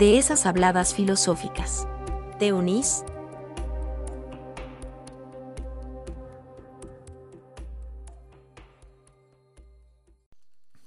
de 0.00 0.18
esas 0.18 0.46
habladas 0.46 0.94
filosóficas. 0.94 1.86
¿Te 2.38 2.54
unís? 2.54 3.04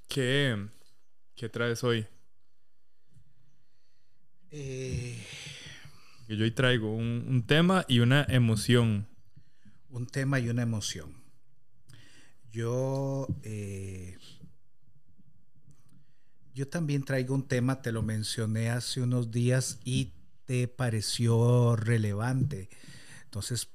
¿Qué, 0.08 0.68
qué 1.36 1.50
traes 1.50 1.84
hoy? 1.84 2.06
Eh, 4.52 5.18
Que 6.28 6.38
yo 6.38 6.44
hoy 6.44 6.52
traigo 6.52 6.94
un, 6.94 7.26
un 7.28 7.46
tema 7.46 7.86
y 7.88 8.00
una 8.00 8.26
emoción. 8.30 9.08
un 9.90 10.08
tema 10.08 10.40
y 10.40 10.50
una 10.50 10.64
emoción. 10.64 11.14
Yo, 12.52 13.28
eh, 13.44 14.13
yo 16.54 16.68
también 16.68 17.04
traigo 17.04 17.34
un 17.36 17.48
tema, 17.48 17.82
te 17.82 17.92
lo 17.92 18.02
mencioné 18.02 18.70
hace 18.70 19.02
unos 19.02 19.32
días 19.32 19.80
y 19.84 20.14
te 20.46 20.68
pareció 20.68 21.76
relevante. 21.76 22.70
Entonces, 23.26 23.70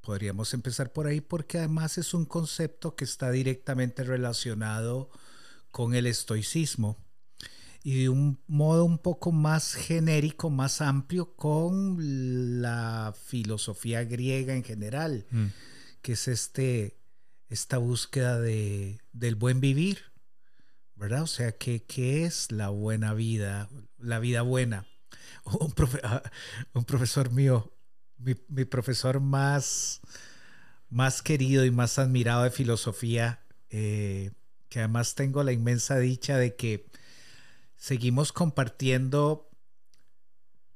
podríamos 0.00 0.52
empezar 0.52 0.92
por 0.92 1.06
ahí 1.06 1.20
porque 1.20 1.58
además 1.58 1.96
es 1.96 2.12
un 2.12 2.24
concepto 2.24 2.96
que 2.96 3.04
está 3.04 3.30
directamente 3.30 4.02
relacionado 4.04 5.10
con 5.70 5.94
el 5.94 6.06
estoicismo 6.06 6.98
y 7.84 8.02
de 8.02 8.08
un 8.08 8.40
modo 8.46 8.84
un 8.84 8.98
poco 8.98 9.32
más 9.32 9.74
genérico, 9.74 10.50
más 10.50 10.80
amplio 10.80 11.34
con 11.34 12.60
la 12.62 13.14
filosofía 13.26 14.04
griega 14.04 14.54
en 14.54 14.62
general, 14.64 15.26
Mm. 15.30 15.46
que 16.02 16.12
es 16.12 16.28
este, 16.28 16.96
esta 17.48 17.78
búsqueda 17.78 18.38
de, 18.40 19.00
del 19.12 19.34
buen 19.34 19.60
vivir, 19.60 20.11
¿verdad? 20.96 21.22
O 21.22 21.26
sea, 21.26 21.52
¿qué, 21.52 21.82
qué 21.84 22.24
es 22.24 22.52
la 22.52 22.68
buena 22.68 23.14
vida, 23.14 23.68
la 23.98 24.18
vida 24.18 24.42
buena? 24.42 24.86
Un, 25.44 25.72
profe- 25.72 26.00
ah, 26.04 26.22
un 26.74 26.84
profesor 26.84 27.30
mío, 27.30 27.72
mi, 28.18 28.34
mi 28.48 28.64
profesor 28.64 29.18
más, 29.20 30.00
más 30.88 31.22
querido 31.22 31.64
y 31.64 31.70
más 31.70 31.98
admirado 31.98 32.44
de 32.44 32.50
filosofía, 32.50 33.44
eh, 33.70 34.30
que 34.68 34.78
además 34.80 35.14
tengo 35.14 35.42
la 35.42 35.52
inmensa 35.52 35.98
dicha 35.98 36.36
de 36.38 36.54
que 36.54 36.86
seguimos 37.76 38.32
compartiendo 38.32 39.50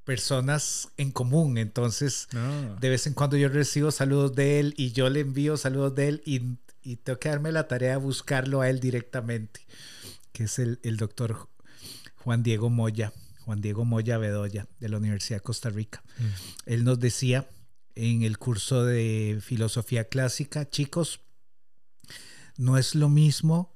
personas 0.03 0.89
en 0.97 1.11
común. 1.11 1.57
Entonces, 1.57 2.27
Ah, 2.33 2.75
de 2.79 2.89
vez 2.89 3.07
en 3.07 3.13
cuando 3.13 3.37
yo 3.37 3.49
recibo 3.49 3.91
saludos 3.91 4.35
de 4.35 4.59
él 4.59 4.73
y 4.77 4.91
yo 4.91 5.09
le 5.09 5.21
envío 5.21 5.57
saludos 5.57 5.95
de 5.95 6.07
él 6.09 6.21
y, 6.25 6.57
y 6.87 6.95
tengo 6.95 7.19
que 7.19 7.27
darme 7.27 7.51
la 7.51 7.67
tarea 7.67 7.91
de 7.91 7.97
buscarlo 7.97 8.61
a 8.61 8.69
él 8.69 8.79
directamente, 8.79 9.67
que 10.31 10.45
es 10.45 10.57
el, 10.57 10.79
el 10.83 10.95
doctor 10.95 11.49
Juan 12.15 12.43
Diego 12.43 12.69
Moya, 12.69 13.11
Juan 13.41 13.59
Diego 13.59 13.83
Moya 13.83 14.17
Bedoya 14.17 14.67
de 14.79 14.87
la 14.87 14.95
Universidad 14.95 15.39
de 15.39 15.43
Costa 15.43 15.69
Rica. 15.69 16.01
Él 16.65 16.85
nos 16.85 16.97
decía 17.01 17.49
en 17.95 18.23
el 18.23 18.37
curso 18.37 18.85
de 18.85 19.39
filosofía 19.41 20.05
clásica, 20.05 20.69
chicos, 20.69 21.19
no 22.55 22.77
es 22.77 22.95
lo 22.95 23.09
mismo 23.09 23.75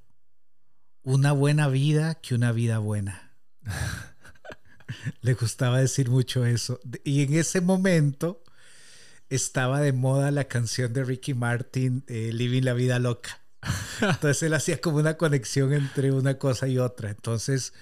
una 1.02 1.32
buena 1.32 1.68
vida 1.68 2.14
que 2.14 2.34
una 2.34 2.50
vida 2.50 2.78
buena. 2.78 3.34
Le 5.20 5.34
gustaba 5.34 5.80
decir 5.80 6.08
mucho 6.08 6.46
eso. 6.46 6.80
Y 7.04 7.24
en 7.24 7.34
ese 7.34 7.60
momento 7.60 8.41
estaba 9.34 9.80
de 9.80 9.92
moda 9.92 10.30
la 10.30 10.44
canción 10.44 10.92
de 10.92 11.04
Ricky 11.04 11.34
Martin, 11.34 12.04
eh, 12.06 12.30
Living 12.32 12.62
la 12.62 12.74
Vida 12.74 12.98
Loca. 12.98 13.40
Entonces 14.00 14.42
él 14.42 14.54
hacía 14.54 14.80
como 14.80 14.96
una 14.98 15.16
conexión 15.16 15.72
entre 15.72 16.10
una 16.12 16.38
cosa 16.38 16.66
y 16.68 16.78
otra. 16.78 17.10
Entonces 17.10 17.72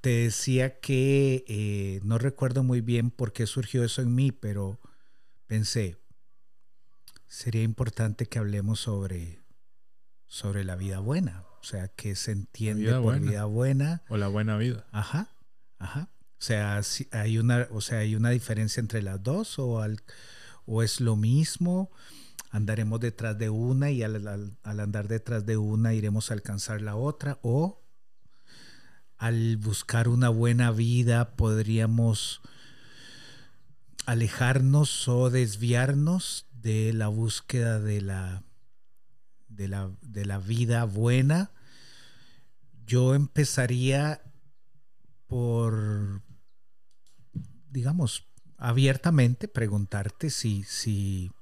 te 0.00 0.10
decía 0.10 0.80
que 0.80 1.44
eh, 1.46 2.00
no 2.04 2.18
recuerdo 2.18 2.62
muy 2.64 2.80
bien 2.80 3.10
por 3.10 3.32
qué 3.32 3.46
surgió 3.46 3.84
eso 3.84 4.02
en 4.02 4.14
mí, 4.14 4.32
pero 4.32 4.80
pensé, 5.46 5.96
sería 7.28 7.62
importante 7.62 8.26
que 8.26 8.38
hablemos 8.38 8.80
sobre, 8.80 9.40
sobre 10.26 10.64
la 10.64 10.76
vida 10.76 10.98
buena. 11.00 11.44
O 11.60 11.64
sea, 11.64 11.88
que 11.88 12.16
se 12.16 12.32
entiende 12.32 12.84
vida 12.84 12.94
por 12.96 13.02
buena. 13.02 13.30
vida 13.30 13.44
buena. 13.44 14.02
o 14.08 14.16
la 14.16 14.28
buena 14.28 14.56
vida. 14.56 14.86
Ajá, 14.92 15.28
ajá. 15.78 16.08
O 16.38 16.42
sea, 16.42 16.82
si 16.82 17.06
hay 17.12 17.36
una, 17.38 17.68
o 17.70 17.82
sea, 17.82 17.98
hay 17.98 18.14
una 18.16 18.30
diferencia 18.30 18.80
entre 18.80 19.02
las 19.02 19.22
dos 19.22 19.58
o, 19.58 19.80
al- 19.82 20.00
o 20.66 20.82
es 20.82 21.00
lo 21.00 21.16
mismo. 21.16 21.90
Andaremos 22.50 23.00
detrás 23.00 23.38
de 23.38 23.50
una 23.50 23.90
y 23.90 24.02
al, 24.02 24.56
andar 24.62 25.08
detrás 25.08 25.46
de 25.46 25.56
una 25.56 25.94
iremos 25.94 26.30
a 26.30 26.34
alcanzar 26.34 26.82
la 26.82 26.96
otra 26.96 27.38
o 27.42 27.80
al 29.18 29.56
buscar 29.58 30.08
una 30.08 30.30
buena 30.30 30.70
vida 30.70 31.36
podríamos 31.36 32.40
alejarnos 34.06 35.06
o 35.08 35.30
desviarnos 35.30 36.46
de 36.52 36.92
la 36.92 37.08
búsqueda 37.08 37.78
de 37.80 38.00
la, 38.00 38.42
de 39.48 39.68
la, 39.68 39.90
de 40.00 40.24
la 40.24 40.38
vida 40.38 40.84
buena. 40.84 41.52
Yo 42.86 43.14
empezaría 43.14 44.22
por, 45.26 46.22
digamos, 47.70 48.26
abiertamente 48.60 49.48
preguntarte 49.48 50.30
si, 50.30 50.62
si, 50.64 51.32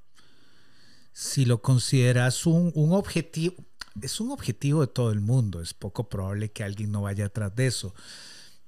si 1.13 1.45
lo 1.45 1.61
consideras 1.61 2.47
un, 2.47 2.73
un 2.75 2.93
objetivo. 2.93 3.57
Es 4.01 4.21
un 4.21 4.31
objetivo 4.31 4.83
de 4.83 4.87
todo 4.87 5.11
el 5.11 5.21
mundo, 5.21 5.61
es 5.61 5.75
poco 5.75 6.09
probable 6.09 6.53
que 6.53 6.63
alguien 6.63 6.93
no 6.93 7.03
vaya 7.03 7.27
atrás 7.27 7.55
de 7.57 7.67
eso, 7.67 7.95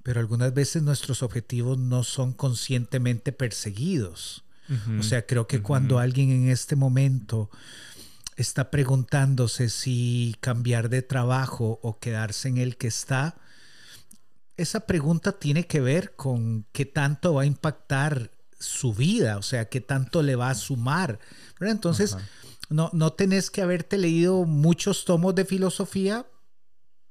pero 0.02 0.18
algunas 0.18 0.52
veces 0.52 0.82
nuestros 0.82 1.22
objetivos 1.22 1.78
no 1.78 2.02
son 2.02 2.32
conscientemente 2.32 3.32
perseguidos. 3.32 4.44
O 5.00 5.02
sea, 5.02 5.26
creo 5.26 5.48
que 5.48 5.62
cuando 5.62 5.98
alguien 5.98 6.30
en 6.30 6.48
este 6.48 6.76
momento 6.76 7.50
está 8.36 8.70
preguntándose 8.70 9.68
si 9.68 10.36
cambiar 10.40 10.88
de 10.90 11.02
trabajo 11.02 11.80
o 11.82 11.98
quedarse 11.98 12.48
en 12.48 12.58
el 12.58 12.76
que 12.76 12.86
está, 12.86 13.36
esa 14.56 14.86
pregunta 14.86 15.32
tiene 15.32 15.66
que 15.66 15.80
ver 15.80 16.14
con 16.14 16.66
qué 16.72 16.84
tanto 16.84 17.34
va 17.34 17.42
a 17.42 17.46
impactar 17.46 18.30
su 18.60 18.94
vida, 18.94 19.38
o 19.38 19.42
sea, 19.42 19.68
qué 19.68 19.80
tanto 19.80 20.22
le 20.22 20.36
va 20.36 20.50
a 20.50 20.54
sumar. 20.54 21.18
¿verdad? 21.58 21.74
Entonces, 21.74 22.14
Ajá. 22.14 22.28
no, 22.68 22.90
no 22.92 23.12
tenés 23.12 23.50
que 23.50 23.62
haberte 23.62 23.98
leído 23.98 24.44
muchos 24.44 25.04
tomos 25.04 25.34
de 25.34 25.44
filosofía 25.44 26.26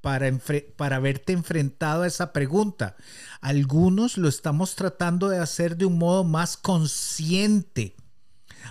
para, 0.01 0.31
para 0.77 0.95
haberte 0.95 1.33
enfrentado 1.33 2.03
a 2.03 2.07
esa 2.07 2.31
pregunta. 2.31 2.95
Algunos 3.41 4.17
lo 4.17 4.29
estamos 4.29 4.75
tratando 4.75 5.29
de 5.29 5.39
hacer 5.39 5.75
de 5.75 5.85
un 5.85 5.97
modo 5.97 6.23
más 6.23 6.55
consciente. 6.55 7.95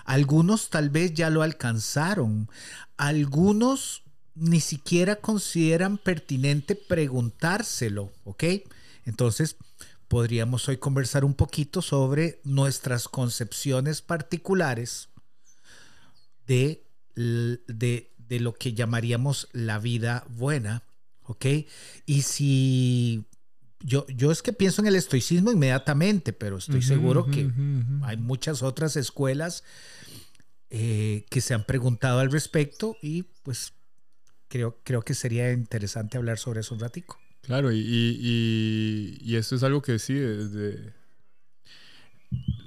Algunos 0.04 0.70
tal 0.70 0.90
vez 0.90 1.14
ya 1.14 1.30
lo 1.30 1.42
alcanzaron. 1.42 2.48
Algunos 2.96 4.02
ni 4.34 4.60
siquiera 4.60 5.16
consideran 5.16 5.98
pertinente 5.98 6.76
preguntárselo, 6.76 8.12
¿ok? 8.24 8.44
Entonces, 9.04 9.56
podríamos 10.08 10.68
hoy 10.68 10.78
conversar 10.78 11.24
un 11.24 11.34
poquito 11.34 11.82
sobre 11.82 12.40
nuestras 12.44 13.08
concepciones 13.08 14.02
particulares 14.02 15.10
de, 16.46 16.84
de, 17.14 18.10
de 18.16 18.40
lo 18.40 18.54
que 18.54 18.74
llamaríamos 18.74 19.48
la 19.52 19.78
vida 19.78 20.24
buena, 20.28 20.82
¿ok? 21.24 21.46
Y 22.06 22.22
si 22.22 23.26
yo, 23.80 24.06
yo 24.08 24.32
es 24.32 24.42
que 24.42 24.52
pienso 24.52 24.80
en 24.82 24.88
el 24.88 24.96
estoicismo 24.96 25.52
inmediatamente, 25.52 26.32
pero 26.32 26.58
estoy 26.58 26.82
seguro 26.82 27.26
que 27.26 27.50
hay 28.02 28.16
muchas 28.16 28.62
otras 28.62 28.96
escuelas 28.96 29.62
eh, 30.70 31.26
que 31.30 31.40
se 31.40 31.54
han 31.54 31.64
preguntado 31.64 32.18
al 32.18 32.32
respecto 32.32 32.96
y 33.02 33.24
pues 33.42 33.72
creo, 34.48 34.80
creo 34.84 35.02
que 35.02 35.14
sería 35.14 35.52
interesante 35.52 36.18
hablar 36.18 36.38
sobre 36.38 36.60
eso 36.60 36.74
un 36.74 36.80
ratico. 36.80 37.18
Claro, 37.48 37.72
y, 37.72 37.78
y, 37.78 39.16
y- 39.22 39.36
esto 39.36 39.54
es 39.56 39.62
algo 39.62 39.80
que 39.80 39.98
sí, 39.98 40.12
desde, 40.12 40.92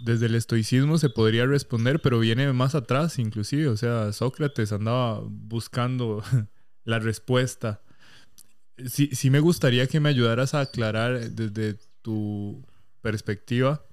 desde 0.04 0.26
el 0.26 0.36
estoicismo 0.36 0.98
se 0.98 1.10
podría 1.10 1.46
responder, 1.46 2.02
pero 2.02 2.20
viene 2.20 2.52
más 2.54 2.76
atrás 2.76 3.20
inclusive. 3.20 3.68
O 3.68 3.78
sea, 3.78 4.12
Sócrates 4.14 4.72
andaba 4.72 5.22
buscando 5.24 6.24
la 6.84 7.00
respuesta. 7.00 7.82
Sí, 8.88 9.10
sí 9.14 9.30
me 9.30 9.40
gustaría 9.40 9.88
que 9.88 10.00
me 10.00 10.10
ayudaras 10.10 10.54
a 10.54 10.62
aclarar 10.62 11.30
desde 11.32 11.78
tu 12.02 12.66
perspectiva 13.02 13.84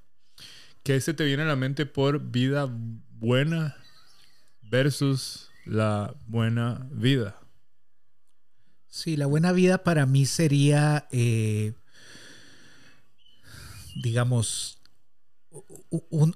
¿qué 0.85 1.01
se 1.01 1.15
te 1.15 1.25
viene 1.25 1.45
a 1.45 1.47
la 1.47 1.57
mente 1.57 1.87
por 1.87 2.21
vida 2.31 2.69
buena 3.19 3.77
versus 4.63 5.51
la 5.67 6.15
buena 6.27 6.89
vida? 6.93 7.37
Sí, 8.91 9.17
la 9.17 9.27
buena 9.27 9.53
vida 9.53 9.85
para 9.85 10.07
mí 10.07 10.27
sería, 10.27 11.07
eh, 11.13 11.73
digamos, 14.03 14.79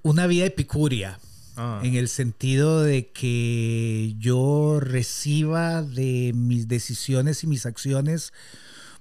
una 0.02 0.26
vida 0.26 0.44
epicuria. 0.46 1.18
Ah. 1.56 1.80
En 1.82 1.96
el 1.96 2.08
sentido 2.08 2.82
de 2.82 3.10
que 3.10 4.14
yo 4.18 4.80
reciba 4.80 5.82
de 5.82 6.32
mis 6.34 6.66
decisiones 6.66 7.44
y 7.44 7.46
mis 7.46 7.66
acciones 7.66 8.32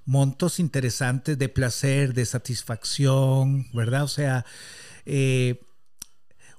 montos 0.04 0.58
interesantes 0.58 1.38
de 1.38 1.48
placer, 1.48 2.12
de 2.12 2.26
satisfacción, 2.26 3.68
¿verdad? 3.72 4.04
O 4.04 4.08
sea, 4.08 4.44
eh, 5.06 5.62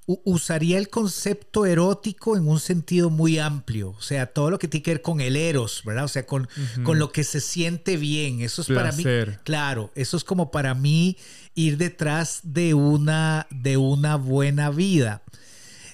usaría 0.05 0.77
el 0.77 0.89
concepto 0.89 1.65
erótico 1.65 2.35
en 2.35 2.47
un 2.47 2.59
sentido 2.59 3.09
muy 3.09 3.39
amplio, 3.39 3.91
o 3.91 4.01
sea, 4.01 4.27
todo 4.27 4.49
lo 4.49 4.59
que 4.59 4.67
tiene 4.67 4.83
que 4.83 4.91
ver 4.91 5.01
con 5.01 5.21
el 5.21 5.35
eros, 5.35 5.81
¿verdad? 5.85 6.03
O 6.03 6.09
sea, 6.09 6.25
con, 6.25 6.49
con 6.83 6.99
lo 6.99 7.11
que 7.11 7.23
se 7.23 7.39
siente 7.39 7.95
bien, 7.95 8.41
eso 8.41 8.61
es 8.61 8.67
para 8.67 8.91
mí, 8.91 9.03
claro, 9.43 9.91
eso 9.95 10.17
es 10.17 10.23
como 10.23 10.51
para 10.51 10.75
mí 10.75 11.17
ir 11.55 11.77
detrás 11.77 12.41
de 12.43 12.73
una, 12.73 13.47
de 13.49 13.77
una 13.77 14.17
buena 14.17 14.69
vida. 14.71 15.23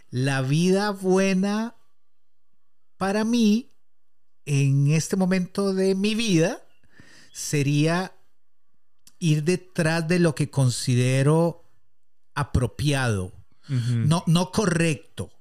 La 0.09 0.41
vida 0.41 0.89
buena 0.89 1.75
para 2.97 3.23
mí, 3.23 3.71
en 4.45 4.91
este 4.91 5.15
momento 5.15 5.73
de 5.73 5.93
mi 5.93 6.15
vida, 6.15 6.61
sería 7.31 8.13
ir 9.19 9.43
detrás 9.43 10.07
de 10.07 10.17
lo 10.17 10.33
que 10.33 10.49
considero 10.49 11.63
apropiado, 12.33 13.33
no, 13.69 14.23
no 14.27 14.51
correcto, 14.51 15.31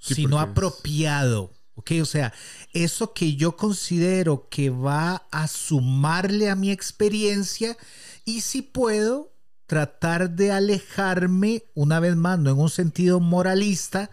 sino 0.00 0.38
apropiado. 0.38 1.52
¿Ok? 1.74 1.92
O 2.02 2.04
sea, 2.04 2.34
eso 2.72 3.14
que 3.14 3.34
yo 3.34 3.56
considero 3.56 4.48
que 4.50 4.68
va 4.68 5.26
a 5.30 5.48
sumarle 5.48 6.50
a 6.50 6.54
mi 6.54 6.70
experiencia 6.70 7.76
y 8.26 8.42
si 8.42 8.60
puedo 8.60 9.32
tratar 9.66 10.30
de 10.30 10.52
alejarme, 10.52 11.64
una 11.74 11.98
vez 11.98 12.14
más, 12.14 12.38
no 12.38 12.50
en 12.50 12.58
un 12.58 12.68
sentido 12.68 13.20
moralista, 13.20 14.10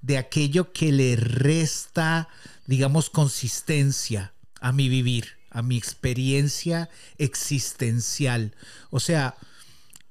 de 0.00 0.16
aquello 0.16 0.72
que 0.72 0.90
le 0.90 1.16
resta, 1.16 2.28
digamos, 2.66 3.10
consistencia 3.10 4.32
a 4.60 4.72
mi 4.72 4.88
vivir, 4.88 5.28
a 5.50 5.60
mi 5.60 5.76
experiencia 5.76 6.88
existencial. 7.18 8.54
O 8.90 9.00
sea, 9.00 9.36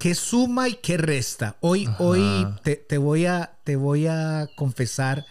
¿Qué 0.02 0.16
suma 0.16 0.68
y 0.68 0.74
qué 0.82 0.98
resta? 0.98 1.58
Hoy, 1.60 1.88
hoy 2.00 2.48
te, 2.64 2.98
voy 2.98 3.28
a, 3.28 3.60
te 3.64 3.76
voy 3.76 4.08
a 4.08 4.50
confesar 4.56 5.28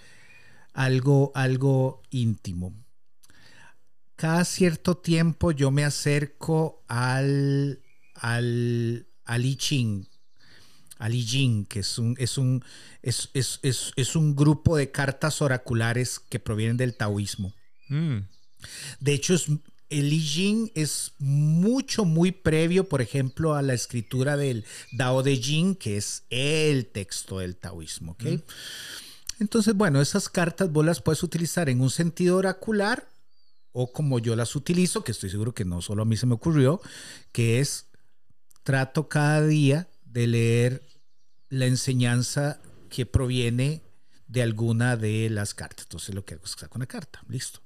algo, 0.73 1.33
algo 1.35 2.03
íntimo. 2.11 2.73
Cada 4.15 4.45
cierto 4.45 4.97
tiempo 4.97 5.51
yo 5.51 5.73
me 5.73 5.85
acerco 5.85 6.85
al, 6.87 7.83
al, 8.15 9.09
al 9.25 9.45
I 9.45 9.57
Ching, 9.57 10.07
al 10.99 11.17
I 11.17 11.27
Ching, 11.27 11.65
que 11.65 11.81
es 11.81 11.99
un, 11.99 12.15
es, 12.17 12.39
un, 12.39 12.65
es, 13.03 13.29
es, 13.35 13.59
es, 13.97 14.15
un 14.15 14.37
grupo 14.37 14.77
de 14.77 14.93
cartas 14.93 15.43
oraculares 15.43 16.21
que 16.21 16.39
provienen 16.39 16.77
del 16.77 16.97
taoísmo. 16.97 17.53
Mm. 17.89 18.19
De 19.01 19.15
hecho, 19.15 19.35
es, 19.35 19.47
el 19.91 20.13
I 20.13 20.25
Ching 20.25 20.73
es 20.75 21.13
mucho, 21.19 22.05
muy 22.05 22.33
previo, 22.33 22.89
por 22.89 23.03
ejemplo, 23.03 23.55
a 23.55 23.63
la 23.63 23.75
escritura 23.75 24.37
del 24.37 24.65
Dao 24.93 25.23
de 25.23 25.37
Jing, 25.37 25.75
que 25.75 25.97
es 25.97 26.25
el 26.31 26.87
texto 26.87 27.41
del 27.41 27.57
taoísmo. 27.57 28.13
¿okay? 28.13 28.43
Entonces, 29.41 29.75
bueno, 29.75 30.01
esas 30.01 30.29
cartas 30.29 30.71
vos 30.73 30.85
las 30.85 31.03
puedes 31.03 31.23
utilizar 31.23 31.69
en 31.69 31.81
un 31.81 31.91
sentido 31.91 32.37
oracular 32.37 33.09
o 33.73 33.93
como 33.93 34.19
yo 34.19 34.37
las 34.37 34.57
utilizo, 34.57 35.05
que 35.05 35.13
estoy 35.13 35.31
seguro 35.31 35.55
que 35.55 35.65
no 35.65 35.83
solo 35.83 36.03
a 36.03 36.07
mí 36.07 36.17
se 36.17 36.27
me 36.27 36.35
ocurrió, 36.35 36.81
que 37.33 37.61
es 37.61 37.87
trato 38.63 39.09
cada 39.09 39.45
día 39.47 39.89
de 40.05 40.27
leer 40.27 40.83
la 41.49 41.67
enseñanza 41.67 42.61
que 42.89 43.07
proviene 43.07 43.83
de 44.29 44.43
alguna 44.43 44.97
de 44.97 45.29
las 45.31 45.55
cartas. 45.55 45.87
Entonces 45.87 46.15
lo 46.15 46.25
que 46.25 46.35
hago 46.35 46.45
es 46.45 46.53
saco 46.53 46.79
una 46.79 46.87
carta, 46.87 47.21
listo. 47.29 47.61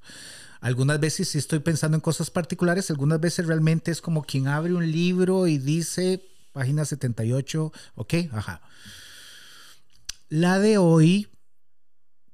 Algunas 0.64 0.98
veces 0.98 1.28
si 1.28 1.36
estoy 1.36 1.58
pensando 1.58 1.94
en 1.94 2.00
cosas 2.00 2.30
particulares, 2.30 2.90
algunas 2.90 3.20
veces 3.20 3.46
realmente 3.46 3.90
es 3.90 4.00
como 4.00 4.22
quien 4.22 4.48
abre 4.48 4.72
un 4.72 4.90
libro 4.90 5.46
y 5.46 5.58
dice, 5.58 6.24
página 6.52 6.86
78, 6.86 7.70
ok, 7.96 8.14
ajá. 8.32 8.62
La 10.30 10.58
de 10.58 10.78
hoy, 10.78 11.28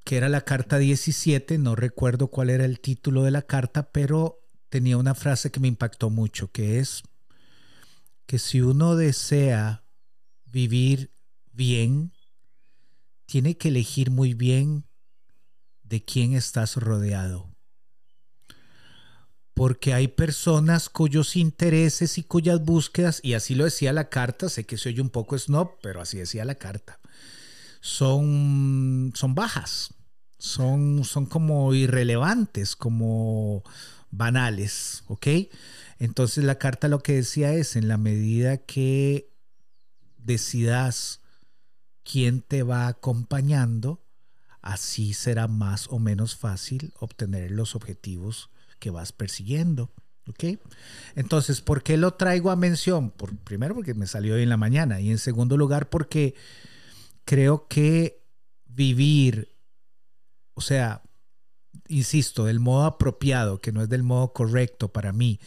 que 0.05 0.17
era 0.17 0.29
la 0.29 0.43
carta 0.43 0.79
17, 0.79 1.59
no 1.59 1.75
recuerdo 1.75 2.29
cuál 2.29 2.51
era 2.51 2.65
el 2.65 2.79
título 2.79 3.25
de 3.25 3.33
la 3.33 3.43
carta, 3.43 3.91
pero 3.91 4.39
tenía 4.69 4.97
una 4.97 5.17
frase 5.17 5.51
que 5.51 5.59
me 5.59 5.67
impactó 5.67 6.09
mucho, 6.09 6.53
que 6.53 6.79
es 6.79 7.03
que 8.27 8.39
si 8.39 8.61
uno 8.61 8.95
desea 8.95 9.83
vivir 10.45 11.11
bien, 11.51 12.13
tiene 13.27 13.57
que 13.57 13.71
elegir 13.71 14.13
muy 14.13 14.35
bien 14.35 14.85
de 15.83 16.05
quién 16.05 16.35
estás 16.35 16.77
rodeado 16.77 17.50
porque 19.61 19.93
hay 19.93 20.09
personas 20.09 20.89
cuyos 20.89 21.37
intereses 21.37 22.17
y 22.17 22.23
cuyas 22.23 22.65
búsquedas, 22.65 23.21
y 23.23 23.35
así 23.35 23.55
lo 23.55 23.65
decía 23.65 23.93
la 23.93 24.09
carta, 24.09 24.49
sé 24.49 24.65
que 24.65 24.79
se 24.79 24.89
oye 24.89 25.03
un 25.03 25.11
poco 25.11 25.39
snob, 25.39 25.73
pero 25.83 26.01
así 26.01 26.17
decía 26.17 26.47
la 26.47 26.55
carta, 26.55 26.99
son, 27.83 29.13
son 29.15 29.35
bajas, 29.35 29.93
son, 30.39 31.05
son 31.05 31.27
como 31.27 31.75
irrelevantes, 31.75 32.75
como 32.75 33.63
banales, 34.11 35.05
¿ok? 35.09 35.27
Entonces 35.99 36.43
la 36.43 36.55
carta 36.55 36.89
lo 36.89 37.01
que 37.01 37.17
decía 37.17 37.53
es, 37.53 37.77
en 37.77 37.87
la 37.87 37.99
medida 37.99 38.57
que 38.57 39.31
decidas 40.17 41.21
quién 42.03 42.41
te 42.41 42.63
va 42.63 42.87
acompañando, 42.87 44.03
así 44.63 45.13
será 45.13 45.49
más 45.49 45.87
o 45.91 45.99
menos 45.99 46.35
fácil 46.35 46.95
obtener 46.99 47.51
los 47.51 47.77
objetivos 47.77 48.50
que 48.81 48.91
vas 48.91 49.13
persiguiendo. 49.13 49.93
¿Ok? 50.27 50.61
Entonces, 51.17 51.61
¿por 51.61 51.83
qué 51.83 51.97
lo 51.97 52.15
traigo 52.15 52.51
a 52.51 52.57
mención? 52.57 53.11
Por, 53.11 53.37
primero, 53.39 53.75
porque 53.75 53.95
me 53.95 54.07
salió 54.07 54.35
hoy 54.35 54.43
en 54.43 54.49
la 54.49 54.57
mañana. 54.57 55.01
Y 55.01 55.11
en 55.11 55.19
segundo 55.19 55.57
lugar, 55.57 55.89
porque 55.89 56.35
creo 57.25 57.69
que 57.69 58.23
vivir, 58.67 59.57
o 60.55 60.61
sea, 60.61 61.03
insisto, 61.89 62.45
del 62.45 62.61
modo 62.61 62.85
apropiado, 62.85 63.59
que 63.59 63.73
no 63.73 63.83
es 63.83 63.89
del 63.89 64.03
modo 64.03 64.33
correcto 64.33 64.93
para 64.93 65.13
mí, 65.13 65.41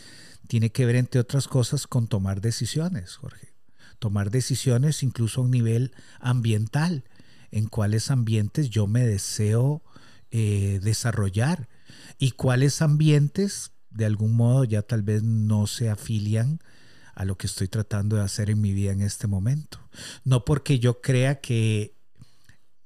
tiene 0.48 0.72
que 0.72 0.86
ver, 0.86 0.96
entre 0.96 1.22
otras 1.22 1.48
cosas, 1.48 1.88
con 1.88 2.08
tomar 2.08 2.42
decisiones, 2.42 3.16
Jorge. 3.16 3.54
Tomar 4.00 4.32
decisiones 4.32 5.02
incluso 5.04 5.42
a 5.42 5.44
un 5.46 5.52
nivel 5.52 5.94
ambiental, 6.20 7.06
en 7.52 7.68
cuáles 7.68 8.12
ambientes 8.12 8.70
yo 8.70 8.88
me 8.88 9.06
deseo 9.06 9.84
eh, 10.32 10.80
desarrollar 10.82 11.70
y 12.20 12.32
cuáles 12.32 12.82
ambientes 12.82 13.72
de 13.90 14.06
algún 14.06 14.34
modo 14.34 14.64
ya 14.64 14.82
tal 14.82 15.04
vez 15.04 15.24
no 15.24 15.68
se 15.68 15.90
afilian 15.90 16.60
a 17.14 17.26
lo 17.26 17.38
que 17.38 17.48
estoy 17.48 17.68
tratando 17.68 18.16
de 18.16 18.24
hacer 18.24 18.50
en 18.50 18.60
mi 18.60 18.74
vida 18.74 18.92
en 18.92 19.02
este 19.02 19.28
momento. 19.28 19.80
No 20.24 20.46
porque 20.46 20.80
yo 20.80 21.02
crea 21.02 21.42
que 21.42 21.96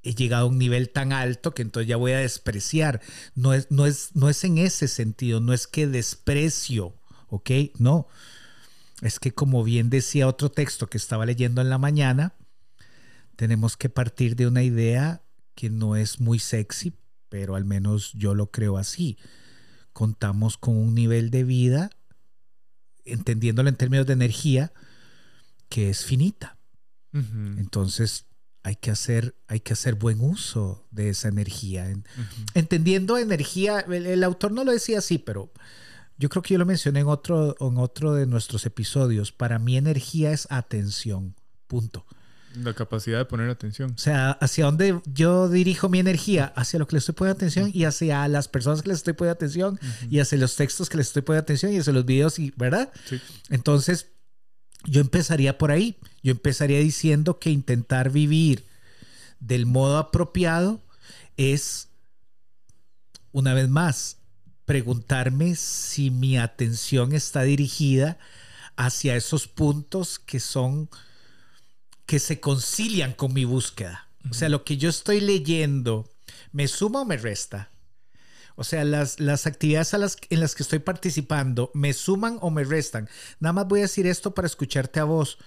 he 0.04 0.14
llegado 0.16 0.46
a 0.46 0.50
un 0.50 0.58
nivel 0.58 0.90
tan 0.90 1.14
alto 1.14 1.54
que 1.54 1.62
entonces 1.62 1.88
ya 1.88 1.98
voy 1.98 2.12
a 2.12 2.20
despreciar. 2.20 3.02
No 3.36 3.54
es, 3.54 3.72
no 3.72 3.86
es, 3.86 4.16
no 4.16 4.30
es 4.30 4.44
en 4.44 4.58
ese 4.58 4.88
sentido, 4.88 5.40
no 5.40 5.54
es 5.54 5.68
que 5.68 5.88
desprecio, 5.88 6.96
¿ok? 7.30 7.52
No. 7.78 8.08
Es 9.02 9.20
que 9.20 9.34
como 9.34 9.64
bien 9.64 9.90
decía 9.90 10.28
otro 10.28 10.50
texto 10.50 10.88
que 10.88 10.98
estaba 10.98 11.26
leyendo 11.26 11.62
en 11.62 11.70
la 11.70 11.78
mañana, 11.78 12.34
tenemos 13.36 13.78
que 13.78 13.90
partir 13.90 14.36
de 14.36 14.48
una 14.48 14.64
idea 14.64 15.22
que 15.56 15.70
no 15.70 15.96
es 15.96 16.20
muy 16.20 16.40
sexy, 16.40 16.94
pero 17.30 17.56
al 17.56 17.66
menos 17.66 18.14
yo 18.14 18.36
lo 18.36 18.52
creo 18.52 18.78
así. 18.78 19.18
Contamos 19.94 20.58
con 20.58 20.78
un 20.78 20.94
nivel 20.96 21.32
de 21.32 21.44
vida, 21.44 21.90
entendiéndolo 23.06 23.70
en 23.70 23.76
términos 23.76 24.06
de 24.06 24.14
energía, 24.14 24.74
que 25.70 25.90
es 25.90 26.06
finita. 26.06 26.58
Entonces 27.58 28.28
hay 28.62 28.76
que, 28.76 28.92
hacer, 28.92 29.36
hay 29.48 29.62
que 29.62 29.74
hacer 29.74 29.96
buen 29.96 30.22
uso 30.22 30.86
de 30.92 31.10
esa 31.10 31.30
energía. 31.30 31.92
Entendiendo 32.54 33.18
energía, 33.18 33.80
el, 33.80 34.24
autor 34.24 34.52
no 34.52 34.64
lo 34.64 34.72
decía 34.72 35.00
así, 35.00 35.18
pero 35.18 35.52
yo 36.18 36.30
creo 36.30 36.44
que 36.44 36.54
yo 36.54 36.58
lo 36.60 36.66
mencioné 36.66 37.00
en 37.00 37.08
otro, 37.08 37.56
en 37.60 37.78
otro 37.78 38.14
de 38.14 38.28
nuestros 38.28 38.66
episodios. 38.68 39.32
Para 39.32 39.58
mí 39.58 39.78
energía 39.78 40.32
es 40.32 40.48
atención, 40.52 41.34
punto. 41.66 42.06
La 42.64 42.74
capacidad 42.74 43.20
de 43.20 43.26
poner 43.26 43.50
atención. 43.50 43.92
O 43.96 43.98
sea, 43.98 44.32
hacia 44.32 44.66
dónde 44.66 45.00
yo 45.06 45.50
dirijo 45.50 45.90
mi 45.90 46.00
energía, 46.00 46.54
hacia 46.56 46.80
lo 46.80 46.88
que 46.88 46.96
le 46.96 47.00
estoy 47.00 47.16
poniendo 47.16 47.38
atención 47.38 47.72
y 47.74 47.86
hacia 47.86 48.28
las 48.28 48.48
personas 48.48 48.82
que 48.82 48.90
les 48.90 48.98
estoy 48.98 49.14
poniendo 49.14 49.36
atención 49.36 49.80
y 50.10 50.20
hacia 50.20 50.38
los 50.38 50.56
textos 50.56 50.90
que 50.90 50.98
les 50.98 51.08
estoy 51.08 51.22
poniendo 51.22 51.44
atención 51.44 51.74
y 51.74 51.78
hacia 51.78 51.94
los 51.94 52.06
videos, 52.06 52.40
y, 52.40 52.54
¿verdad? 52.56 52.92
Sí. 53.06 53.20
Entonces, 53.50 54.08
yo 54.86 55.02
empezaría 55.02 55.58
por 55.58 55.72
ahí. 55.72 55.98
Yo 56.24 56.32
empezaría 56.32 56.80
diciendo 56.80 57.40
que 57.40 57.50
intentar 57.52 58.10
vivir 58.10 58.66
del 59.40 59.66
modo 59.66 59.98
apropiado 59.98 60.82
es, 61.38 61.90
una 63.32 63.54
vez 63.54 63.70
más, 63.70 64.18
preguntarme 64.66 65.56
si 65.56 66.12
mi 66.12 66.38
atención 66.38 67.14
está 67.14 67.44
dirigida 67.44 68.18
hacia 68.76 69.16
esos 69.16 69.48
puntos 69.48 70.20
que 70.20 70.40
son, 70.40 70.90
que 72.08 72.18
se 72.18 72.40
concilian 72.40 73.14
con 73.14 73.34
mi 73.34 73.46
búsqueda. 73.46 74.08
O 74.32 74.34
sea, 74.34 74.50
lo 74.50 74.64
que 74.64 74.78
yo 74.78 74.90
estoy 74.90 75.22
leyendo, 75.22 76.10
¿me 76.52 76.68
suma 76.68 77.02
o 77.02 77.06
me 77.06 77.18
resta? 77.18 77.70
O 78.56 78.64
sea, 78.64 78.84
las, 78.84 79.20
las 79.20 79.46
actividades 79.46 79.94
las, 79.94 80.18
en 80.30 80.40
las 80.40 80.56
que 80.56 80.64
estoy 80.64 80.80
participando, 80.80 81.70
¿me 81.76 81.94
suman 81.94 82.40
o 82.42 82.50
me 82.50 82.64
restan? 82.64 83.08
Nada 83.40 83.54
más 83.54 83.68
voy 83.68 83.82
a 83.82 83.84
decir 83.84 84.08
esto 84.08 84.34
para 84.34 84.48
escucharte 84.48 85.00
a 85.00 85.04
vos. 85.04 85.38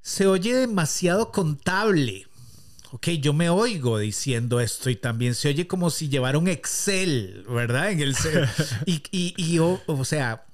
Se 0.00 0.26
oye 0.26 0.54
demasiado 0.54 1.30
contable. 1.32 2.26
Ok, 2.92 3.08
yo 3.20 3.34
me 3.34 3.50
oigo 3.50 3.98
diciendo 3.98 4.58
esto 4.58 4.90
y 4.90 4.96
también 4.96 5.34
se 5.34 5.48
oye 5.48 5.66
como 5.66 5.90
si 5.90 6.08
llevara 6.08 6.38
un 6.38 6.48
Excel, 6.48 7.44
¿verdad? 7.48 7.90
En 7.90 8.00
el 8.00 8.16
y, 8.86 9.02
y, 9.10 9.34
y 9.36 9.54
yo, 9.54 9.82
o 9.86 10.04
sea, 10.04 10.46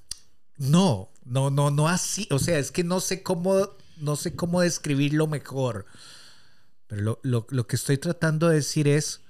no, 0.59 1.11
no, 1.25 1.51
no, 1.51 1.71
no 1.71 1.89
así. 1.89 2.27
O 2.31 2.39
sea, 2.39 2.59
es 2.59 2.73
que 2.73 2.85
no 2.85 3.01
sé 3.01 3.23
cómo, 3.23 3.71
no 3.97 4.17
sé 4.17 4.35
cómo 4.35 4.61
describirlo 4.61 5.27
mejor. 5.27 5.87
Pero 6.87 7.03
lo, 7.03 7.21
lo, 7.23 7.47
lo 7.51 7.67
que 7.67 7.77
estoy 7.77 7.99
tratando 7.99 8.49
de 8.49 8.57
decir 8.57 8.89
es, 8.89 9.23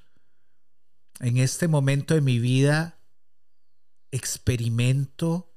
en 1.20 1.38
este 1.38 1.68
momento 1.68 2.14
de 2.14 2.20
mi 2.20 2.38
vida 2.38 2.99
experimento 4.11 5.52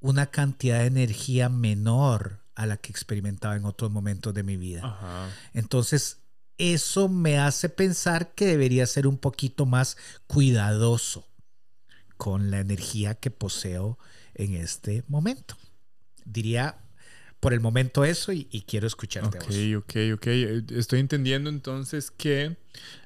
una 0.00 0.26
cantidad 0.26 0.80
de 0.80 0.86
energía 0.86 1.48
menor 1.48 2.40
a 2.54 2.66
la 2.66 2.76
que 2.76 2.90
experimentaba 2.90 3.56
en 3.56 3.64
otros 3.64 3.90
momentos 3.90 4.34
de 4.34 4.42
mi 4.42 4.56
vida. 4.56 5.30
Entonces, 5.54 6.18
eso 6.58 7.08
me 7.08 7.38
hace 7.38 7.68
pensar 7.68 8.34
que 8.34 8.46
debería 8.46 8.86
ser 8.86 9.06
un 9.06 9.18
poquito 9.18 9.66
más 9.66 9.96
cuidadoso 10.26 11.26
con 12.16 12.50
la 12.50 12.60
energía 12.60 13.14
que 13.14 13.30
poseo 13.30 13.98
en 14.34 14.54
este 14.54 15.04
momento. 15.08 15.56
Diría 16.24 16.78
por 17.40 17.54
el 17.54 17.60
momento 17.60 18.04
eso 18.04 18.32
y, 18.32 18.44
quiero 18.66 18.86
escucharte. 18.86 19.38
Ok, 19.38 19.84
ok, 19.84 19.96
ok. 20.14 20.26
Estoy 20.76 21.00
entendiendo 21.00 21.50
entonces 21.50 22.10
que 22.10 22.56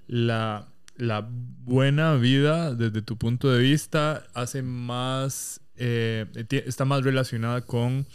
la 0.07 0.69
la 0.97 1.27
buena 1.29 2.15
vida, 2.15 2.75
desde 2.75 3.03
tu 3.03 3.17
punto 3.17 3.51
de 3.51 3.61
vista, 3.61 4.25
hace 4.35 4.63
más, 4.63 5.61
eh, 5.77 6.27
está 6.51 6.85
más 6.85 7.03
relacionada 7.03 7.63
con 7.63 8.07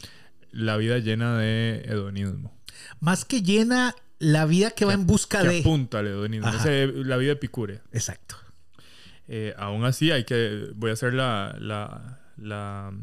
la 0.52 0.78
vida 0.78 1.00
llena 1.00 1.38
de 1.38 1.84
hedonismo. 1.86 2.58
Más 3.00 3.26
que 3.26 3.42
llena, 3.42 3.96
la 4.20 4.46
vida 4.46 4.72
que, 4.72 4.86
va 4.86 4.94
en 4.94 5.06
busca 5.06 5.42
que 5.42 5.48
de... 5.50 5.60
apunta 5.60 6.00
al 6.00 6.08
hedonismo. 6.08 6.50
la 6.52 7.18
vida 7.18 7.34
epicúrea. 7.34 7.82
Exacto. 7.92 8.36
Eh, 9.28 9.54
aún 9.58 9.84
así, 9.86 10.12
hay 10.12 10.24
que... 10.24 10.70
Voy 10.76 10.90
a 10.90 10.94
hacer 10.94 11.14
la... 11.14 11.56
la, 11.60 12.20
la 12.38 12.94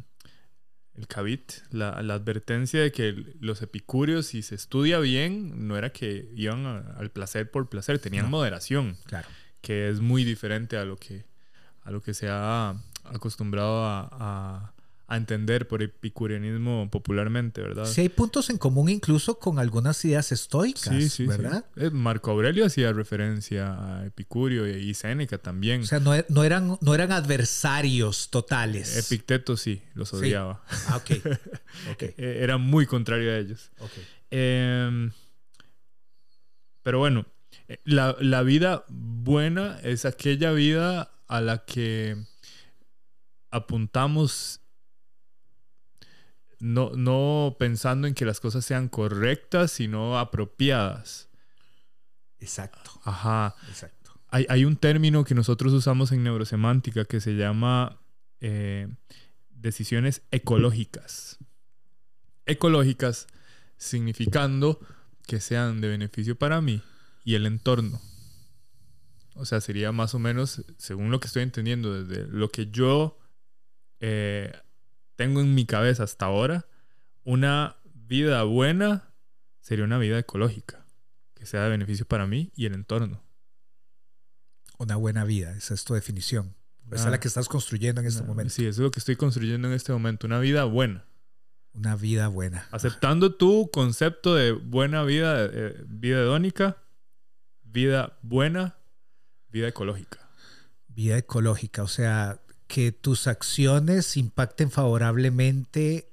el 0.96 1.06
cabit, 1.06 1.52
la, 1.70 2.02
la, 2.02 2.14
advertencia 2.14 2.80
de 2.80 2.92
que 2.92 3.34
los 3.40 3.62
epicúreos, 3.62 4.26
si 4.26 4.42
se 4.42 4.54
estudia 4.54 4.98
bien, 4.98 5.68
no 5.68 5.76
era 5.76 5.90
que 5.90 6.30
iban 6.34 6.66
al 6.66 7.10
placer 7.10 7.50
por 7.50 7.68
placer, 7.68 7.98
tenían 7.98 8.30
moderación. 8.30 8.96
Claro 9.04 9.28
que 9.66 9.88
es 9.88 9.98
muy 9.98 10.22
diferente 10.22 10.76
a 10.76 10.84
lo 10.84 10.96
que, 10.96 11.24
a 11.82 11.90
lo 11.90 12.00
que 12.00 12.14
se 12.14 12.28
ha 12.30 12.76
acostumbrado 13.02 13.84
a, 13.84 14.72
entender 15.14 15.68
por 15.68 15.82
epicureanismo 15.82 16.88
popularmente, 16.90 17.60
¿verdad? 17.60 17.84
Sí, 17.86 18.00
hay 18.00 18.08
puntos 18.08 18.50
en 18.50 18.58
común 18.58 18.88
incluso 18.88 19.38
con 19.38 19.60
algunas 19.60 20.04
ideas 20.04 20.32
estoicas, 20.32 20.92
sí, 20.94 21.08
sí, 21.08 21.26
¿verdad? 21.26 21.64
Eh, 21.76 21.90
Marco 21.90 22.32
Aurelio 22.32 22.66
hacía 22.66 22.92
referencia 22.92 24.00
a 24.00 24.06
Epicurio 24.06 24.66
y 24.66 24.92
Séneca 24.94 25.38
también. 25.38 25.82
O 25.82 25.86
sea, 25.86 26.00
no, 26.00 26.12
no, 26.28 26.42
eran, 26.42 26.76
no 26.80 26.94
eran 26.94 27.12
adversarios 27.12 28.30
totales. 28.30 28.96
Epicteto 28.96 29.56
sí, 29.56 29.80
los 29.94 30.12
odiaba. 30.12 30.64
Ah, 30.88 30.96
ok. 30.96 31.10
okay. 31.92 32.14
E, 32.16 32.42
era 32.42 32.56
muy 32.56 32.86
contrario 32.86 33.30
a 33.30 33.36
ellos. 33.36 33.70
Okay. 33.78 34.04
Em, 34.30 35.12
pero 36.82 36.98
bueno, 36.98 37.26
la, 37.84 38.42
vida 38.42 38.84
buena 38.88 39.78
es 39.82 40.04
aquella 40.04 40.52
vida 40.52 41.10
a 41.26 41.40
la 41.40 41.64
que 41.64 42.16
apuntamos 43.50 44.60
no, 46.58 46.90
no 46.90 47.56
pensando 47.58 48.06
en 48.06 48.14
que 48.14 48.24
las 48.24 48.40
cosas 48.40 48.64
sean 48.64 48.88
correctas, 48.88 49.72
sino 49.72 50.18
apropiadas. 50.18 51.28
Exacto. 52.38 52.90
Ajá. 53.04 53.54
Exacto. 53.68 53.96
Hay, 54.28 54.66
un 54.66 54.76
término 54.76 55.24
que 55.24 55.34
nosotros 55.34 55.72
usamos 55.72 56.12
en 56.12 56.22
neurosemántica 56.22 57.06
que 57.06 57.20
se 57.20 57.36
llama 57.36 57.98
eh, 58.40 58.88
decisiones 59.48 60.22
ecológicas. 60.30 61.38
Ecológicas 62.44 63.28
significando 63.78 64.78
que 65.26 65.40
sean 65.40 65.80
de 65.80 65.88
beneficio 65.88 66.36
para 66.36 66.60
mí 66.60 66.82
y 67.24 67.34
el 67.34 67.46
entorno. 67.46 68.00
O 69.34 69.46
sea, 69.46 69.60
sería 69.60 69.90
más 69.92 70.14
o 70.14 70.18
menos, 70.18 70.64
según 70.76 71.10
lo 71.10 71.18
que 71.20 71.28
estoy 71.28 71.42
entendiendo, 71.42 72.04
desde 72.04 72.26
lo 72.26 72.50
que 72.50 72.70
yo 72.70 73.18
eh, 74.00 74.52
tengo 75.16 75.40
en 75.40 75.54
mi 75.54 75.66
cabeza 75.66 76.04
hasta 76.04 76.26
ahora, 76.26 76.66
una 77.24 77.76
vida 77.94 78.44
buena 78.44 79.10
sería 79.60 79.84
una 79.84 79.98
vida 79.98 80.18
ecológica, 80.18 80.86
que 81.34 81.46
sea 81.46 81.64
de 81.64 81.70
beneficio 81.70 82.06
para 82.06 82.26
mí 82.26 82.52
y 82.54 82.66
el 82.66 82.74
entorno. 82.74 83.22
Una 84.78 84.96
buena 84.96 85.24
vida, 85.24 85.52
esa 85.56 85.74
es 85.74 85.84
tu 85.84 85.94
definición. 85.94 86.54
esa 86.92 87.06
es 87.06 87.10
la 87.10 87.18
que 87.18 87.28
estás 87.28 87.48
construyendo 87.48 88.00
en 88.00 88.06
este 88.06 88.22
momento. 88.22 88.52
Sí, 88.52 88.62
eso 88.62 88.82
es 88.82 88.84
lo 88.84 88.90
que 88.90 89.00
estoy 89.00 89.16
construyendo 89.16 89.66
en 89.66 89.74
este 89.74 89.92
momento, 89.92 90.26
una 90.26 90.38
vida 90.38 90.64
buena. 90.64 91.04
Una 91.72 91.96
vida 91.96 92.28
buena. 92.28 92.66
Aceptando 92.70 93.34
tu 93.34 93.70
concepto 93.70 94.34
de 94.34 94.52
buena 94.52 95.02
vida, 95.02 95.44
eh, 95.44 95.82
vida 95.86 96.18
hedónica, 96.18 96.78
vida 97.64 98.18
buena, 98.22 98.76
vida 99.48 99.68
ecológica. 99.68 100.30
Vida 100.88 101.18
ecológica, 101.18 101.82
o 101.82 101.88
sea, 101.88 102.40
que 102.66 102.92
tus 102.92 103.26
acciones 103.26 104.16
impacten 104.16 104.70
favorablemente 104.70 106.10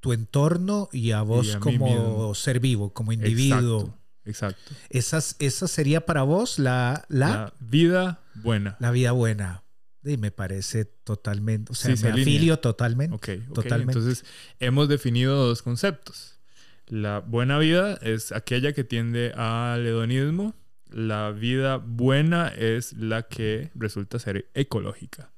tu 0.00 0.12
entorno 0.12 0.88
y 0.92 1.12
a 1.12 1.22
vos 1.22 1.56
como 1.56 2.34
ser 2.34 2.60
vivo, 2.60 2.92
como 2.92 3.12
individuo. 3.12 3.96
Exacto. 4.24 4.72
Esas, 4.90 5.36
esa 5.38 5.68
sería 5.68 6.04
para 6.04 6.22
vos 6.22 6.58
la, 6.58 7.04
la, 7.08 7.52
vida 7.60 8.20
buena. 8.34 8.76
La 8.80 8.90
vida 8.90 9.12
buena. 9.12 9.62
Y 10.04 10.16
me 10.16 10.30
parece 10.30 10.84
totalmente, 10.84 11.72
o 11.72 11.74
sea, 11.74 11.94
me 11.96 12.20
afilio 12.20 12.58
totalmente. 12.60 13.14
ok, 13.16 13.52
totalmente. 13.52 13.98
Entonces, 13.98 14.24
hemos 14.60 14.88
definido 14.88 15.46
dos 15.46 15.62
conceptos. 15.62 16.38
La 16.86 17.18
buena 17.18 17.58
vida 17.58 17.94
es 18.02 18.30
aquella 18.30 18.72
que 18.72 18.84
tiende 18.84 19.32
al 19.32 19.84
hedonismo 19.84 20.54
la 20.90 21.32
vida 21.32 21.76
buena 21.76 22.48
es 22.48 22.92
la 22.94 23.22
que 23.24 23.70
resulta 23.74 24.18
ser 24.18 24.48
ecológica, 24.54 25.32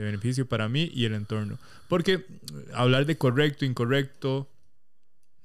de 0.00 0.06
beneficio 0.06 0.46
para 0.46 0.68
mí 0.68 0.90
y 0.94 1.04
el 1.04 1.14
entorno. 1.14 1.58
Porque 1.88 2.12
eh, 2.14 2.24
hablar 2.72 3.04
de 3.04 3.18
correcto, 3.18 3.64
incorrecto, 3.64 4.50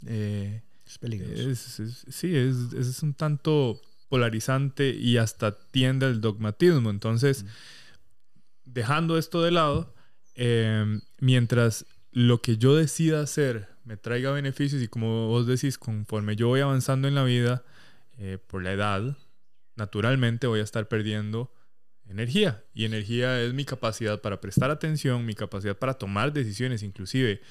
eh, 0.06 0.62
es 0.86 0.98
peligroso. 0.98 1.84
sí, 2.10 2.36
es, 2.36 3.04
un 3.04 3.14
tanto 3.14 3.82
polarizante 4.08 4.90
y 4.90 5.18
hasta 5.18 5.52
tiende 5.72 6.06
al 6.06 6.22
dogmatismo. 6.22 6.90
Entonces, 6.90 7.44
mm. 7.44 7.48
dejando 8.66 9.18
esto 9.18 9.44
de 9.44 9.52
lado, 9.52 9.94
em, 10.36 11.02
mientras 11.20 11.86
lo 12.12 12.42
que 12.42 12.58
yo 12.58 12.76
decida 12.76 13.22
hacer 13.22 13.68
me 13.84 13.98
traiga 13.98 14.32
beneficios 14.32 14.82
y 14.82 14.88
como 14.88 15.28
vos 15.28 15.46
decís, 15.46 15.78
conforme 15.78 16.38
yo 16.38 16.48
voy 16.48 16.62
avanzando 16.62 17.08
en 17.08 17.16
la 17.16 17.24
vida, 17.24 17.64
eh, 18.18 18.38
por 18.48 18.64
la 18.64 18.72
edad, 18.72 19.18
naturalmente 19.76 20.48
voy 20.48 20.62
a 20.62 20.64
estar 20.64 20.88
perdiendo 20.88 21.52
energía. 22.08 22.64
Y 22.74 22.86
energía 22.86 23.42
es 23.42 23.54
mi 23.54 23.66
capacidad 23.66 24.22
para 24.22 24.42
prestar 24.42 24.72
atención, 24.72 25.26
mi 25.26 25.36
capacidad 25.36 25.78
para 25.78 25.96
tomar 25.96 26.34
decisiones, 26.34 26.84
inclusive 26.84 27.42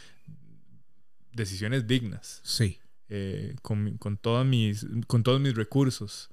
decisiones 1.33 1.87
dignas. 1.87 2.41
Sí. 2.45 2.79
Eh, 3.09 3.55
con, 3.63 3.99
con, 3.99 4.19
mis, 4.49 4.87
con 5.07 5.23
todos 5.23 5.41
mis 5.41 5.55
recursos. 5.55 6.31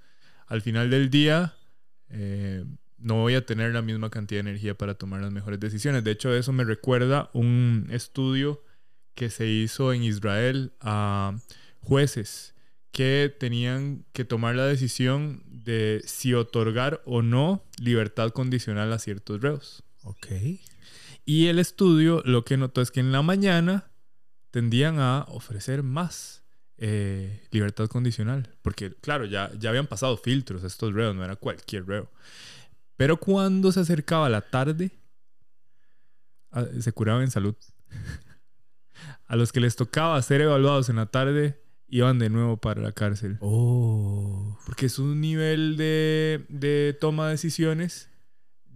Al 0.47 0.61
final 0.61 0.89
del 0.89 1.09
día, 1.09 1.55
eh, 2.09 2.65
no 2.97 3.15
voy 3.15 3.35
a 3.35 3.45
tener 3.45 3.73
la 3.73 3.81
misma 3.81 4.09
cantidad 4.09 4.43
de 4.43 4.49
energía 4.49 4.77
para 4.77 4.95
tomar 4.95 5.21
las 5.21 5.31
mejores 5.31 5.59
decisiones. 5.59 6.03
De 6.03 6.11
hecho, 6.11 6.33
eso 6.33 6.53
me 6.53 6.63
recuerda 6.63 7.29
un 7.33 7.87
estudio 7.91 8.63
que 9.15 9.29
se 9.29 9.47
hizo 9.47 9.93
en 9.93 10.03
Israel 10.03 10.73
a 10.79 11.35
jueces 11.79 12.50
que 12.91 13.33
tenían 13.39 14.05
que 14.13 14.25
tomar 14.25 14.55
la 14.55 14.65
decisión 14.65 15.43
de 15.47 16.01
si 16.05 16.33
otorgar 16.33 17.01
o 17.05 17.21
no 17.21 17.63
libertad 17.79 18.31
condicional 18.31 18.91
a 18.91 18.99
ciertos 18.99 19.41
reos. 19.41 19.83
Ok. 20.03 20.27
Y 21.25 21.47
el 21.47 21.59
estudio 21.59 22.21
lo 22.25 22.43
que 22.43 22.57
notó 22.57 22.81
es 22.81 22.91
que 22.91 22.99
en 22.99 23.11
la 23.11 23.21
mañana 23.21 23.91
tendían 24.49 24.99
a 24.99 25.25
ofrecer 25.29 25.83
más 25.83 26.43
eh, 26.77 27.47
libertad 27.51 27.87
condicional. 27.87 28.49
Porque, 28.61 28.93
claro, 28.93 29.25
ya, 29.25 29.51
ya 29.57 29.69
habían 29.69 29.87
pasado 29.87 30.17
filtros 30.17 30.63
estos 30.63 30.93
reos, 30.93 31.15
no 31.15 31.23
era 31.23 31.35
cualquier 31.35 31.85
reo. 31.85 32.09
Pero 32.97 33.17
cuando 33.17 33.71
se 33.71 33.79
acercaba 33.79 34.29
la 34.29 34.41
tarde, 34.41 34.91
ah, 36.51 36.65
se 36.79 36.91
curaban 36.91 37.23
en 37.23 37.31
salud. 37.31 37.55
a 39.27 39.35
los 39.35 39.51
que 39.51 39.61
les 39.61 39.75
tocaba 39.75 40.21
ser 40.21 40.41
evaluados 40.41 40.89
en 40.89 40.97
la 40.97 41.05
tarde, 41.05 41.60
iban 41.91 42.17
de 42.17 42.29
nuevo 42.29 42.57
para 42.57 42.81
la 42.81 42.93
cárcel. 42.93 43.37
Oh. 43.41 44.57
Porque 44.65 44.89
su 44.89 45.13
nivel 45.13 45.77
de, 45.77 46.45
de 46.49 46.97
toma 46.99 47.25
de 47.25 47.31
decisiones 47.33 48.09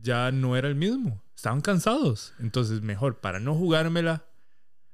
ya 0.01 0.31
no 0.31 0.55
era 0.55 0.67
el 0.67 0.75
mismo. 0.75 1.24
Estaban 1.36 1.62
cansados. 1.62 2.34
Entonces, 2.39 2.81
mejor, 2.81 3.22
para 3.22 3.39
no 3.39 3.55
jugármela, 3.55 4.25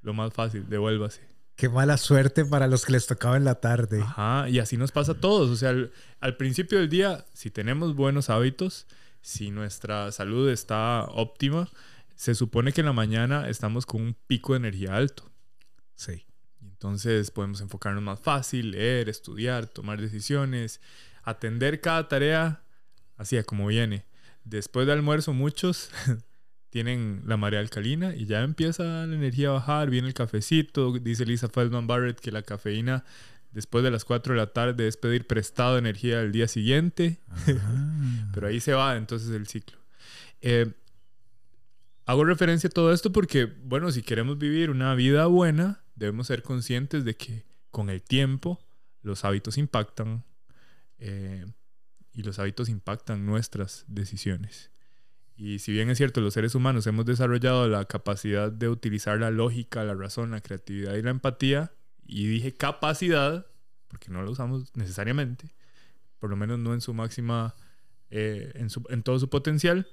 lo 0.02 0.14
más 0.14 0.34
fácil, 0.34 0.70
devuélvase. 0.70 1.22
Qué 1.56 1.68
mala 1.68 1.98
suerte 1.98 2.46
para 2.46 2.68
los 2.68 2.86
que 2.86 2.94
les 2.94 3.08
tocaba 3.08 3.38
en 3.38 3.44
la 3.44 3.56
tarde. 3.56 4.02
Ajá, 4.02 4.48
y 4.50 4.60
así 4.60 4.78
nos 4.78 4.92
pasa 4.92 5.14
a 5.14 5.20
todos. 5.20 5.50
O 5.50 5.56
sea, 5.56 5.70
al, 5.70 5.92
al 6.20 6.38
principio 6.38 6.80
del 6.80 6.90
día, 6.90 7.26
si 7.34 7.50
tenemos 7.50 7.96
buenos 7.96 8.30
hábitos, 8.30 8.88
si 9.22 9.52
nuestra 9.52 10.12
salud 10.12 10.50
está 10.50 11.06
óptima, 11.10 11.70
se 12.16 12.36
supone 12.36 12.72
que 12.72 12.82
en 12.82 12.88
la 12.88 12.94
mañana 12.94 13.50
estamos 13.50 13.88
con 13.88 14.02
un 14.02 14.16
pico 14.28 14.54
de 14.54 14.58
energía 14.58 14.96
alto. 14.96 15.32
Sí. 15.96 16.26
Entonces 16.82 17.30
podemos 17.30 17.62
enfocarnos 17.62 18.02
más 18.02 18.20
fácil, 18.20 18.72
leer, 18.72 19.08
estudiar, 19.08 19.68
tomar 19.68 20.02
decisiones, 20.02 20.82
atender 21.22 21.80
cada 21.80 22.08
tarea 22.08 22.64
así 23.18 23.38
a 23.38 23.44
como 23.44 23.68
viene. 23.68 24.04
Después 24.46 24.88
del 24.88 24.98
almuerzo 24.98 25.32
muchos 25.32 25.92
tienen 26.72 27.22
la 27.28 27.38
marea 27.38 27.60
alcalina 27.60 28.16
y 28.16 28.26
ya 28.26 28.42
empieza 28.42 29.06
la 29.06 29.14
energía 29.14 29.50
a 29.50 29.52
bajar, 29.52 29.92
viene 29.92 30.08
el 30.08 30.16
cafecito, 30.16 30.94
dice 30.94 31.24
Lisa 31.24 31.50
Feldman 31.50 31.86
Barrett 31.86 32.20
que 32.20 32.32
la 32.32 32.42
cafeína 32.42 33.06
después 33.52 33.84
de 33.84 33.92
las 33.92 34.04
4 34.04 34.34
de 34.34 34.40
la 34.40 34.48
tarde 34.48 34.88
es 34.88 34.98
pedir 34.98 35.28
prestado 35.28 35.78
energía 35.78 36.22
al 36.22 36.32
día 36.32 36.48
siguiente, 36.48 37.20
pero 38.34 38.48
ahí 38.48 38.60
se 38.60 38.74
va 38.74 38.98
entonces 38.98 39.30
el 39.30 39.46
ciclo. 39.46 39.78
Eh, 40.42 40.74
hago 42.08 42.26
referencia 42.26 42.70
a 42.70 42.72
todo 42.72 42.92
esto 42.92 43.12
porque, 43.12 43.46
bueno, 43.46 43.92
si 43.92 44.02
queremos 44.02 44.40
vivir 44.40 44.72
una 44.72 44.96
vida 44.96 45.28
buena, 45.28 45.84
debemos 46.02 46.26
ser 46.28 46.42
conscientes 46.42 47.06
de 47.06 47.16
que 47.16 47.46
con 47.70 47.92
el 47.92 48.02
tiempo 48.02 48.60
los 49.04 49.24
hábitos 49.24 49.60
impactan 49.60 50.24
eh, 50.98 51.46
y 52.12 52.24
los 52.24 52.40
hábitos 52.40 52.70
impactan 52.70 53.24
nuestras 53.26 53.86
decisiones. 53.88 54.72
Y 55.36 55.60
si 55.60 55.72
bien 55.72 55.92
es 55.92 56.00
cierto, 56.00 56.20
los 56.20 56.34
seres 56.34 56.56
humanos 56.56 56.88
hemos 56.88 57.06
desarrollado 57.06 57.68
la 57.70 57.86
capacidad 57.86 58.52
de 58.52 58.68
utilizar 58.68 59.20
la 59.20 59.30
lógica, 59.30 59.84
la 59.84 59.94
razón, 59.94 60.32
la 60.32 60.42
creatividad 60.42 60.96
y 60.96 61.04
la 61.04 61.12
empatía, 61.12 61.72
y 62.04 62.26
dije 62.26 62.56
capacidad, 62.56 63.46
porque 63.88 64.10
no 64.10 64.24
lo 64.24 64.32
usamos 64.32 64.76
necesariamente, 64.76 65.54
por 66.18 66.32
lo 66.32 66.36
menos 66.36 66.58
no 66.58 66.74
en 66.74 66.82
su 66.82 66.96
máxima, 66.96 67.56
eh, 68.10 68.52
en, 68.56 68.72
su, 68.72 68.84
en 68.90 69.04
todo 69.04 69.20
su 69.20 69.30
potencial, 69.30 69.88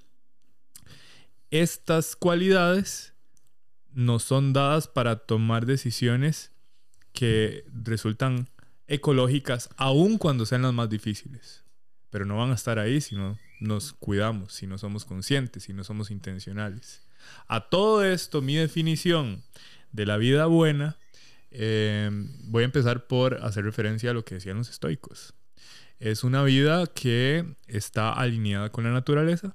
estas 1.51 2.17
cualidades 2.17 3.15
nos 3.99 4.23
son 4.23 4.53
dadas 4.53 4.87
para 4.87 5.17
tomar 5.17 5.67
decisiones 5.67 6.53
que 7.13 7.65
resultan 7.73 8.49
ecológicas 8.87 9.71
aun 9.77 10.19
cuando 10.19 10.47
sean 10.47 10.63
las 10.63 10.73
más 10.73 10.89
difíciles. 10.89 11.65
Pero 12.09 12.25
no 12.25 12.37
van 12.37 12.53
a 12.53 12.55
estar 12.55 12.79
ahí 12.79 13.01
si 13.01 13.17
no 13.17 13.37
nos 13.59 13.93
cuidamos, 13.95 14.53
si 14.53 14.69
no 14.69 14.79
somos 14.79 15.05
conscientes, 15.05 15.65
si 15.65 15.73
no 15.73 15.83
somos 15.83 16.13
intencionales. 16.13 17.09
A 17.49 17.69
todo 17.71 18.05
esto, 18.05 18.41
mi 18.41 18.55
definición 18.55 19.43
de 19.91 20.07
la 20.07 20.17
vida 20.17 20.47
buena, 20.47 20.97
eh, 21.51 22.09
voy 22.45 22.63
a 22.63 22.67
empezar 22.67 23.09
por 23.09 23.43
hacer 23.43 23.65
referencia 23.65 24.13
a 24.13 24.15
lo 24.15 24.25
que 24.25 24.37
decían 24.37 24.59
los 24.59 24.71
estoicos. 24.71 25.35
Es 25.99 26.23
una 26.23 26.45
vida 26.45 26.87
que 26.87 27.57
está 27.67 28.13
alineada 28.13 28.71
con 28.71 28.85
la 28.85 28.93
naturaleza, 28.93 29.53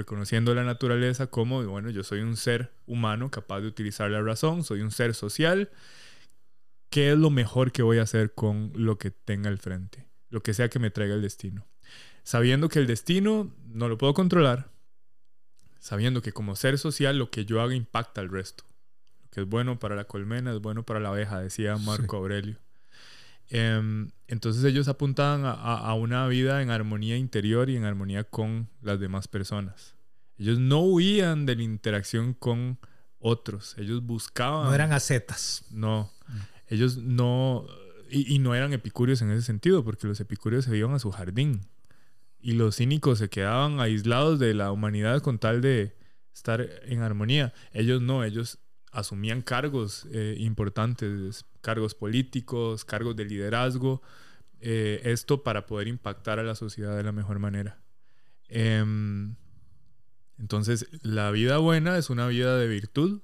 reconociendo 0.00 0.54
la 0.54 0.64
naturaleza 0.64 1.28
como, 1.28 1.62
bueno, 1.64 1.90
yo 1.90 2.02
soy 2.02 2.20
un 2.20 2.36
ser 2.36 2.72
humano 2.86 3.30
capaz 3.30 3.60
de 3.60 3.68
utilizar 3.68 4.10
la 4.10 4.22
razón, 4.22 4.64
soy 4.64 4.80
un 4.80 4.90
ser 4.90 5.14
social, 5.14 5.70
¿qué 6.88 7.12
es 7.12 7.18
lo 7.18 7.30
mejor 7.30 7.70
que 7.70 7.82
voy 7.82 7.98
a 7.98 8.02
hacer 8.02 8.32
con 8.34 8.72
lo 8.74 8.98
que 8.98 9.10
tenga 9.10 9.48
al 9.48 9.58
frente? 9.58 10.06
Lo 10.30 10.42
que 10.42 10.54
sea 10.54 10.68
que 10.68 10.78
me 10.78 10.90
traiga 10.90 11.14
el 11.14 11.22
destino. 11.22 11.66
Sabiendo 12.22 12.68
que 12.68 12.78
el 12.78 12.86
destino 12.86 13.54
no 13.66 13.88
lo 13.88 13.98
puedo 13.98 14.14
controlar, 14.14 14.70
sabiendo 15.78 16.22
que 16.22 16.32
como 16.32 16.56
ser 16.56 16.78
social 16.78 17.18
lo 17.18 17.30
que 17.30 17.44
yo 17.44 17.60
haga 17.60 17.74
impacta 17.74 18.20
al 18.20 18.30
resto. 18.30 18.64
Lo 19.22 19.30
que 19.30 19.40
es 19.42 19.46
bueno 19.46 19.78
para 19.78 19.96
la 19.96 20.04
colmena 20.04 20.52
es 20.52 20.60
bueno 20.60 20.84
para 20.84 21.00
la 21.00 21.10
abeja, 21.10 21.40
decía 21.40 21.76
Marco 21.76 22.16
Aurelio. 22.16 22.58
Em, 23.50 24.12
entonces 24.28 24.62
ellos 24.62 24.86
apuntaban 24.86 25.42
a, 25.44 25.92
una 25.94 26.26
vida 26.28 26.62
en 26.62 26.70
armonía 26.70 27.16
interior 27.16 27.68
y 27.68 27.76
en 27.76 27.84
armonía 27.84 28.22
con 28.24 28.68
las 28.80 29.00
demás 29.00 29.26
personas. 29.26 29.96
Ellos 30.38 30.58
no 30.58 30.80
huían 30.80 31.46
de 31.46 31.56
la 31.56 31.64
interacción 31.64 32.32
con 32.32 32.78
otros. 33.18 33.76
Ellos 33.76 34.02
buscaban... 34.02 34.68
No 34.68 34.74
eran 34.74 34.92
acetas. 34.92 35.64
No. 35.70 36.10
Ellos 36.68 36.96
no... 36.96 37.66
Y, 38.08 38.34
y, 38.34 38.38
no 38.38 38.54
eran 38.54 38.72
epicúreos 38.72 39.22
en 39.22 39.30
ese 39.30 39.42
sentido, 39.42 39.84
porque 39.84 40.08
los 40.08 40.18
epicúreos 40.18 40.64
se 40.64 40.76
iban 40.76 40.94
a 40.94 40.98
su 40.98 41.10
jardín. 41.10 41.66
Y 42.40 42.52
los 42.52 42.76
cínicos 42.76 43.18
se 43.18 43.28
quedaban 43.28 43.80
aislados 43.80 44.38
de 44.38 44.54
la 44.54 44.72
humanidad 44.72 45.22
con 45.22 45.38
tal 45.38 45.60
de 45.60 45.96
estar 46.32 46.66
en 46.84 47.02
armonía. 47.02 47.52
Ellos 47.72 48.00
no, 48.00 48.24
ellos 48.24 48.58
asumían 48.90 49.42
cargos 49.42 50.06
eh, 50.12 50.36
importantes, 50.38 51.44
cargos 51.60 51.94
políticos, 51.94 52.84
cargos 52.84 53.16
de 53.16 53.24
liderazgo, 53.24 54.02
eh, 54.60 55.00
esto 55.04 55.42
para 55.42 55.66
poder 55.66 55.88
impactar 55.88 56.38
a 56.38 56.42
la 56.42 56.54
sociedad 56.54 56.96
de 56.96 57.02
la 57.02 57.12
mejor 57.12 57.38
manera. 57.38 57.78
Em, 58.48 59.36
entonces, 60.38 60.86
la 61.02 61.30
vida 61.30 61.58
buena 61.58 61.96
es 61.98 62.10
una 62.10 62.26
vida 62.26 62.56
de 62.56 62.66
virtud. 62.66 63.20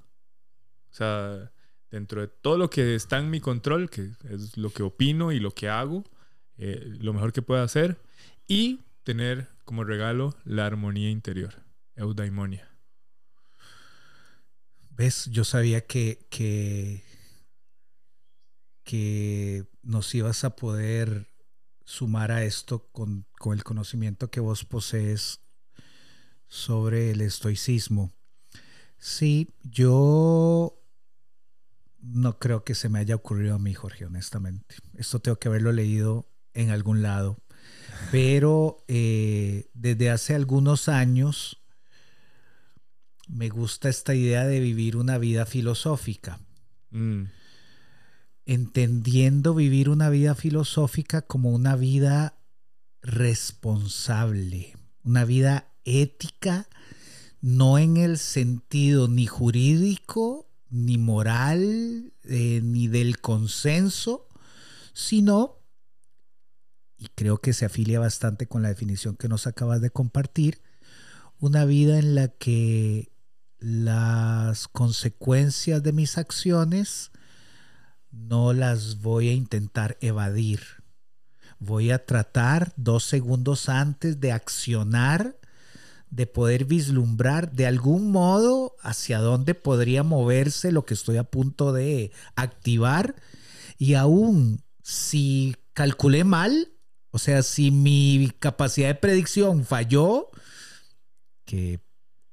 O 0.91 0.95
sea, 0.95 1.51
dentro 1.91 2.21
de 2.21 2.29
todo 2.29 2.59
lo 2.59 2.71
que 2.71 2.95
está 2.95 3.19
en 3.19 3.31
mi 3.31 3.41
control, 3.41 3.91
que 3.91 4.13
es 4.31 4.57
lo 4.57 4.71
que 4.71 4.83
opino 4.83 5.33
y 5.33 5.41
lo 5.41 5.51
que 5.51 5.69
hago, 5.69 6.05
eh, 6.59 6.97
lo 7.01 7.13
mejor 7.13 7.33
que 7.33 7.43
puedo 7.43 7.63
hacer, 7.63 7.99
y 8.47 8.81
tener 9.03 9.49
como 9.65 9.85
regalo 9.85 10.37
la 10.45 10.67
armonía 10.67 11.11
interior, 11.11 11.55
eudaimonia. 11.97 12.76
¿Ves? 14.97 15.27
Yo 15.27 15.45
sabía 15.45 15.87
que, 15.87 16.27
que, 16.31 17.05
nos 19.83 20.15
ibas 20.15 20.43
a 20.45 20.57
poder 20.57 21.31
sumar 21.85 22.33
a 22.33 22.45
esto 22.45 22.89
con, 22.93 23.27
con, 23.39 23.53
el 23.53 23.63
conocimiento 23.63 24.31
que 24.31 24.41
vos 24.41 24.65
posees 24.65 25.41
sobre 26.49 27.11
el 27.11 27.21
estoicismo. 27.21 28.15
Sí, 28.97 29.55
yo 29.63 30.83
no 32.01 32.39
creo 32.39 32.65
que 32.65 32.75
se 32.75 32.89
me 32.89 32.99
haya 32.99 33.17
ocurrido 33.17 33.57
a 33.57 33.59
mí, 33.59 33.75
Jorge, 33.75 34.07
honestamente. 34.07 34.77
Esto 34.95 35.21
tengo 35.21 35.39
que 35.39 35.49
haberlo 35.49 35.73
leído 35.73 36.27
en 36.55 36.71
algún 36.71 37.03
lado. 37.03 37.37
Pero 38.11 38.83
eh, 38.89 39.69
desde 39.75 40.09
hace 40.09 40.35
algunos 40.35 40.89
años 40.89 41.66
me 43.27 43.49
gusta 43.49 43.89
esta 43.89 44.15
idea 44.15 44.47
de 44.47 44.61
vivir 44.61 44.97
una 44.97 45.19
vida 45.19 45.47
filosófica. 45.47 46.41
Mm. 46.91 47.25
Entendiendo 48.45 49.55
vivir 49.55 49.89
una 49.89 50.09
vida 50.09 50.35
filosófica 50.35 51.23
como 51.23 51.51
una 51.51 51.75
vida 51.75 52.39
responsable, 53.03 54.77
una 55.03 55.25
vida 55.25 55.73
ética, 55.85 56.69
no 57.41 57.79
en 57.79 57.97
el 57.97 58.19
sentido 58.19 59.09
ni 59.09 59.27
jurídico, 59.27 60.49
ni 60.71 60.99
moral, 60.99 62.13
eh, 62.25 62.61
ni 62.63 62.89
del 62.89 63.21
consenso, 63.21 64.29
sino, 64.93 65.59
y 66.99 67.09
creo 67.15 67.39
que 67.39 67.53
se 67.53 67.65
afilia 67.65 68.01
bastante 68.01 68.47
con 68.47 68.63
la 68.63 68.69
definición 68.69 69.17
que 69.17 69.29
nos 69.29 69.47
acabas 69.47 69.81
de 69.81 69.91
compartir, 69.91 70.61
una 71.39 71.65
vida 71.65 71.99
en 71.99 72.15
la 72.15 72.29
que 72.29 73.11
las 73.69 74.69
consecuencias 74.69 75.83
de 75.83 75.91
mis 75.91 76.19
acciones 76.19 77.11
no 78.13 78.53
las 78.53 79.01
voy 79.01 79.29
a 79.29 79.33
intentar 79.33 79.99
evadir. 80.01 80.61
Voy 81.59 81.91
a 81.91 82.07
tratar 82.07 82.73
dos 82.77 83.03
segundos 83.03 83.69
antes 83.69 84.21
de 84.21 84.31
accionar, 84.31 85.37
de 86.11 86.29
poder 86.29 86.65
vislumbrar 86.65 87.51
de 87.51 87.67
algún 87.67 88.13
modo 88.13 88.77
hacia 88.83 89.19
dónde 89.19 89.57
podría 89.57 90.05
moverse 90.05 90.71
lo 90.71 90.85
que 90.85 90.95
estoy 90.95 91.17
a 91.17 91.25
punto 91.25 91.73
de 91.73 92.13
activar. 92.37 93.17
Y 93.79 93.95
aún 93.95 94.63
si 94.85 95.57
calculé 95.73 96.23
mal, 96.23 96.73
o 97.11 97.19
sea, 97.19 97.43
si 97.43 97.73
mi 97.73 98.31
capacidad 98.39 98.87
de 98.87 98.95
predicción 98.95 99.65
falló, 99.65 100.31
que 101.45 101.81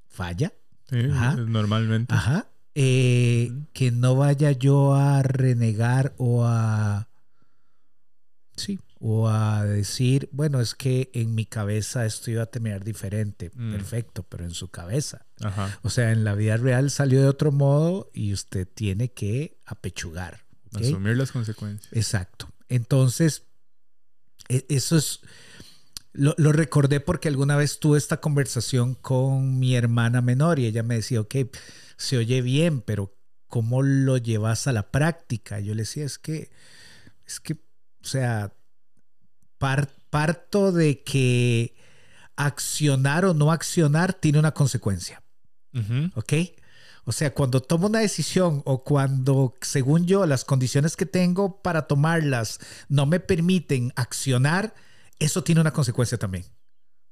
falla, 0.05 0.53
normalmente. 0.93 2.13
Ajá. 2.13 2.47
eh, 2.75 3.51
que 3.73 3.91
no 3.91 4.15
vaya 4.15 4.51
yo 4.51 4.93
a 4.95 5.21
renegar 5.23 6.13
o 6.17 6.43
a... 6.45 7.09
Sí, 8.55 8.79
o 8.99 9.27
a 9.27 9.65
decir, 9.65 10.29
bueno, 10.31 10.61
es 10.61 10.75
que 10.75 11.09
en 11.13 11.35
mi 11.35 11.45
cabeza 11.45 12.05
esto 12.05 12.31
iba 12.31 12.43
a 12.43 12.45
terminar 12.45 12.83
diferente. 12.83 13.51
Mm. 13.53 13.71
Perfecto, 13.73 14.23
pero 14.23 14.45
en 14.45 14.51
su 14.51 14.69
cabeza. 14.69 15.25
Ajá. 15.41 15.77
O 15.81 15.89
sea, 15.89 16.11
en 16.11 16.23
la 16.23 16.35
vida 16.35 16.55
real 16.57 16.89
salió 16.89 17.21
de 17.21 17.27
otro 17.27 17.51
modo 17.51 18.09
y 18.13 18.31
usted 18.31 18.67
tiene 18.67 19.11
que 19.11 19.57
apechugar. 19.65 20.45
Asumir 20.73 21.17
las 21.17 21.31
consecuencias. 21.31 21.91
Exacto. 21.93 22.47
Entonces, 22.69 23.43
e- 24.49 24.65
eso 24.69 24.97
es... 24.97 25.19
Lo, 26.13 26.35
lo 26.37 26.51
recordé 26.51 26.99
porque 26.99 27.27
alguna 27.27 27.55
vez 27.55 27.79
tuve 27.79 27.97
esta 27.97 28.21
conversación 28.21 28.93
con 28.95 29.59
mi 29.59 29.75
hermana 29.75 30.21
menor 30.21 30.59
y 30.59 30.67
ella 30.67 30.83
me 30.83 30.95
decía, 30.95 31.19
ok, 31.21 31.35
se 31.97 32.17
oye 32.17 32.41
bien, 32.41 32.81
pero 32.81 33.15
¿cómo 33.47 33.81
lo 33.81 34.17
llevas 34.17 34.67
a 34.67 34.73
la 34.73 34.91
práctica? 34.91 35.59
Yo 35.59 35.73
le 35.73 35.81
decía, 35.83 36.05
es 36.05 36.19
que, 36.19 36.51
es 37.25 37.39
que, 37.39 37.53
o 37.53 38.05
sea, 38.05 38.53
par- 39.57 39.89
parto 40.09 40.71
de 40.71 41.03
que 41.03 41.75
accionar 42.35 43.25
o 43.25 43.33
no 43.33 43.51
accionar 43.51 44.13
tiene 44.13 44.39
una 44.39 44.53
consecuencia. 44.53 45.23
Ujú. 45.73 46.11
¿ok? 46.15 46.33
O 47.05 47.11
sea, 47.11 47.33
cuando 47.33 47.61
tomo 47.61 47.87
una 47.87 47.99
decisión 47.99 48.61
o 48.65 48.83
cuando, 48.83 49.55
según 49.61 50.05
yo, 50.05 50.25
las 50.25 50.45
condiciones 50.45 50.95
que 50.95 51.05
tengo 51.05 51.61
para 51.61 51.87
tomarlas 51.87 52.59
no 52.87 53.05
me 53.05 53.19
permiten 53.19 53.91
accionar, 53.95 54.73
eso 55.23 55.43
tiene 55.43 55.61
una 55.61 55.71
consecuencia 55.71 56.17
también, 56.17 56.45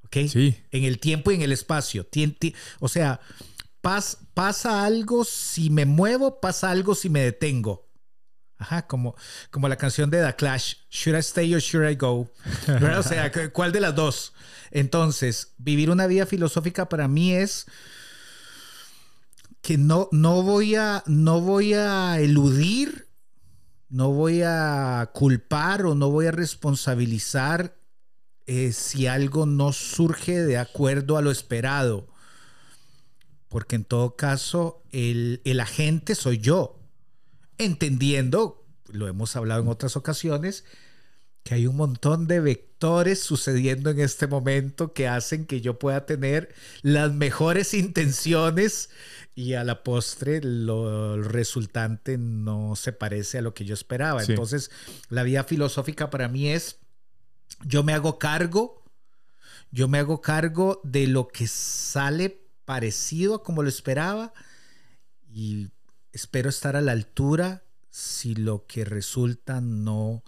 ¿ok? 0.04 0.17
Sí. 0.30 0.56
En 0.71 0.84
el 0.84 1.00
tiempo 1.00 1.32
y 1.32 1.36
en 1.36 1.41
el 1.41 1.52
espacio. 1.52 2.08
O 2.80 2.88
sea, 2.88 3.19
pas- 3.82 4.17
pasa 4.34 4.84
algo 4.86 5.24
si 5.24 5.69
me 5.69 5.86
muevo, 5.86 6.39
pasa 6.39 6.69
algo 6.71 6.95
si 6.95 7.10
me 7.10 7.21
detengo. 7.21 7.88
Ajá, 8.58 8.86
como, 8.86 9.15
como 9.50 9.67
la 9.67 9.76
canción 9.76 10.12
de 10.12 10.24
The 10.24 10.36
Clash, 10.36 10.76
Should 10.91 11.17
I 11.17 11.21
Stay 11.21 11.56
or 11.56 11.62
Should 11.62 11.89
I 11.89 11.95
Go? 11.95 12.30
¿Verdad? 12.67 13.00
O 13.00 13.04
sea, 13.04 13.32
¿cu- 13.32 13.52
¿cuál 13.52 13.71
de 13.71 13.80
las 13.80 13.95
dos? 13.95 14.34
Entonces, 14.69 15.54
vivir 15.58 15.89
una 15.89 16.06
vida 16.06 16.28
filosófica 16.28 16.88
para 16.88 17.08
mí 17.08 17.34
es 17.34 17.65
que 19.62 19.78
no, 19.78 20.10
no, 20.12 20.43
voy 20.43 20.76
a, 20.76 21.04
no 21.08 21.41
voy 21.41 21.74
a 21.74 22.19
eludir, 22.19 23.08
no 23.89 24.10
voy 24.12 24.41
a 24.43 25.10
culpar 25.13 25.86
o 25.86 25.95
no 25.95 26.10
voy 26.12 26.28
a 26.28 26.32
responsabilizar 26.32 27.76
eh, 28.53 28.73
si 28.73 29.07
algo 29.07 29.45
no 29.45 29.71
surge 29.71 30.41
de 30.41 30.57
acuerdo 30.57 31.15
a 31.15 31.21
lo 31.21 31.31
esperado. 31.31 32.09
Porque 33.47 33.77
en 33.77 33.85
todo 33.85 34.17
caso, 34.17 34.83
el, 34.91 35.39
el 35.45 35.61
agente 35.61 36.15
soy 36.15 36.39
yo. 36.39 36.77
Entendiendo, 37.57 38.65
lo 38.89 39.07
hemos 39.07 39.37
hablado 39.37 39.61
en 39.61 39.69
otras 39.69 39.95
ocasiones, 39.95 40.65
que 41.43 41.55
hay 41.55 41.65
un 41.65 41.77
montón 41.77 42.27
de 42.27 42.41
vectores 42.41 43.21
sucediendo 43.21 43.89
en 43.89 44.01
este 44.01 44.27
momento 44.27 44.91
que 44.91 45.07
hacen 45.07 45.45
que 45.45 45.61
yo 45.61 45.79
pueda 45.79 46.05
tener 46.05 46.53
las 46.81 47.13
mejores 47.13 47.73
intenciones 47.73 48.89
y 49.33 49.53
a 49.53 49.63
la 49.63 49.81
postre 49.81 50.41
lo 50.43 51.21
resultante 51.23 52.17
no 52.17 52.75
se 52.75 52.91
parece 52.91 53.37
a 53.37 53.41
lo 53.41 53.53
que 53.53 53.63
yo 53.63 53.73
esperaba. 53.73 54.25
Sí. 54.25 54.33
Entonces, 54.33 54.71
la 55.07 55.23
vida 55.23 55.45
filosófica 55.45 56.09
para 56.09 56.27
mí 56.27 56.49
es, 56.49 56.80
yo 57.63 57.84
me 57.84 57.93
hago 57.93 58.19
cargo, 58.19 58.84
yo 59.71 59.88
me 59.88 60.00
hago 60.00 60.21
cargo 60.21 60.82
de 60.84 61.08
lo 61.08 61.28
que 61.28 61.47
sale 61.47 62.41
parecido 62.65 63.36
a 63.36 63.43
como 63.43 63.63
lo 63.63 63.69
esperaba 63.69 64.34
y 65.30 65.69
espero 66.13 66.50
estar 66.50 66.76
a 66.76 66.82
la 66.82 66.91
altura 66.91 67.63
si 67.89 68.36
lo 68.36 68.65
que 68.65 68.86
resulta 68.86 69.62
no 69.62 70.24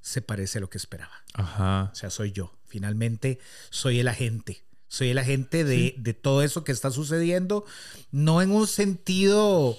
se 0.00 0.20
parece 0.20 0.58
a 0.58 0.60
lo 0.60 0.70
que 0.70 0.78
esperaba. 0.78 1.24
Ajá. 1.32 1.90
O 1.92 1.94
sea, 1.94 2.10
soy 2.10 2.32
yo. 2.32 2.52
Finalmente, 2.66 3.38
soy 3.70 4.00
el 4.00 4.08
agente. 4.08 4.64
Soy 4.88 5.10
el 5.10 5.18
agente 5.18 5.64
de, 5.64 5.94
de 5.98 6.14
todo 6.14 6.42
eso 6.42 6.62
que 6.62 6.72
está 6.72 6.90
sucediendo, 6.90 7.64
no 8.12 8.42
en 8.42 8.52
un 8.52 8.68
sentido, 8.68 9.76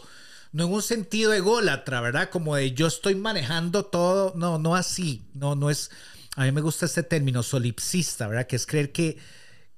no 0.51 0.65
en 0.65 0.73
un 0.73 0.81
sentido 0.81 1.31
ególatra, 1.31 2.01
¿verdad? 2.01 2.29
Como 2.29 2.55
de 2.55 2.73
yo 2.73 2.87
estoy 2.87 3.15
manejando 3.15 3.85
todo. 3.85 4.33
No, 4.35 4.59
no 4.59 4.75
así. 4.75 5.29
No, 5.33 5.55
no 5.55 5.69
es. 5.69 5.91
A 6.35 6.43
mí 6.43 6.51
me 6.51 6.61
gusta 6.61 6.85
este 6.85 7.03
término 7.03 7.43
solipsista, 7.43 8.27
¿verdad? 8.27 8.47
Que 8.47 8.55
es 8.57 8.65
creer 8.65 8.91
que, 8.91 9.17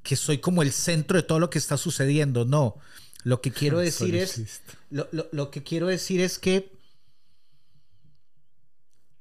que 0.03 0.15
soy 0.15 0.39
como 0.39 0.61
el 0.63 0.71
centro 0.71 1.17
de 1.17 1.23
todo 1.23 1.39
lo 1.39 1.49
que 1.49 1.59
está 1.59 1.77
sucediendo. 1.77 2.45
No. 2.45 2.75
Lo 3.23 3.41
que 3.41 3.51
quiero 3.51 3.79
decir 3.87 4.15
es. 4.15 4.61
Lo, 4.89 5.07
lo- 5.11 5.27
lo 5.31 5.51
que 5.51 5.63
quiero 5.63 5.87
decir 5.87 6.19
es 6.21 6.39
que 6.39 6.71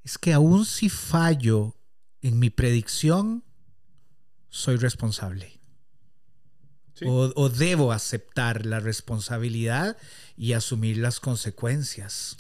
es 0.04 0.18
que 0.18 0.32
aún 0.32 0.64
si 0.64 0.88
fallo 0.88 1.74
en 2.22 2.38
mi 2.38 2.50
predicción, 2.50 3.44
soy 4.48 4.76
responsable. 4.76 5.60
Sí. 6.94 7.04
O, 7.06 7.32
o 7.34 7.48
debo 7.50 7.92
aceptar 7.92 8.64
la 8.64 8.80
responsabilidad 8.80 9.96
y 10.36 10.52
asumir 10.54 10.96
las 10.98 11.20
consecuencias. 11.20 12.36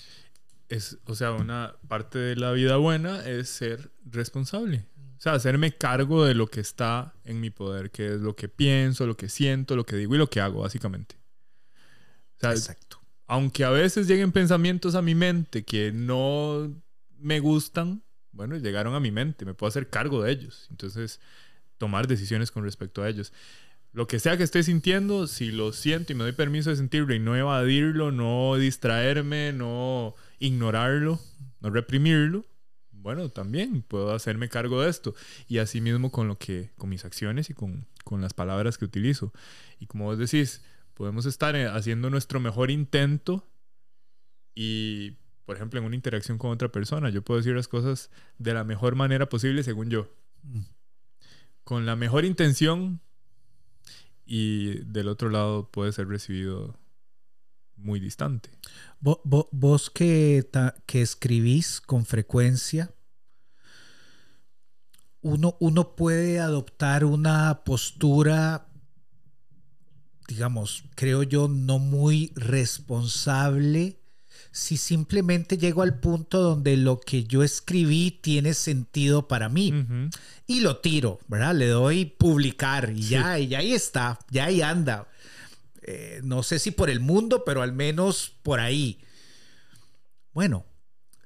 Es, 0.68 0.98
o 1.04 1.14
sea, 1.14 1.32
una 1.32 1.76
parte 1.86 2.18
de 2.18 2.36
la 2.36 2.52
vida 2.52 2.76
buena 2.76 3.24
es 3.26 3.48
ser 3.48 3.92
responsable. 4.04 4.86
O 5.16 5.20
sea, 5.20 5.32
hacerme 5.32 5.72
cargo 5.76 6.24
de 6.24 6.34
lo 6.34 6.48
que 6.48 6.60
está 6.60 7.14
en 7.24 7.40
mi 7.40 7.50
poder, 7.50 7.90
que 7.90 8.14
es 8.14 8.20
lo 8.20 8.36
que 8.36 8.48
pienso, 8.48 9.06
lo 9.06 9.16
que 9.16 9.28
siento, 9.28 9.76
lo 9.76 9.86
que 9.86 9.96
digo 9.96 10.14
y 10.14 10.18
lo 10.18 10.28
que 10.28 10.40
hago, 10.40 10.60
básicamente. 10.60 11.16
O 12.36 12.40
sea, 12.40 12.50
Exacto. 12.50 13.00
aunque 13.26 13.64
a 13.64 13.70
veces 13.70 14.06
lleguen 14.06 14.32
pensamientos 14.32 14.94
a 14.94 15.02
mi 15.02 15.14
mente 15.14 15.64
que 15.64 15.90
no 15.92 16.70
me 17.18 17.40
gustan, 17.40 18.02
bueno, 18.32 18.56
llegaron 18.56 18.94
a 18.94 19.00
mi 19.00 19.10
mente, 19.10 19.46
me 19.46 19.54
puedo 19.54 19.68
hacer 19.68 19.88
cargo 19.88 20.22
de 20.22 20.32
ellos. 20.32 20.66
Entonces, 20.70 21.20
tomar 21.78 22.06
decisiones 22.06 22.50
con 22.50 22.64
respecto 22.64 23.02
a 23.02 23.08
ellos. 23.08 23.32
Lo 23.92 24.06
que 24.06 24.18
sea 24.18 24.36
que 24.36 24.42
esté 24.42 24.62
sintiendo, 24.62 25.26
si 25.26 25.50
lo 25.50 25.72
siento 25.72 26.12
y 26.12 26.16
me 26.16 26.24
doy 26.24 26.32
permiso 26.32 26.68
de 26.68 26.76
sentirlo 26.76 27.14
y 27.14 27.18
no 27.18 27.34
evadirlo, 27.34 28.12
no 28.12 28.56
distraerme, 28.56 29.54
no 29.54 30.14
ignorarlo, 30.38 31.20
no 31.60 31.70
reprimirlo, 31.70 32.44
bueno, 33.06 33.28
también 33.28 33.82
puedo 33.82 34.12
hacerme 34.12 34.48
cargo 34.48 34.82
de 34.82 34.90
esto. 34.90 35.14
Y 35.46 35.58
así 35.58 35.80
mismo 35.80 36.10
con 36.10 36.26
lo 36.26 36.38
que, 36.38 36.72
con 36.76 36.90
mis 36.90 37.04
acciones 37.04 37.50
y 37.50 37.54
con, 37.54 37.86
con 38.02 38.20
las 38.20 38.34
palabras 38.34 38.78
que 38.78 38.84
utilizo. 38.84 39.32
Y 39.78 39.86
como 39.86 40.06
vos 40.06 40.18
decís, 40.18 40.60
podemos 40.94 41.24
estar 41.24 41.54
eh, 41.54 41.68
haciendo 41.68 42.10
nuestro 42.10 42.40
mejor 42.40 42.70
intento 42.72 43.46
y, 44.56 45.18
por 45.44 45.54
ejemplo, 45.54 45.78
en 45.78 45.86
una 45.86 45.94
interacción 45.94 46.36
con 46.36 46.50
otra 46.50 46.72
persona, 46.72 47.10
yo 47.10 47.22
puedo 47.22 47.38
decir 47.38 47.54
las 47.54 47.68
cosas 47.68 48.10
de 48.38 48.54
la 48.54 48.64
mejor 48.64 48.96
manera 48.96 49.28
posible 49.28 49.62
según 49.62 49.88
yo. 49.88 50.10
Mm. 50.42 50.62
Con 51.62 51.86
la 51.86 51.94
mejor 51.94 52.24
intención 52.24 53.00
y 54.24 54.78
del 54.84 55.06
otro 55.06 55.30
lado 55.30 55.70
puede 55.70 55.92
ser 55.92 56.08
recibido 56.08 56.76
muy 57.76 58.00
distante. 58.00 58.50
Vo- 59.00 59.20
vo- 59.24 59.48
Vos, 59.52 59.90
que, 59.90 60.46
ta- 60.50 60.74
que 60.86 61.02
escribís 61.02 61.80
con 61.80 62.04
frecuencia, 62.06 62.92
uno, 65.22 65.56
uno 65.60 65.96
puede 65.96 66.38
adoptar 66.40 67.04
una 67.04 67.62
postura, 67.64 68.68
digamos, 70.28 70.84
creo 70.94 71.22
yo, 71.22 71.48
no 71.48 71.78
muy 71.78 72.32
responsable 72.36 74.00
si 74.52 74.76
simplemente 74.76 75.58
llego 75.58 75.82
al 75.82 75.98
punto 76.00 76.40
donde 76.40 76.76
lo 76.76 76.98
que 77.00 77.24
yo 77.24 77.42
escribí 77.42 78.10
tiene 78.22 78.54
sentido 78.54 79.28
para 79.28 79.48
mí 79.48 79.72
y 80.46 80.60
lo 80.60 80.78
tiro, 80.78 81.18
¿verdad? 81.28 81.54
Le 81.54 81.66
doy 81.68 82.06
publicar 82.06 82.90
y 82.94 83.02
Sí. 83.02 83.08
ya, 83.10 83.38
y 83.38 83.54
ahí 83.54 83.72
está, 83.72 84.18
ya 84.30 84.46
ahí 84.46 84.62
anda. 84.62 85.08
Eh, 85.86 86.20
no 86.24 86.42
sé 86.42 86.58
si 86.58 86.72
por 86.72 86.90
el 86.90 87.00
mundo, 87.00 87.44
pero 87.44 87.62
al 87.62 87.72
menos 87.72 88.32
por 88.42 88.58
ahí. 88.60 88.98
Bueno, 90.32 90.64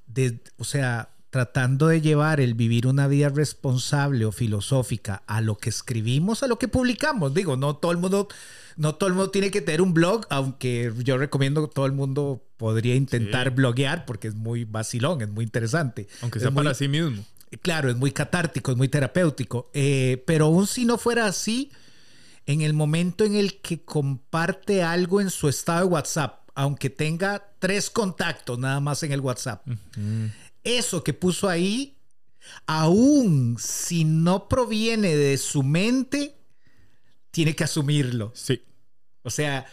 de- 0.07 0.41
o 0.59 0.65
sea, 0.65 1.11
tratando 1.31 1.87
de 1.89 2.01
llevar 2.01 2.41
el 2.41 2.55
vivir 2.55 2.87
una 2.87 3.07
vida 3.07 3.29
responsable 3.29 4.25
o 4.25 4.33
filosófica 4.33 5.23
a 5.27 5.41
lo 5.41 5.57
que 5.57 5.71
escribimos, 5.71 6.43
a 6.43 6.49
lo 6.49 6.59
que 6.59 6.69
publicamos. 6.69 7.33
Digo, 7.35 7.57
no 7.57 7.77
todo 7.77 7.93
el 7.93 7.99
mundo, 7.99 8.29
no 8.77 8.95
todo 8.97 9.09
el 9.09 9.15
mundo 9.15 9.31
tiene 9.31 9.51
que 9.51 9.61
tener 9.61 9.81
un 9.81 9.95
blog, 9.95 10.27
aunque 10.29 10.93
yo 10.99 11.17
recomiendo 11.19 11.67
que 11.69 11.75
todo 11.75 11.87
el 11.87 11.93
mundo 11.93 12.43
podría 12.57 12.97
intentar 12.97 13.49
Sí. 13.49 13.55
bloguear 13.55 14.05
porque 14.07 14.29
es 14.29 14.35
muy 14.35 14.65
vacilón, 14.65 15.23
es 15.23 15.29
muy 15.31 15.45
interesante. 15.45 16.09
Aunque 16.21 16.39
Es 16.39 16.43
sea 16.43 16.51
muy- 16.51 16.65
para 16.65 16.75
sí 16.75 16.89
mismo. 16.89 17.25
Claro, 17.63 17.91
es 17.91 17.97
muy 17.97 18.13
catártico, 18.13 18.71
es 18.73 18.77
muy 18.77 18.89
terapéutico. 18.89 19.71
Eh, 19.73 20.23
pero 20.27 20.47
aún 20.47 20.67
si 20.67 20.85
no 20.85 20.99
fuera 20.99 21.27
así, 21.27 21.71
en 22.47 22.63
el 22.63 22.73
momento 22.73 23.25
en 23.25 23.37
el 23.37 23.61
que 23.61 23.85
comparte 23.85 24.83
algo 24.83 25.21
en 25.21 25.31
su 25.31 25.49
estado 25.49 25.81
de 25.81 25.93
WhatsApp, 25.93 26.49
aunque 26.55 26.91
tenga 26.91 27.55
tres 27.59 27.91
contactos 27.91 28.59
nada 28.59 28.81
más 28.81 29.03
en 29.03 29.13
el 29.13 29.21
WhatsApp, 29.21 29.67
eso 30.65 31.05
que 31.05 31.15
puso 31.15 31.49
ahí, 31.49 31.97
aún 32.67 33.57
si 33.59 34.05
no 34.05 34.49
proviene 34.49 35.17
de 35.17 35.39
su 35.39 35.63
mente, 35.63 36.37
tiene 37.31 37.55
que 37.55 37.65
asumirlo. 37.65 38.33
Sí. 38.35 38.63
O 39.23 39.31
sea, 39.31 39.67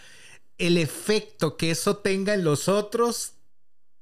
el 0.57 0.77
efecto 0.77 1.57
que 1.57 1.71
eso 1.71 1.97
tenga 1.97 2.33
en 2.33 2.43
los 2.43 2.67
otros, 2.67 3.33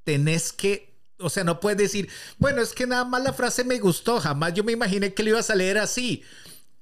tenés 0.03 0.51
que 0.51 0.95
o 1.19 1.29
sea, 1.29 1.43
no 1.43 1.59
puedes 1.59 1.77
decir, 1.77 2.09
bueno, 2.37 2.61
es 2.61 2.73
que 2.73 2.87
nada 2.87 3.05
más 3.05 3.23
la 3.23 3.33
frase 3.33 3.63
me 3.63 3.79
gustó, 3.79 4.19
jamás 4.19 4.53
yo 4.53 4.63
me 4.63 4.73
imaginé 4.73 5.13
que 5.13 5.23
lo 5.23 5.29
ibas 5.29 5.49
a 5.49 5.55
leer 5.55 5.77
así. 5.77 6.23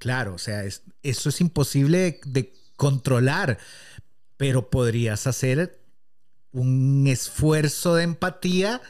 Claro, 0.04 0.34
o 0.34 0.38
sea, 0.38 0.66
eso 0.66 1.30
es 1.30 1.40
imposible 1.40 2.20
de, 2.26 2.52
controlar, 2.76 3.58
pero 4.36 4.70
podrías 4.70 5.28
hacer 5.28 5.80
un 6.52 7.08
esfuerzo 7.08 7.96
de 7.96 8.04
empatía 8.04 8.82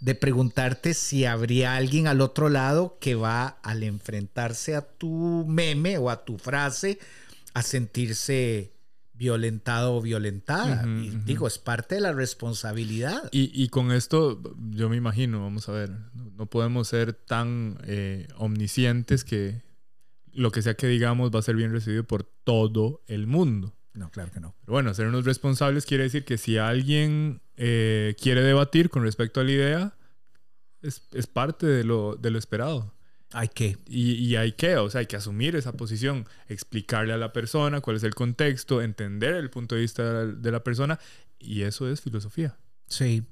de 0.00 0.14
preguntarte 0.14 0.94
si 0.94 1.26
habría 1.26 1.76
alguien 1.76 2.06
al 2.06 2.22
otro 2.22 2.48
lado 2.48 2.96
que 3.02 3.16
va 3.16 3.48
al 3.62 3.82
enfrentarse 3.82 4.74
a 4.74 4.80
tu 4.80 5.44
meme 5.46 5.98
o 5.98 6.08
a 6.08 6.24
tu 6.24 6.38
frase 6.38 6.98
a 7.52 7.60
sentirse 7.60 8.72
violentado 9.12 9.94
o 9.94 10.00
violentada. 10.00 10.86
y 10.86 11.10
digo, 11.26 11.46
es 11.46 11.58
parte 11.58 11.96
de 11.96 12.00
la 12.00 12.12
responsabilidad. 12.14 13.28
Y, 13.30 13.68
con 13.68 13.92
esto, 13.92 14.40
yo 14.70 14.88
me 14.88 14.96
imagino, 14.96 15.42
vamos 15.42 15.68
a 15.68 15.72
ver, 15.72 15.90
no 16.14 16.46
podemos 16.46 16.88
ser 16.88 17.12
tan 17.12 17.78
eh, 17.84 18.26
omniscientes 18.38 19.24
que 19.24 19.60
lo 20.32 20.50
que 20.50 20.62
sea 20.62 20.74
que 20.74 20.86
digamos 20.86 21.30
va 21.30 21.38
a 21.38 21.42
ser 21.42 21.56
bien 21.56 21.72
recibido 21.72 22.04
por 22.04 22.24
todo 22.24 23.02
el 23.06 23.26
mundo. 23.26 23.74
No, 23.94 24.10
claro 24.10 24.30
que 24.32 24.40
no. 24.40 24.54
Pero 24.60 24.72
bueno, 24.72 24.94
ser 24.94 25.06
unos 25.06 25.24
responsables 25.24 25.84
quiere 25.84 26.04
decir 26.04 26.24
que 26.24 26.38
si 26.38 26.56
alguien 26.56 27.42
eh, 27.56 28.14
quiere 28.20 28.42
debatir 28.42 28.88
con 28.88 29.02
respecto 29.02 29.40
a 29.40 29.44
la 29.44 29.50
idea, 29.52 29.94
es, 30.80 31.08
es 31.12 31.26
parte 31.26 31.66
de 31.66 31.84
lo, 31.84 32.16
de 32.16 32.30
lo 32.30 32.38
esperado. 32.38 32.94
Hay 33.32 33.48
que. 33.48 33.78
Y, 33.86 34.36
hay 34.36 34.52
que, 34.52 34.76
o 34.76 34.90
sea, 34.90 35.00
hay 35.00 35.06
que 35.06 35.16
asumir 35.16 35.56
esa 35.56 35.72
posición, 35.72 36.26
explicarle 36.48 37.12
a 37.14 37.16
la 37.16 37.32
persona 37.32 37.80
cuál 37.80 37.96
es 37.96 38.02
el 38.02 38.14
contexto, 38.14 38.82
entender 38.82 39.34
el 39.34 39.50
punto 39.50 39.74
de 39.74 39.80
vista 39.80 40.26
de 40.26 40.50
la 40.50 40.62
persona, 40.62 40.98
y 41.38 41.62
eso 41.62 41.90
es 41.90 42.00
filosofía. 42.00 42.56
Sí. 42.88 43.22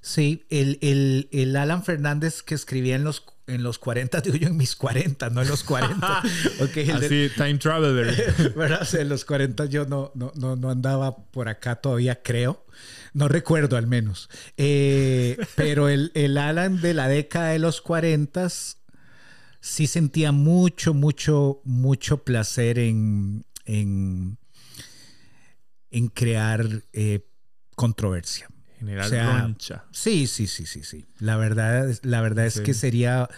Sí, 0.00 0.46
el, 0.48 0.78
el, 0.80 1.28
el 1.32 1.56
Alan 1.56 1.84
Fernández 1.84 2.42
que 2.42 2.54
escribía 2.54 2.96
en 2.96 3.04
los, 3.04 3.24
en 3.46 3.62
los 3.62 3.78
40, 3.78 4.20
digo 4.22 4.36
yo 4.36 4.48
en 4.48 4.56
mis 4.56 4.76
40, 4.76 5.30
no 5.30 5.42
en 5.42 5.48
los 5.48 5.64
40. 5.64 6.22
okay, 6.62 6.90
Así, 6.90 7.30
time 7.36 7.58
traveler. 7.58 8.52
¿Verdad? 8.56 8.88
en 8.94 9.08
los 9.08 9.24
40 9.24 9.66
yo 9.66 9.86
no, 9.86 10.12
no, 10.14 10.32
no, 10.36 10.56
no, 10.56 10.70
andaba 10.70 11.16
por 11.16 11.48
acá 11.48 11.76
todavía, 11.76 12.22
creo. 12.22 12.64
No 13.12 13.28
recuerdo 13.28 13.76
al 13.76 13.86
menos. 13.86 14.28
Eh, 14.56 15.36
pero 15.56 15.88
el, 15.88 16.12
el 16.14 16.38
Alan 16.38 16.80
de 16.80 16.94
la 16.94 17.08
década 17.08 17.48
de 17.48 17.58
los 17.58 17.80
40 17.80 18.48
sí 19.60 19.86
sentía 19.86 20.30
mucho, 20.30 20.94
mucho, 20.94 21.60
mucho 21.64 22.22
placer 22.22 22.78
en, 22.78 23.44
en, 23.64 24.38
en 25.90 26.08
crear 26.08 26.84
eh, 26.92 27.26
controversia. 27.74 28.48
General 28.78 29.56
Sí, 29.90 30.26
sí, 30.26 30.46
sí, 30.46 30.66
sí, 30.66 30.82
sí. 30.82 31.06
La 31.18 31.36
verdad, 31.36 31.92
la 32.02 32.20
verdad 32.20 32.46
es 32.46 32.60
que 32.60 32.74
sería, 32.74 33.28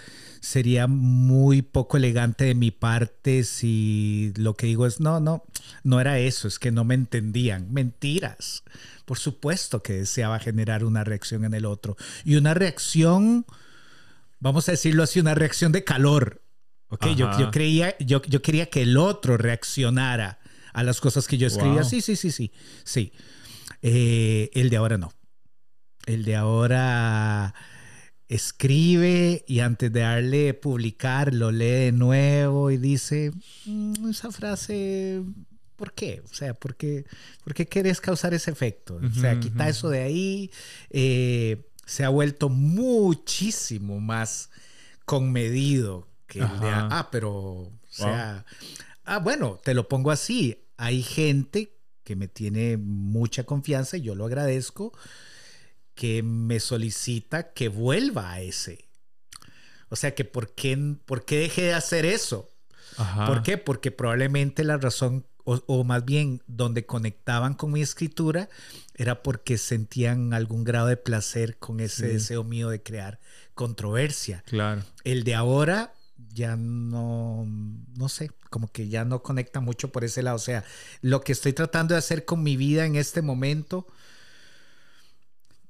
sería 0.41 0.87
muy 0.87 1.63
poco 1.63 1.97
elegante 1.97 2.45
de 2.45 2.55
mi 2.55 2.71
parte 2.71 3.45
si 3.45 4.33
lo 4.37 4.55
que 4.55 4.67
digo 4.67 4.87
es, 4.87 5.01
no, 5.01 5.21
no, 5.21 5.45
no 5.83 6.01
era 6.01 6.19
eso, 6.19 6.49
es 6.49 6.59
que 6.59 6.71
no 6.71 6.85
me 6.85 6.95
entendían. 6.95 7.73
Mentiras. 7.73 8.63
Por 9.05 9.19
supuesto 9.19 9.83
que 9.83 9.95
deseaba 9.95 10.39
generar 10.39 10.85
una 10.85 11.05
reacción 11.05 11.45
en 11.45 11.55
el 11.55 11.65
otro. 11.65 11.97
Y 12.25 12.37
una 12.37 12.55
reacción 12.55 13.47
vamos 14.41 14.69
a 14.69 14.73
decirlo 14.73 15.05
así, 15.05 15.21
una 15.21 15.35
reacción 15.35 15.71
de 15.71 15.85
calor. 15.85 16.43
Ok, 16.89 17.07
yo, 17.15 17.31
yo, 17.39 17.53
creía, 17.53 17.97
yo, 18.01 18.21
yo, 18.23 18.43
quería 18.43 18.67
que 18.67 18.83
el 18.83 18.97
otro 18.97 19.37
reaccionara 19.37 20.41
a 20.73 20.83
las 20.83 21.01
cosas 21.01 21.29
que 21.29 21.39
yo 21.39 21.47
escribía. 21.47 21.85
Sí, 21.85 22.01
sí, 22.01 22.17
sí, 22.17 22.33
sí, 22.33 22.51
sí. 22.83 23.13
Eh, 23.81 24.51
el 24.55 24.71
de 24.71 24.77
ahora 24.77 24.99
no. 24.99 25.13
El 26.13 26.25
de 26.25 26.37
ahora 26.37 27.55
escribe 28.29 29.45
y 29.47 29.61
antes 29.61 29.93
de 29.93 30.01
darle 30.01 30.55
publicar 30.55 31.35
lo 31.35 31.51
lee 31.51 31.87
de 31.87 31.93
nuevo 31.93 32.71
y 32.71 32.77
dice 32.77 33.33
mm, 33.67 34.09
esa 34.11 34.31
frase 34.31 35.23
¿por 35.77 35.95
qué? 35.95 36.23
O 36.31 36.35
sea, 36.35 36.53
¿por 36.53 36.77
qué, 36.77 37.07
¿por 37.43 37.55
qué 37.55 37.67
querés 37.67 38.01
causar 38.01 38.35
ese 38.35 38.51
efecto? 38.51 39.01
o 39.03 39.21
sea, 39.21 39.41
quita 39.41 39.67
eso 39.67 39.89
de 39.89 40.03
ahí. 40.03 40.51
Eh, 40.91 41.71
se 41.87 42.05
ha 42.05 42.11
vuelto 42.11 42.51
muchísimo 42.51 43.99
más 43.99 44.51
conmedido 45.07 46.07
que 46.27 46.41
el 46.41 46.61
de, 46.61 46.69
ah, 46.69 47.09
pero, 47.11 47.33
o 47.33 47.73
sea, 47.89 48.45
ah, 49.05 49.19
bueno, 49.21 49.59
te 49.65 49.73
lo 49.73 49.89
pongo 49.89 50.11
así, 50.11 50.67
hay 50.77 51.03
gente 51.03 51.79
que 52.05 52.15
me 52.15 52.29
tiene 52.29 52.77
mucha 52.77 53.45
confianza 53.45 53.97
y 53.97 54.03
yo 54.03 54.15
lo 54.15 54.27
agradezco, 54.27 54.93
que 56.01 56.23
me 56.23 56.61
solicita 56.61 57.53
que 57.53 57.69
vuelva 57.69 58.33
a 58.33 58.41
ese. 58.41 58.89
O 59.91 59.97
sea, 59.97 60.15
que 60.15 60.25
por 60.25 60.55
qué, 60.55 60.97
por 61.05 61.27
qué 61.27 61.41
dejé 61.41 61.65
de 61.65 61.75
hacer 61.75 62.07
eso. 62.07 62.49
¿Por 63.27 63.43
qué? 63.43 63.59
Porque 63.59 63.91
probablemente 63.91 64.65
la 64.65 64.79
razón 64.79 65.27
o, 65.45 65.85
más 65.85 66.03
bien 66.07 66.41
donde 66.47 66.87
conectaban 66.87 67.53
con 67.53 67.73
mi 67.73 67.83
escritura, 67.83 68.49
era 68.95 69.23
porque 69.23 69.59
sentían 69.59 70.33
algún 70.33 70.65
grado 70.65 70.87
de 70.87 70.97
placer 70.97 71.59
con 71.59 71.81
ese 71.81 72.09
deseo 72.09 72.45
mío 72.45 72.71
de 72.71 72.83
crear 72.83 73.21
controversia. 73.53 74.43
Claro. 74.47 74.83
El 75.05 75.23
de 75.23 75.35
ahora 75.35 75.93
ya 76.33 76.57
no, 76.57 77.45
no 77.45 78.09
sé, 78.09 78.31
como 78.49 78.73
que 78.73 78.89
ya 78.89 79.05
no 79.05 79.23
conecta 79.23 79.61
mucho 79.61 79.93
por 79.93 80.05
ese 80.05 80.23
lado. 80.23 80.37
O 80.37 80.41
sea, 80.41 80.65
lo 81.03 81.21
que 81.21 81.33
estoy 81.33 81.53
tratando 81.53 81.93
de 81.93 81.99
hacer 81.99 82.25
con 82.25 82.43
mi 82.43 82.57
vida 82.57 82.87
en 82.87 82.97
este 82.97 83.21
momento, 83.21 83.87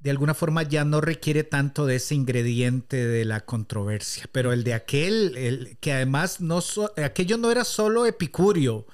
de 0.01 0.11
alguna 0.11 0.35
forma 0.35 0.63
ya 0.63 0.85
no 0.85 1.01
requiere 1.01 1.45
tanto 1.45 1.87
de 1.87 1.97
ese 1.97 2.15
ingrediente 2.15 3.07
de 3.07 3.25
la 3.25 3.41
controversia. 3.41 4.25
Pero 4.33 4.53
el 4.53 4.65
de 4.65 4.75
aquel, 4.75 5.37
el, 5.37 5.77
que 5.79 5.93
además 5.93 6.41
no, 6.41 6.61
aquello 6.97 7.37
no 7.39 7.51
era 7.51 7.65
solo 7.65 8.07
epicurio 8.07 8.87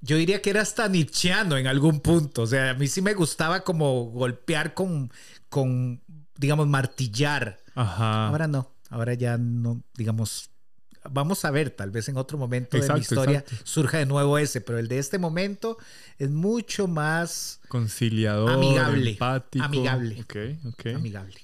yo 0.00 0.16
diría 0.16 0.40
que 0.42 0.50
era 0.50 0.62
hasta 0.62 0.88
nichiano 0.88 1.56
en 1.56 1.66
algún 1.66 2.00
punto. 2.00 2.42
O 2.42 2.46
sea, 2.46 2.70
a 2.70 2.74
mí 2.74 2.86
sí 2.86 3.02
me 3.02 3.14
gustaba 3.14 3.64
como 3.64 4.04
golpear 4.04 4.74
con, 4.74 5.10
con 5.48 6.00
digamos, 6.36 6.66
martillar. 6.66 7.58
Ajá. 7.74 8.28
Ahora 8.28 8.46
no, 8.46 8.72
ahora 8.90 9.14
ya 9.14 9.38
no, 9.38 9.82
digamos, 9.94 10.50
vamos 11.10 11.44
a 11.44 11.50
ver, 11.50 11.70
tal 11.70 11.90
vez 11.90 12.08
en 12.08 12.16
otro 12.16 12.38
momento 12.38 12.78
de 12.78 12.92
mi 12.92 13.00
historia 13.00 13.44
surja 13.64 13.98
de 13.98 14.06
nuevo 14.06 14.38
ese, 14.38 14.60
pero 14.60 14.78
el 14.78 14.88
de 14.88 14.98
este 14.98 15.18
momento 15.18 15.78
es 16.18 16.30
mucho 16.30 16.88
más 16.88 17.60
conciliador, 17.68 18.50
amigable, 18.50 19.10
empático. 19.10 19.64
amigable, 19.64 20.22
okay, 20.22 20.58
okay. 20.72 20.94
amigable. 20.94 21.36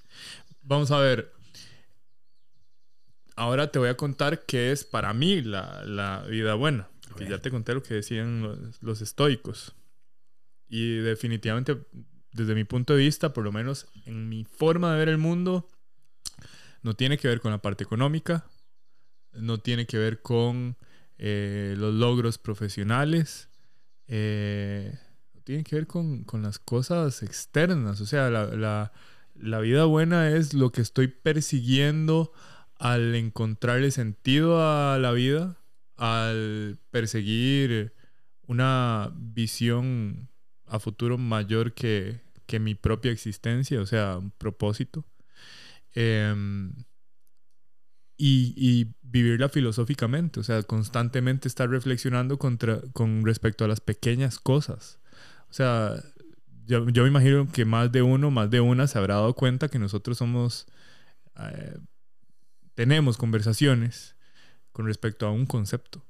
Vamos 0.63 0.91
a 0.91 0.99
ver. 0.99 1.33
Ahora 3.37 3.73
te 3.73 3.81
voy 3.81 3.89
a 3.89 3.97
contar 3.97 4.45
qué 4.47 4.71
es 4.71 4.85
para 4.85 5.13
mí 5.13 5.43
la, 5.43 5.83
la 5.85 6.23
vida 6.29 6.55
buena 6.55 6.89
ya 7.23 7.39
te 7.39 7.51
conté 7.51 7.75
lo 7.75 7.83
que 7.83 7.95
decían 7.95 8.73
los, 8.81 9.01
estoicos. 9.01 9.75
Y 10.69 10.97
definitivamente, 10.97 11.79
desde 12.33 12.55
mi 12.55 12.65
punto 12.65 12.95
de 12.95 13.01
vista, 13.01 13.33
por 13.33 13.45
lo 13.45 13.53
menos 13.53 13.87
en 14.07 14.29
mi 14.29 14.45
forma 14.45 14.93
de 14.93 14.99
ver 14.99 15.09
el 15.09 15.19
mundo, 15.19 15.69
no 16.83 16.95
tiene 16.95 17.19
que 17.19 17.29
ver 17.29 17.41
con 17.41 17.53
la 17.53 17.59
parte 17.59 17.85
económica, 17.85 18.47
no 19.37 19.59
tiene 19.59 19.87
que 19.87 19.99
ver 19.99 20.23
con 20.23 20.77
eh, 21.19 21.75
los 21.77 21.95
logros 21.95 22.39
profesionales, 22.39 23.49
eh, 24.09 24.99
tiene 25.45 25.65
que 25.65 25.77
ver 25.77 25.87
con, 25.87 26.25
las 26.43 26.59
cosas 26.59 27.23
externas. 27.23 28.01
O 28.01 28.07
sea, 28.07 28.31
la, 28.31 28.93
la, 29.35 29.61
vida 29.61 29.85
buena 29.85 30.31
es 30.31 30.55
lo 30.55 30.73
que 30.73 30.81
estoy 30.81 31.09
persiguiendo 31.09 32.33
al 32.79 33.15
encontrarle 33.15 33.91
sentido 33.91 34.61
a 34.61 34.99
la 34.99 35.13
vida 35.13 35.59
al 35.97 36.79
perseguir 36.91 37.95
una 38.47 39.13
visión 39.15 40.29
a 40.67 40.79
futuro 40.79 41.19
mayor 41.19 41.75
que, 41.75 42.23
mi 42.61 42.77
propia 42.77 43.11
existencia, 43.11 43.81
o 43.81 43.87
sea, 43.87 44.19
un 44.19 44.31
propósito. 44.31 45.05
Em, 45.93 46.73
y, 48.17 48.95
vivirla 49.03 49.49
filosóficamente, 49.49 50.41
o 50.41 50.43
sea, 50.43 50.65
constantemente 50.65 51.47
estar 51.47 51.71
reflexionando 51.71 52.37
contra, 52.37 52.81
con 52.93 53.25
respecto 53.25 53.65
a 53.65 53.69
las 53.69 53.81
pequeñas 53.81 54.41
cosas. 54.41 54.99
O 55.49 55.53
sea, 55.53 56.03
yo, 56.67 56.85
me 56.85 57.09
imagino 57.09 57.49
que 57.53 57.65
más 57.65 57.93
de 57.93 58.03
uno, 58.03 58.33
más 58.33 58.51
de 58.51 58.61
una 58.61 58.89
se 58.89 58.99
habrá 58.99 59.15
dado 59.15 59.35
cuenta 59.35 59.69
que 59.69 59.79
nosotros 59.79 60.19
somos, 60.19 60.67
eh, 61.39 61.79
tenemos 62.75 63.17
conversaciones 63.17 64.17
con 64.73 64.87
respecto 64.87 65.29
a 65.29 65.31
un 65.31 65.47
concepto. 65.47 66.05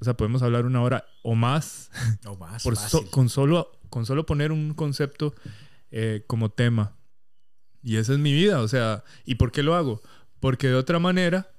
O 0.00 0.04
sea, 0.04 0.14
podemos 0.14 0.42
hablar 0.42 0.66
una 0.66 0.82
hora 0.82 1.04
o 1.22 1.34
más. 1.34 1.90
O 2.26 2.36
más. 2.36 2.62
con, 3.10 3.28
solo, 3.28 3.72
con 3.90 4.06
solo 4.06 4.24
poner 4.24 4.52
un 4.52 4.72
concepto 4.74 5.34
eh, 5.90 6.22
como 6.26 6.50
tema. 6.50 6.96
Y 7.82 7.96
esa 7.96 8.12
es 8.12 8.18
mi 8.18 8.32
vida. 8.32 8.60
O 8.60 8.68
sea, 8.68 9.04
¿y 9.24 9.34
por 9.34 9.52
qué 9.52 9.62
lo 9.62 9.74
hago? 9.74 10.00
Porque 10.44 10.68
de 10.68 10.74
otra 10.74 10.98
manera 10.98 11.50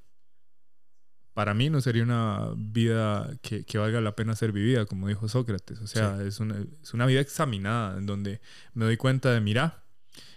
para 1.33 1.55
mí 1.55 1.71
no 1.71 1.81
sería 1.81 2.03
una 2.03 2.51
vida 2.55 3.35
que, 3.41 3.65
valga 3.79 3.99
la 3.99 4.15
pena 4.15 4.35
ser 4.35 4.51
vivida, 4.51 4.85
como 4.85 5.07
dijo 5.07 5.27
Sócrates. 5.27 5.79
O 5.79 5.87
sea, 5.87 6.21
es, 6.21 6.39
una, 6.39 6.63
es 6.83 6.93
una 6.93 7.07
vida 7.07 7.19
examinada 7.19 7.97
en 7.97 8.05
donde 8.05 8.41
me 8.75 8.85
doy 8.85 8.95
cuenta 8.95 9.31
de, 9.31 9.41
mira, 9.41 9.83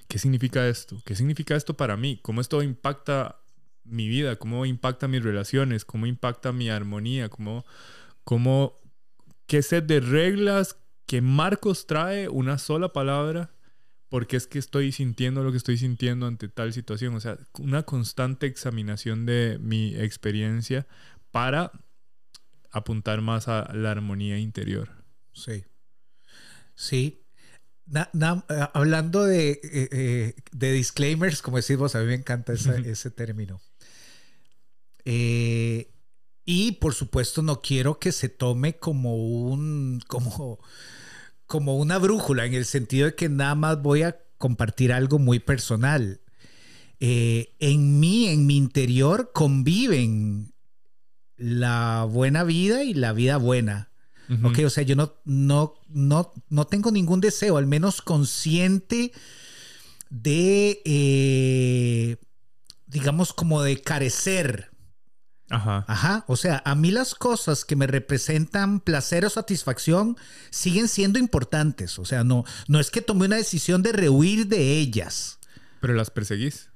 ¿qué 0.08 0.18
significa 0.18 0.66
esto? 0.66 0.96
¿Qué 1.04 1.14
significa 1.14 1.56
esto 1.56 1.76
para 1.76 1.98
mí? 1.98 2.20
¿Cómo 2.22 2.40
esto 2.40 2.62
impacta 2.62 3.36
mi 3.84 4.08
vida? 4.08 4.36
¿Cómo 4.36 4.64
impacta 4.64 5.08
mis 5.08 5.22
relaciones? 5.22 5.84
¿Cómo 5.84 6.06
impacta 6.06 6.50
mi 6.50 6.70
armonía? 6.70 7.28
¿Cómo, 7.28 7.66
cómo, 8.24 8.80
qué 9.46 9.60
set 9.60 9.84
de 9.84 10.00
reglas, 10.00 10.78
qué 11.04 11.20
marcos 11.20 11.86
trae 11.86 12.30
una 12.30 12.56
sola 12.56 12.94
palabra? 12.94 13.50
Porque 14.08 14.36
es 14.36 14.46
que 14.46 14.58
estoy 14.58 14.92
sintiendo 14.92 15.42
lo 15.42 15.50
que 15.50 15.58
estoy 15.58 15.76
sintiendo 15.76 16.26
ante 16.26 16.48
tal 16.48 16.72
situación. 16.72 17.14
O 17.14 17.20
sea, 17.20 17.38
una 17.58 17.82
constante 17.82 18.46
examinación 18.46 19.26
de 19.26 19.58
mi 19.60 19.94
experiencia 19.96 20.86
para 21.30 21.72
apuntar 22.70 23.20
más 23.20 23.48
a 23.48 23.70
la 23.74 23.90
armonía 23.90 24.38
interior. 24.38 24.90
Sí. 25.32 25.64
Sí. 26.74 27.24
Eh, 27.94 28.68
hablando 28.74 29.24
de, 29.24 29.50
eh, 29.50 29.88
eh, 29.90 30.34
de, 30.52 30.72
disclaimers, 30.72 31.40
como 31.40 31.56
decimos, 31.56 31.94
a 31.94 32.00
mí 32.00 32.06
me 32.06 32.14
encanta 32.14 32.52
ese 32.52 33.10
término. 33.10 33.60
y 35.04 36.72
por 36.80 36.94
supuesto 36.94 37.42
no 37.42 37.60
quiero 37.62 37.98
que 37.98 38.12
se 38.12 38.28
tome 38.28 38.78
como 38.78 39.16
un, 39.16 40.00
como, 40.06 40.60
como 41.48 41.76
una 41.76 41.98
brújula, 41.98 42.46
en 42.46 42.54
el 42.54 42.64
sentido 42.64 43.06
de 43.06 43.16
que 43.16 43.28
nada 43.28 43.56
más 43.56 43.82
voy 43.82 44.02
a 44.02 44.16
compartir 44.38 44.92
algo 44.92 45.18
muy 45.18 45.40
personal. 45.40 46.20
en 47.00 48.00
mí, 48.00 48.28
en 48.28 48.46
mi 48.46 48.56
interior, 48.56 49.32
conviven 49.34 50.52
la 51.36 52.06
buena 52.08 52.44
vida 52.44 52.84
y 52.84 52.94
la 52.94 53.12
vida 53.12 53.36
buena. 53.36 53.90
Ok, 54.42 54.58
o 54.66 54.70
sea, 54.70 54.82
yo 54.82 54.94
no, 54.94 55.14
no, 55.24 55.74
no, 55.88 56.32
no 56.50 56.66
tengo 56.66 56.90
ningún 56.90 57.20
deseo, 57.22 57.56
al 57.56 57.66
menos 57.66 58.02
consciente 58.02 59.10
de, 60.10 60.82
eh, 60.84 62.16
digamos, 62.86 63.32
como 63.32 63.62
de 63.62 63.80
carecer. 63.80 64.70
Ajá. 65.50 65.84
Ajá. 65.88 66.24
O 66.26 66.36
sea, 66.36 66.62
a 66.64 66.74
mí 66.74 66.90
las 66.90 67.14
cosas 67.14 67.64
que 67.64 67.76
me 67.76 67.86
representan 67.86 68.80
placer 68.80 69.24
o 69.24 69.30
satisfacción 69.30 70.16
siguen 70.50 70.88
siendo 70.88 71.18
importantes. 71.18 71.98
O 71.98 72.04
sea, 72.04 72.24
no, 72.24 72.44
no 72.66 72.80
es 72.80 72.90
que 72.90 73.00
tomé 73.00 73.26
una 73.26 73.36
decisión 73.36 73.82
de 73.82 73.92
rehuir 73.92 74.46
de 74.46 74.78
ellas. 74.78 75.38
Pero 75.80 75.94
las 75.94 76.10
perseguís. 76.10 76.70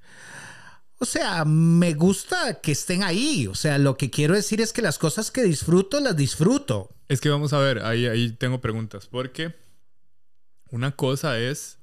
O 0.99 1.05
sea, 1.05 1.45
me 1.45 1.95
gusta 1.95 2.61
que 2.61 2.73
estén 2.73 3.03
ahí. 3.03 3.47
O 3.47 3.55
sea, 3.55 3.77
lo 3.79 3.97
que 3.97 4.11
quiero 4.11 4.35
decir 4.35 4.61
es 4.61 4.73
que 4.73 4.83
las 4.83 4.99
cosas 4.99 5.31
que 5.31 5.43
disfruto, 5.43 6.01
las 6.01 6.17
disfruto. 6.17 6.95
Es 7.09 7.21
que 7.21 7.29
vamos 7.29 7.53
a 7.53 7.59
ver, 7.59 7.85
ahí, 7.85 8.07
ahí 8.07 8.33
tengo 8.33 8.61
preguntas. 8.61 9.07
Porque 9.07 9.55
una 10.71 10.93
cosa 10.93 11.39
es 11.39 11.79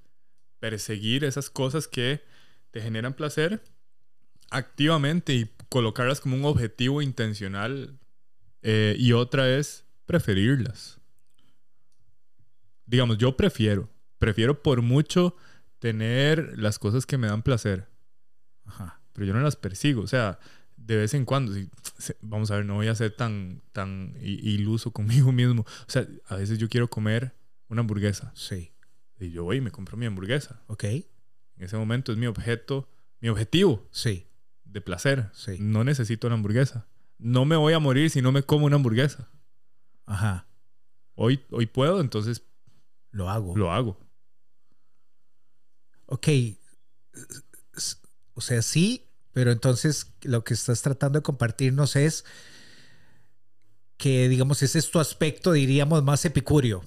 perseguir 0.60 1.24
esas 1.24 1.50
cosas 1.50 1.88
que 1.88 2.24
te 2.72 2.82
generan 2.82 3.14
placer 3.14 3.62
activamente 4.52 5.34
y 5.34 5.52
colocarlas 5.70 6.20
como 6.22 6.36
un 6.36 6.46
objetivo 6.46 7.02
intencional. 7.02 7.98
Eh, 8.62 8.96
y 9.00 9.14
otra 9.14 9.50
es 9.50 9.86
preferirlas. 10.06 11.00
Digamos, 12.86 13.18
yo 13.18 13.38
prefiero, 13.38 13.90
prefiero 14.18 14.62
por 14.62 14.82
mucho 14.82 15.36
tener 15.80 16.58
las 16.58 16.80
cosas 16.80 17.06
que 17.06 17.18
me 17.18 17.28
dan 17.28 17.44
placer. 17.44 17.88
Ajá 18.66 19.00
pero 19.20 19.28
yo 19.28 19.34
no 19.34 19.42
las 19.42 19.58
persigo. 19.58 20.02
O 20.02 20.08
sea, 20.08 20.40
de 20.78 20.96
vez 20.96 21.14
en 21.14 21.26
cuando, 21.26 21.54
vamos 22.22 22.52
a 22.52 22.56
ver, 22.56 22.66
no 22.66 22.76
voy 22.76 22.88
a 22.88 22.96
ser 22.96 23.12
tan, 23.12 23.62
tan 23.74 24.16
iluso 24.22 24.92
conmigo 24.92 25.32
mismo. 25.34 25.64
O 25.64 25.92
sea, 25.92 26.08
a 26.28 26.38
veces 26.38 26.58
yo 26.58 26.70
quiero 26.70 26.90
comer 26.90 27.36
una 27.68 27.82
hamburguesa. 27.82 28.32
Sí. 28.34 28.72
Y 29.20 29.32
yo 29.32 29.44
voy 29.44 29.58
y 29.58 29.62
me 29.62 29.72
compro 29.72 29.98
mi 29.98 30.06
hamburguesa. 30.06 30.62
Ok. 30.68 30.86
En 30.86 31.06
ese 31.58 31.76
momento 31.76 32.14
es 32.14 32.18
mi 32.18 32.28
objeto, 32.28 32.88
mi 33.20 33.28
objetivo. 33.28 33.86
Sí. 33.92 34.26
De 34.72 34.82
placer. 34.82 35.30
Sí. 35.34 35.58
No 35.60 35.84
necesito 35.84 36.30
la 36.30 36.36
hamburguesa. 36.36 36.86
No 37.18 37.46
me 37.46 37.56
voy 37.56 37.74
a 37.74 37.80
morir 37.80 38.10
si 38.10 38.22
no 38.22 38.32
me 38.32 38.44
como 38.44 38.66
una 38.66 38.76
hamburguesa. 38.76 39.28
Ajá. 40.06 40.48
Hoy, 41.16 41.44
hoy 41.52 41.66
puedo, 41.66 42.00
entonces. 42.02 42.44
Lo 43.12 43.30
hago. 43.30 43.58
Lo 43.58 43.72
hago. 43.72 44.00
Ok. 46.06 46.28
O 48.34 48.42
sea, 48.42 48.62
sí, 48.62 49.06
pero 49.34 49.52
entonces 49.52 50.14
lo 50.22 50.44
que 50.44 50.54
estás 50.54 50.82
tratando 50.82 51.20
de 51.20 51.24
compartirnos 51.24 51.96
es 51.96 52.26
que, 53.98 54.30
digamos, 54.30 54.64
ese 54.64 54.80
es 54.80 54.90
tu 54.90 55.00
aspecto, 55.00 55.52
diríamos, 55.52 56.04
más 56.04 56.24
epicúreo. 56.24 56.86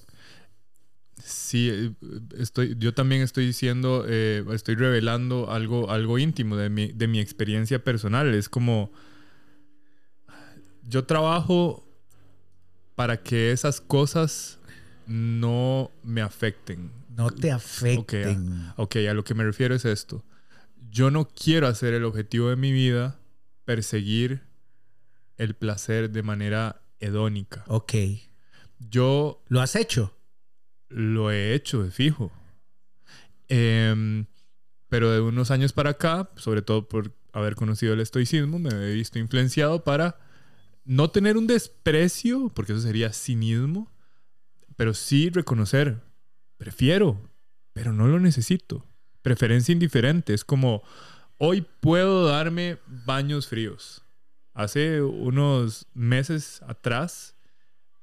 Sí, 1.25 1.69
eh, 1.71 1.91
estoy, 2.37 2.75
yo 2.77 2.93
también 2.93 3.21
estoy 3.21 3.45
diciendo, 3.45 4.05
eh, 4.07 4.43
estoy 4.51 4.75
revelando 4.75 5.51
algo, 5.51 5.89
algo 5.89 6.17
íntimo 6.17 6.57
de 6.57 6.69
mi, 6.69 6.91
de 6.91 7.07
mi 7.07 7.19
experiencia 7.19 7.83
personal. 7.83 8.33
Es 8.33 8.49
como, 8.49 8.91
yo 10.83 11.05
trabajo 11.05 11.87
para 12.95 13.21
que 13.21 13.51
esas 13.51 13.79
cosas 13.81 14.59
no 15.07 15.91
me 16.03 16.21
afecten. 16.21 16.91
No 17.15 17.29
te 17.29 17.51
afecten. 17.51 18.71
ok, 18.75 18.95
a 19.09 19.13
lo 19.13 19.23
que 19.23 19.33
me 19.33 19.43
refiero 19.43 19.75
es 19.75 19.85
esto 19.85 20.23
yo 20.93 21.09
no 21.09 21.27
quiero 21.27 21.67
hacer 21.67 21.95
el 21.95 22.05
objetivo 22.05 22.49
de 22.49 22.55
mi 22.55 22.71
vida 22.71 23.19
perseguir 23.65 24.43
el 25.37 25.55
placer 25.55 26.11
de 26.11 26.21
manera 26.21 26.83
hedónica. 26.99 27.63
Ok. 27.67 27.93
Yo... 28.77 29.43
¿Lo 29.47 29.59
has 29.61 29.75
hecho? 29.75 30.15
Lo 30.93 31.31
he 31.31 31.53
hecho, 31.53 31.83
de 31.83 31.91
fijo. 31.91 32.31
Em, 33.49 34.25
pero 34.89 35.11
de 35.11 35.21
unos 35.21 35.51
años 35.51 35.73
para 35.73 35.91
acá, 35.91 36.29
sobre 36.35 36.61
todo 36.61 36.87
por 36.87 37.11
haber 37.31 37.55
conocido 37.55 37.93
el 37.93 37.99
estoicismo, 37.99 38.59
me 38.59 38.69
he 38.69 38.93
visto 38.93 39.19
influenciado 39.19 39.83
para 39.83 40.19
no 40.85 41.09
tener 41.09 41.37
un 41.37 41.47
desprecio, 41.47 42.49
porque 42.49 42.73
eso 42.73 42.81
sería 42.81 43.11
cinismo, 43.11 43.91
pero 44.75 44.93
sí 44.93 45.29
reconocer, 45.29 46.01
prefiero, 46.57 47.29
pero 47.73 47.91
no 47.91 48.07
lo 48.07 48.19
necesito 48.19 48.85
preferencia 49.23 49.71
indiferente. 49.71 50.35
Es 50.35 50.45
como, 50.45 50.83
hoy 51.39 51.65
puedo 51.79 52.27
darme 52.27 52.77
baños 52.85 53.47
fríos. 53.47 54.03
Hace 54.53 55.01
unos 55.01 55.87
meses 55.95 56.61
atrás, 56.67 57.35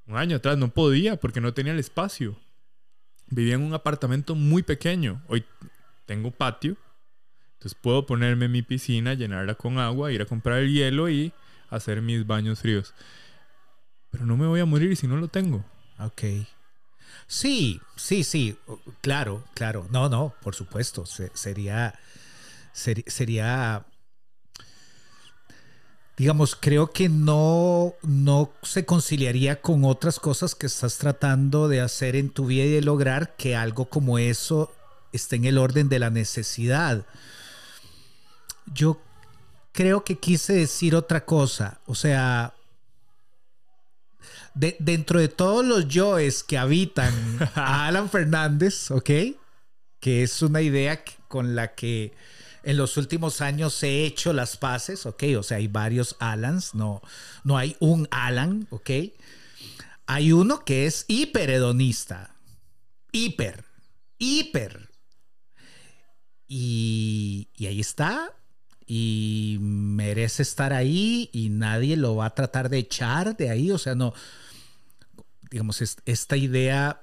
un 0.07 0.17
año 0.17 0.39
atrás, 0.39 0.59
no 0.59 0.75
podía 0.75 1.15
porque 1.15 1.41
no 1.41 1.55
tenía 1.55 1.73
el 1.73 1.79
espacio. 1.79 2.37
Vivía 3.31 3.55
en 3.55 3.63
un 3.63 3.75
apartamento 3.75 4.35
muy 4.35 4.63
pequeño. 4.63 5.23
Hoy 5.29 5.45
tengo 6.07 6.31
patio. 6.31 6.77
Entonces 7.55 7.79
puedo 7.81 8.07
ponerme 8.07 8.49
mi 8.49 8.63
piscina, 8.63 9.15
llenarla 9.15 9.55
con 9.55 9.79
agua, 9.79 10.13
ir 10.13 10.23
a 10.23 10.27
comprar 10.27 10.59
el 10.59 10.73
hielo 10.73 11.09
y 11.09 11.33
hacer 11.69 12.03
mis 12.03 12.27
baños 12.27 12.61
fríos. 12.61 12.95
Pero 14.11 14.27
no 14.27 14.37
me 14.37 14.47
voy 14.47 14.61
a 14.61 14.65
morir 14.65 14.97
si 14.97 15.07
no 15.07 15.17
lo 15.17 15.29
tengo. 15.29 15.65
Ok. 15.99 16.23
Sí, 17.27 17.81
sí, 17.97 18.25
sí, 18.25 18.57
claro, 19.03 19.45
claro. 19.55 19.87
No, 19.91 20.09
no, 20.09 20.35
por 20.43 20.55
supuesto. 20.55 21.05
sería, 21.07 21.95
sería, 22.73 23.87
digamos, 26.21 26.55
creo 26.55 26.93
que 26.93 27.09
no, 27.09 27.95
no 28.03 28.53
se 28.63 28.85
conciliaría 28.85 29.63
con 29.63 29.87
otras 29.87 30.21
cosas 30.21 30.55
que 30.55 30.67
estás 30.67 30.99
tratando 30.99 31.67
de 31.67 31.81
hacer 31.81 32.15
en 32.15 32.29
tu 32.29 32.45
vida 32.45 32.65
y 32.65 32.73
de 32.73 32.83
lograr 32.83 33.37
que 33.37 33.57
algo 33.57 33.87
como 33.87 34.19
eso 34.19 34.71
esté 35.15 35.37
en 35.37 35.47
el 35.47 35.57
orden 35.57 35.89
de 35.89 35.99
la 35.99 36.11
necesidad. 36.11 37.07
Yo 38.67 39.01
creo 39.73 40.05
que 40.05 40.19
quise 40.19 40.53
decir 40.53 40.95
otra 40.95 41.25
cosa. 41.25 41.81
O 41.87 41.95
sea, 41.95 42.53
dentro 44.53 45.21
de 45.21 45.29
todos 45.29 45.65
los 45.65 45.89
yoes 45.89 46.45
que 46.45 46.59
habitan 46.59 47.15
a 47.55 47.87
Alan 47.87 48.11
Fernández, 48.11 48.91
¿ok? 48.91 49.11
Que 50.01 50.23
es 50.23 50.43
una 50.43 50.61
idea 50.61 51.03
con 51.29 51.55
la 51.55 51.75
que 51.75 52.13
en 52.63 52.77
los 52.77 52.97
últimos 52.97 53.41
años 53.41 53.83
he 53.83 54.05
hecho 54.05 54.33
las 54.33 54.57
paces, 54.57 55.07
¿ok? 55.07 55.25
O 55.39 55.43
sea, 55.43 55.59
hay 55.59 55.69
varios 55.69 56.17
Alans, 56.19 56.75
no, 56.75 57.03
no 57.45 57.57
hay 57.59 57.77
un 57.81 58.09
Alan, 58.11 58.67
¿ok? 58.71 58.91
Hay 60.07 60.33
uno 60.33 60.65
que 60.65 60.87
es 60.87 61.05
hiperhedonista, 61.09 62.35
hiper, 63.13 63.65
hiper. 64.19 64.91
Y, 66.47 67.49
y 67.57 67.67
ahí 67.67 67.81
está, 67.81 68.35
y 68.93 69.59
merece 69.61 70.43
estar 70.43 70.73
ahí 70.73 71.31
y 71.33 71.49
nadie 71.49 71.97
lo 71.97 72.17
va 72.17 72.27
a 72.27 72.35
tratar 72.35 72.69
de 72.69 72.79
echar 72.79 73.37
de 73.37 73.49
ahí. 73.49 73.71
O 73.71 73.79
sea, 73.79 73.95
no, 73.95 74.13
digamos, 75.49 75.81
esta 76.05 76.37
idea, 76.37 77.01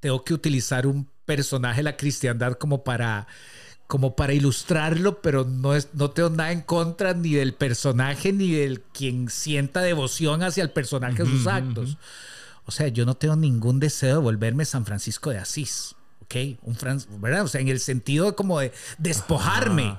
tengo 0.00 0.24
que 0.24 0.32
utilizar 0.32 0.86
un 0.86 1.10
personaje 1.26 1.80
de 1.80 1.82
la 1.82 1.96
cristiandad 1.98 2.54
como 2.54 2.84
para 2.84 3.26
como 3.92 4.16
para 4.16 4.32
ilustrarlo, 4.32 5.20
pero 5.20 5.44
no, 5.44 5.74
es, 5.74 5.90
no 5.92 6.10
tengo 6.10 6.30
nada 6.30 6.50
en 6.50 6.62
contra 6.62 7.12
ni 7.12 7.34
del 7.34 7.52
personaje 7.52 8.32
ni 8.32 8.50
del 8.50 8.80
quien 8.80 9.28
sienta 9.28 9.82
devoción 9.82 10.42
hacia 10.42 10.62
el 10.62 10.70
personaje 10.70 11.22
o 11.22 11.26
sus 11.26 11.46
actos. 11.46 11.98
O 12.64 12.70
sea, 12.70 12.88
yo 12.88 13.04
no 13.04 13.16
tengo 13.18 13.36
ningún 13.36 13.80
deseo 13.80 14.14
de 14.14 14.22
volverme 14.22 14.64
San 14.64 14.86
Francisco 14.86 15.28
de 15.28 15.36
Asís. 15.36 15.94
¿ok? 16.22 16.34
Un 16.62 17.20
¿verdad? 17.20 17.42
O 17.42 17.48
sea, 17.48 17.60
en 17.60 17.68
el 17.68 17.80
sentido 17.80 18.34
como 18.34 18.60
de 18.60 18.72
despojarme. 18.96 19.98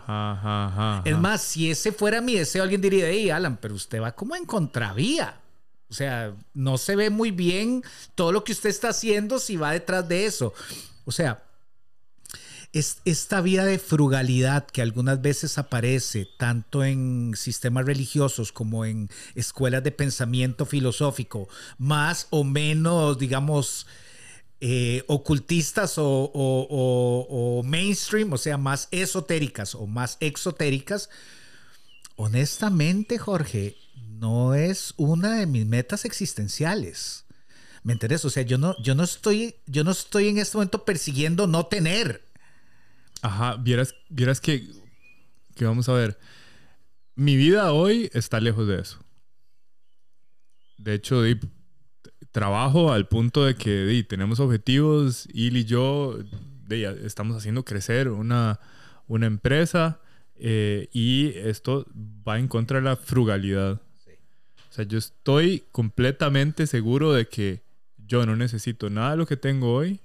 es 1.06 1.18
más, 1.20 1.44
si 1.44 1.70
ese 1.70 1.92
fuera 1.92 2.20
mi 2.20 2.34
deseo, 2.34 2.64
alguien 2.64 2.82
diría, 2.82 3.08
hey, 3.10 3.30
Alan, 3.30 3.58
pero 3.58 3.76
usted 3.76 4.02
va 4.02 4.14
como 4.14 4.36
en 4.36 4.46
contravía. 4.46 5.40
O 5.92 5.94
sea, 5.94 6.34
no 6.56 6.80
se 6.80 6.96
ve 6.96 7.12
muy 7.12 7.30
bien 7.30 7.84
todo 8.16 8.32
lo 8.32 8.44
que 8.44 8.54
usted 8.54 8.72
está 8.72 8.90
haciendo 8.90 9.38
si 9.38 9.56
va 9.56 9.72
detrás 9.72 10.10
de 10.10 10.26
eso. 10.26 10.52
O 11.06 11.12
sea, 11.12 11.44
es 12.74 12.98
esta 13.06 13.40
vida 13.40 13.66
de 13.66 13.78
frugalidad 13.78 14.66
que 14.66 14.82
algunas 14.82 15.22
veces 15.22 15.60
aparece 15.60 16.28
tanto 16.38 16.84
en 16.84 17.34
sistemas 17.38 17.86
religiosos 17.86 18.52
como 18.52 18.84
en 18.84 19.10
escuelas 19.36 19.84
de 19.84 19.92
pensamiento 19.92 20.66
filosófico, 20.66 21.48
más 21.78 22.28
o 22.32 22.44
menos, 22.44 23.20
digamos, 23.20 23.86
eh, 24.60 25.04
ocultistas 25.08 25.96
o, 25.98 27.62
mainstream, 27.64 28.34
o 28.34 28.38
sea, 28.40 28.58
más 28.58 28.88
esotéricas 28.90 29.76
o 29.76 29.86
más 29.86 30.18
exotéricas, 30.20 31.10
honestamente, 32.16 33.20
Jorge, 33.20 33.78
no 34.08 34.56
es 34.56 34.96
una 34.98 35.38
de 35.38 35.46
mis 35.46 35.68
metas 35.68 36.06
existenciales. 36.06 37.26
¿Me 37.84 37.94
entiendes? 37.94 38.26
O 38.26 38.32
sea, 38.32 38.44
yo 38.44 38.58
no, 38.58 38.76
yo 38.82 38.96
no 38.96 39.04
estoy, 39.04 39.56
yo 39.68 39.84
no 39.84 39.92
estoy 39.92 40.30
en 40.30 40.40
este 40.40 40.58
momento 40.58 40.86
persiguiendo 40.86 41.46
no 41.46 41.68
tener. 41.68 42.33
Ajá, 43.24 43.56
vieras, 43.56 43.96
vieras 44.10 44.42
que, 44.42 44.68
que 45.56 45.64
vamos 45.64 45.88
a 45.88 45.94
ver. 45.94 46.20
Mi 47.16 47.38
vida 47.38 47.72
hoy 47.72 48.10
está 48.14 48.42
lejos 48.42 48.68
de 48.68 48.82
eso. 48.82 49.00
De 50.78 50.94
hecho, 50.94 51.24
trabajo 52.32 52.92
al 52.92 53.08
punto 53.08 53.46
de 53.46 53.56
que 53.56 54.06
tenemos 54.10 54.42
objetivos. 54.42 55.30
Il 55.34 55.56
y 55.56 55.64
yo 55.64 56.20
estamos 56.70 57.38
haciendo 57.38 57.64
crecer 57.64 58.10
una, 58.10 58.60
una 59.08 59.28
empresa 59.28 60.02
eh, 60.36 60.90
y 60.92 61.30
esto 61.36 61.86
va 62.28 62.40
en 62.40 62.50
contra 62.50 62.80
de 62.80 62.84
la 62.84 62.98
frugalidad. 62.98 63.82
O 64.70 64.74
sea, 64.74 64.84
yo 64.84 64.98
estoy 64.98 65.64
completamente 65.72 66.68
seguro 66.68 67.14
de 67.14 67.30
que 67.30 67.62
yo 67.96 68.26
no 68.26 68.36
necesito 68.36 68.90
nada 68.90 69.12
de 69.12 69.18
lo 69.18 69.26
que 69.26 69.38
tengo 69.38 69.74
hoy 69.74 70.02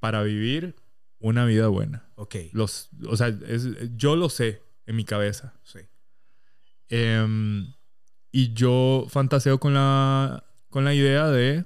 para 0.00 0.22
vivir 0.22 0.74
una 1.20 1.44
vida 1.44 1.68
buena. 1.68 2.08
Ok. 2.14 2.36
Los, 2.52 2.90
o 3.06 3.16
sea, 3.16 3.34
yo 3.96 4.16
lo 4.16 4.28
sé 4.28 4.62
en 4.86 4.96
mi 4.96 5.04
cabeza. 5.04 5.54
Sí. 5.64 5.80
Em, 6.88 7.74
y 8.30 8.52
yo 8.54 9.06
fantaseo 9.08 9.58
con 9.58 9.74
la, 9.74 10.44
con 10.70 10.84
la 10.84 10.94
idea 10.94 11.28
de... 11.28 11.64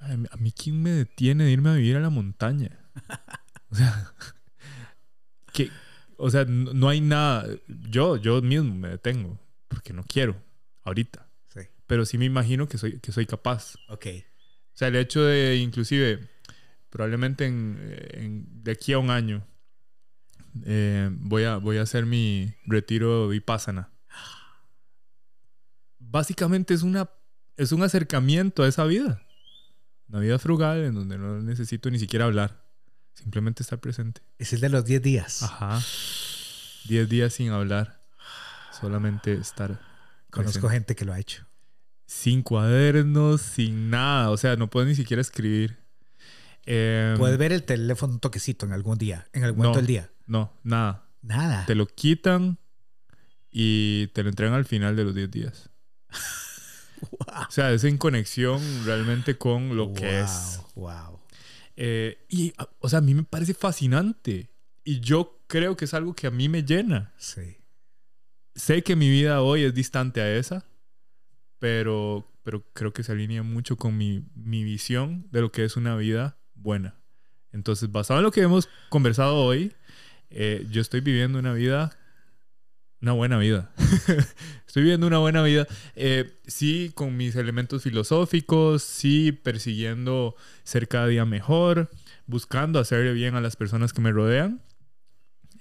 A 0.00 0.36
mí, 0.36 0.52
¿quién 0.52 0.82
me 0.82 0.90
detiene 0.90 1.44
de 1.44 1.52
irme 1.52 1.70
a 1.70 1.74
vivir 1.74 1.96
a 1.96 2.00
la 2.00 2.10
montaña? 2.10 2.78
o 3.70 3.74
sea, 3.74 4.12
que, 5.54 5.70
o 6.18 6.28
sea, 6.28 6.44
no, 6.44 6.88
hay 6.90 7.00
nada. 7.00 7.46
Yo, 7.88 8.18
yo 8.18 8.42
mismo 8.42 8.74
me 8.74 8.88
detengo 8.88 9.40
porque 9.66 9.94
no 9.94 10.04
quiero 10.04 10.36
ahorita. 10.82 11.26
Sí. 11.46 11.60
Pero 11.86 12.04
sí 12.04 12.18
me 12.18 12.26
imagino 12.26 12.68
que 12.68 12.76
soy, 12.76 13.00
que 13.00 13.12
soy 13.12 13.24
capaz. 13.24 13.76
Ok. 13.88 14.06
O 14.74 14.76
sea, 14.76 14.88
el 14.88 14.96
hecho 14.96 15.22
de 15.22 15.56
inclusive 15.56 16.28
probablemente 16.94 17.44
en, 17.46 18.46
de 18.62 18.70
aquí 18.70 18.92
a 18.92 19.00
un 19.00 19.10
año 19.10 19.44
eh, 20.64 21.10
voy, 21.10 21.42
a, 21.42 21.56
voy 21.56 21.78
a 21.78 21.82
hacer 21.82 22.06
mi 22.06 22.54
retiro 22.66 23.26
vipassana. 23.26 23.90
Básicamente 25.98 26.72
es, 26.72 26.82
una, 26.82 27.10
es 27.56 27.72
un 27.72 27.82
acercamiento 27.82 28.62
a 28.62 28.68
esa 28.68 28.84
vida. 28.84 29.20
Una 30.08 30.20
vida 30.20 30.38
frugal 30.38 30.84
en 30.84 30.94
donde 30.94 31.18
no 31.18 31.42
necesito 31.42 31.90
ni 31.90 31.98
siquiera 31.98 32.26
hablar. 32.26 32.64
Simplemente 33.14 33.64
estar 33.64 33.80
presente. 33.80 34.20
Es 34.38 34.52
el 34.52 34.60
de 34.60 34.68
los 34.68 34.84
10 34.84 35.02
días. 35.02 35.42
Ajá. 35.42 35.80
10 36.86 37.08
días 37.08 37.32
sin 37.32 37.50
hablar. 37.50 38.04
Solamente 38.70 39.32
estar. 39.32 39.80
Conozco 40.30 40.68
gente 40.68 40.94
que 40.94 41.04
lo 41.04 41.12
ha 41.12 41.18
hecho. 41.18 41.44
Sin 42.06 42.42
cuadernos, 42.42 43.40
sin 43.40 43.90
nada. 43.90 44.30
O 44.30 44.36
sea, 44.36 44.54
no 44.54 44.70
puedo 44.70 44.86
ni 44.86 44.94
siquiera 44.94 45.20
escribir. 45.20 45.83
Em, 46.66 47.18
Puedes 47.18 47.38
ver 47.38 47.52
el 47.52 47.62
teléfono 47.62 48.14
un 48.14 48.20
toquecito 48.20 48.66
en 48.66 48.72
algún 48.72 48.98
día, 48.98 49.26
en 49.32 49.44
algún 49.44 49.58
momento 49.58 49.78
del 49.78 49.86
día. 49.86 50.10
No, 50.26 50.52
nada. 50.62 51.04
Nada. 51.22 51.64
Te 51.66 51.74
lo 51.74 51.86
quitan 51.86 52.58
y 53.50 54.08
te 54.08 54.22
lo 54.22 54.28
entregan 54.28 54.54
al 54.54 54.64
final 54.64 54.96
de 54.96 55.04
los 55.04 55.14
10 55.14 55.30
días. 55.30 55.70
O 57.26 57.50
sea, 57.50 57.70
es 57.72 57.84
en 57.84 57.98
conexión 57.98 58.62
realmente 58.86 59.36
con 59.36 59.76
lo 59.76 59.92
que 59.92 60.20
es. 60.20 60.60
Wow. 60.74 61.20
Eh, 61.76 62.24
y, 62.30 62.54
o 62.78 62.88
sea, 62.88 63.00
a 63.00 63.02
mí 63.02 63.12
me 63.12 63.24
parece 63.24 63.52
fascinante. 63.52 64.48
Y 64.84 65.00
yo 65.00 65.44
creo 65.46 65.76
que 65.76 65.84
es 65.84 65.92
algo 65.92 66.14
que 66.14 66.26
a 66.26 66.30
mí 66.30 66.48
me 66.48 66.62
llena. 66.62 67.12
Sí. 67.18 67.58
Sé 68.54 68.82
que 68.82 68.96
mi 68.96 69.10
vida 69.10 69.42
hoy 69.42 69.64
es 69.64 69.74
distante 69.74 70.22
a 70.22 70.34
esa, 70.34 70.64
pero, 71.58 72.32
pero 72.42 72.64
creo 72.72 72.94
que 72.94 73.02
se 73.02 73.12
alinea 73.12 73.42
mucho 73.42 73.76
con 73.76 73.98
mi, 73.98 74.24
mi 74.34 74.64
visión 74.64 75.26
de 75.30 75.42
lo 75.42 75.52
que 75.52 75.64
es 75.64 75.76
una 75.76 75.96
vida 75.96 76.38
buena. 76.64 76.96
Entonces, 77.52 77.92
basado 77.92 78.18
en 78.18 78.24
lo 78.24 78.32
que 78.32 78.40
hemos 78.40 78.68
conversado 78.88 79.36
hoy, 79.36 79.72
eh, 80.30 80.66
yo 80.70 80.80
estoy 80.80 81.00
viviendo 81.00 81.38
una 81.38 81.52
vida, 81.52 81.96
una 83.00 83.12
buena 83.12 83.38
vida. 83.38 83.70
estoy 84.66 84.82
viviendo 84.82 85.06
una 85.06 85.18
buena 85.18 85.40
vida. 85.44 85.68
Eh, 85.94 86.40
sí, 86.48 86.90
con 86.96 87.16
mis 87.16 87.36
elementos 87.36 87.84
filosóficos, 87.84 88.82
sí, 88.82 89.30
persiguiendo 89.30 90.34
ser 90.64 90.88
cada 90.88 91.06
día 91.06 91.24
mejor, 91.24 91.90
buscando 92.26 92.80
hacerle 92.80 93.12
bien 93.12 93.36
a 93.36 93.40
las 93.40 93.54
personas 93.54 93.92
que 93.92 94.00
me 94.00 94.10
rodean. 94.10 94.60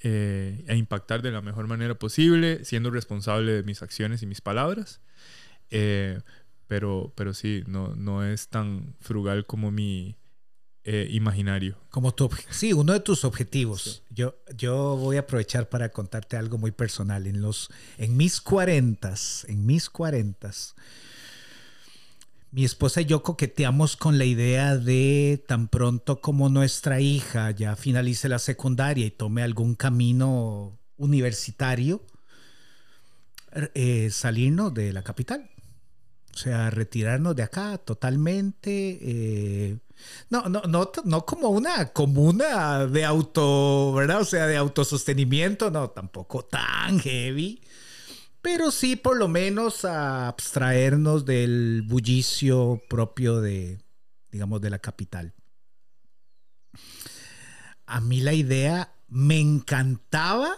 Eh, 0.05 0.65
e 0.67 0.75
impactar 0.75 1.21
de 1.21 1.31
la 1.31 1.41
mejor 1.41 1.67
manera 1.67 1.93
posible, 1.93 2.65
siendo 2.65 2.91
responsable 2.91 3.53
de 3.53 3.63
mis 3.63 3.81
acciones 3.83 4.21
y 4.23 4.25
mis 4.25 4.41
palabras. 4.41 5.01
pero, 6.67 7.13
pero 7.15 7.33
sí, 7.33 7.63
no, 7.67 7.95
no 7.95 8.25
es 8.25 8.49
tan 8.49 8.95
frugal 8.99 9.45
como 9.45 9.71
mi, 9.71 10.17
eh, 10.85 11.07
imaginario. 11.11 11.77
Como 11.89 12.13
tu 12.13 12.29
sí, 12.49 12.73
uno 12.73 12.93
de 12.93 12.99
tus 12.99 13.23
objetivos. 13.23 14.03
Yo, 14.09 14.35
yo 14.57 14.97
voy 14.97 15.17
a 15.17 15.21
aprovechar 15.21 15.69
para 15.69 15.89
contarte 15.89 16.35
algo 16.35 16.57
muy 16.57 16.71
personal. 16.71 17.25
En 17.25 17.41
los, 17.41 17.69
en 17.97 18.17
mis 18.17 18.41
cuarentas, 18.41 19.45
en 19.47 19.65
mis 19.65 19.89
cuarentas, 19.89 20.75
mi 22.51 22.65
esposa 22.65 23.01
y 23.01 23.05
yo 23.05 23.23
coqueteamos 23.23 23.95
con 23.97 24.17
la 24.17 24.25
idea 24.25 24.77
de 24.77 25.43
tan 25.47 25.69
pronto 25.69 26.21
como 26.21 26.49
nuestra 26.49 26.99
hija 26.99 27.49
ya 27.51 27.75
finalice 27.75 28.29
la 28.29 28.37
secundaria 28.37 29.05
y 29.05 29.11
tome 29.11 29.41
algún 29.41 29.73
camino 29.73 30.77
universitario, 30.97 32.03
eh, 33.73 34.09
salirnos 34.11 34.73
de 34.73 34.93
la 34.93 35.03
capital. 35.03 35.49
O 36.33 36.37
sea, 36.37 36.69
retirarnos 36.69 37.35
de 37.35 37.43
acá 37.43 37.77
totalmente. 37.77 38.99
Eh, 39.01 39.77
no, 40.29 40.43
no, 40.43 40.61
no, 40.61 40.91
no 41.05 41.25
como 41.25 41.49
una 41.49 41.93
comuna 41.93 42.85
de 42.87 43.05
auto, 43.05 43.93
¿verdad? 43.93 44.21
O 44.21 44.25
sea, 44.25 44.47
de 44.47 44.57
autosostenimiento, 44.57 45.71
no, 45.71 45.89
tampoco 45.89 46.43
tan 46.43 46.99
heavy. 46.99 47.61
Pero 48.41 48.71
sí, 48.71 48.95
por 48.95 49.17
lo 49.17 49.27
menos, 49.27 49.85
a 49.85 50.27
abstraernos 50.27 51.25
del 51.25 51.83
bullicio 51.85 52.81
propio 52.89 53.39
de, 53.39 53.79
digamos, 54.31 54.59
de 54.59 54.69
la 54.69 54.79
capital. 54.79 55.33
A 57.85 58.01
mí 58.01 58.19
la 58.19 58.33
idea 58.33 58.93
me 59.07 59.39
encantaba 59.39 60.57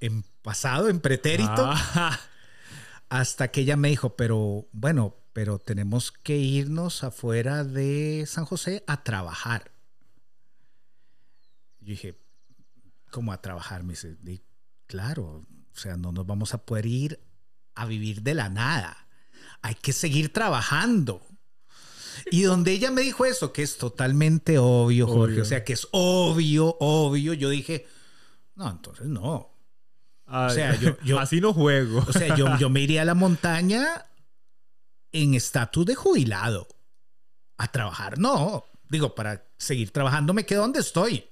en, 0.00 0.24
pasado, 0.42 0.88
en 0.88 1.00
pretérito. 1.00 1.64
Ah. 1.66 2.18
Hasta 3.08 3.48
que 3.48 3.60
ella 3.60 3.76
me 3.76 3.88
dijo, 3.88 4.16
pero 4.16 4.66
bueno, 4.72 5.14
pero 5.32 5.58
tenemos 5.58 6.12
que 6.12 6.36
irnos 6.36 7.04
afuera 7.04 7.64
de 7.64 8.24
San 8.26 8.44
José 8.44 8.84
a 8.86 9.02
trabajar. 9.02 9.72
Yo 11.80 11.90
dije, 11.90 12.18
¿cómo 13.10 13.32
a 13.32 13.40
trabajar? 13.40 13.82
Me 13.82 13.94
dice, 13.94 14.16
claro, 14.86 15.44
o 15.74 15.78
sea, 15.78 15.96
no 15.96 16.12
nos 16.12 16.26
vamos 16.26 16.54
a 16.54 16.58
poder 16.58 16.86
ir 16.86 17.20
a 17.74 17.86
vivir 17.86 18.22
de 18.22 18.34
la 18.34 18.48
nada. 18.48 19.08
Hay 19.62 19.74
que 19.74 19.92
seguir 19.92 20.32
trabajando. 20.32 21.26
Y 22.30 22.42
donde 22.42 22.72
ella 22.72 22.90
me 22.90 23.02
dijo 23.02 23.24
eso, 23.24 23.52
que 23.52 23.62
es 23.62 23.78
totalmente 23.78 24.58
obvio, 24.58 25.06
Jorge, 25.06 25.40
o 25.40 25.44
sea, 25.44 25.64
que 25.64 25.72
es 25.72 25.88
obvio, 25.92 26.76
obvio, 26.78 27.32
yo 27.32 27.48
dije, 27.48 27.86
no, 28.54 28.70
entonces 28.70 29.06
no 29.06 29.52
o 30.32 30.50
sea, 30.50 30.78
yo, 31.04 31.18
así 31.20 31.40
no 31.40 31.52
juego. 31.52 32.04
O 32.08 32.12
sea, 32.12 32.34
yo, 32.34 32.56
yo 32.58 32.70
me 32.70 32.80
iría 32.80 33.02
a 33.02 33.04
la 33.04 33.14
montaña 33.14 34.06
en 35.12 35.34
estatus 35.34 35.86
de 35.86 35.94
jubilado. 35.94 36.68
A 37.58 37.68
trabajar, 37.68 38.18
no. 38.18 38.64
Digo, 38.88 39.14
para 39.14 39.46
seguir 39.58 39.90
trabajando 39.90 40.34
me 40.34 40.46
quedo 40.46 40.62
donde 40.62 40.80
estoy. 40.80 41.24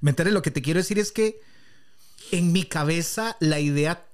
¿Me 0.00 0.10
entiendes? 0.10 0.34
Lo 0.34 0.42
que 0.42 0.50
te 0.50 0.62
quiero 0.62 0.78
decir 0.78 0.98
es 0.98 1.12
que 1.12 1.40
en 2.30 2.52
mi 2.52 2.64
cabeza 2.64 3.36
la 3.40 3.58
idea 3.58 4.06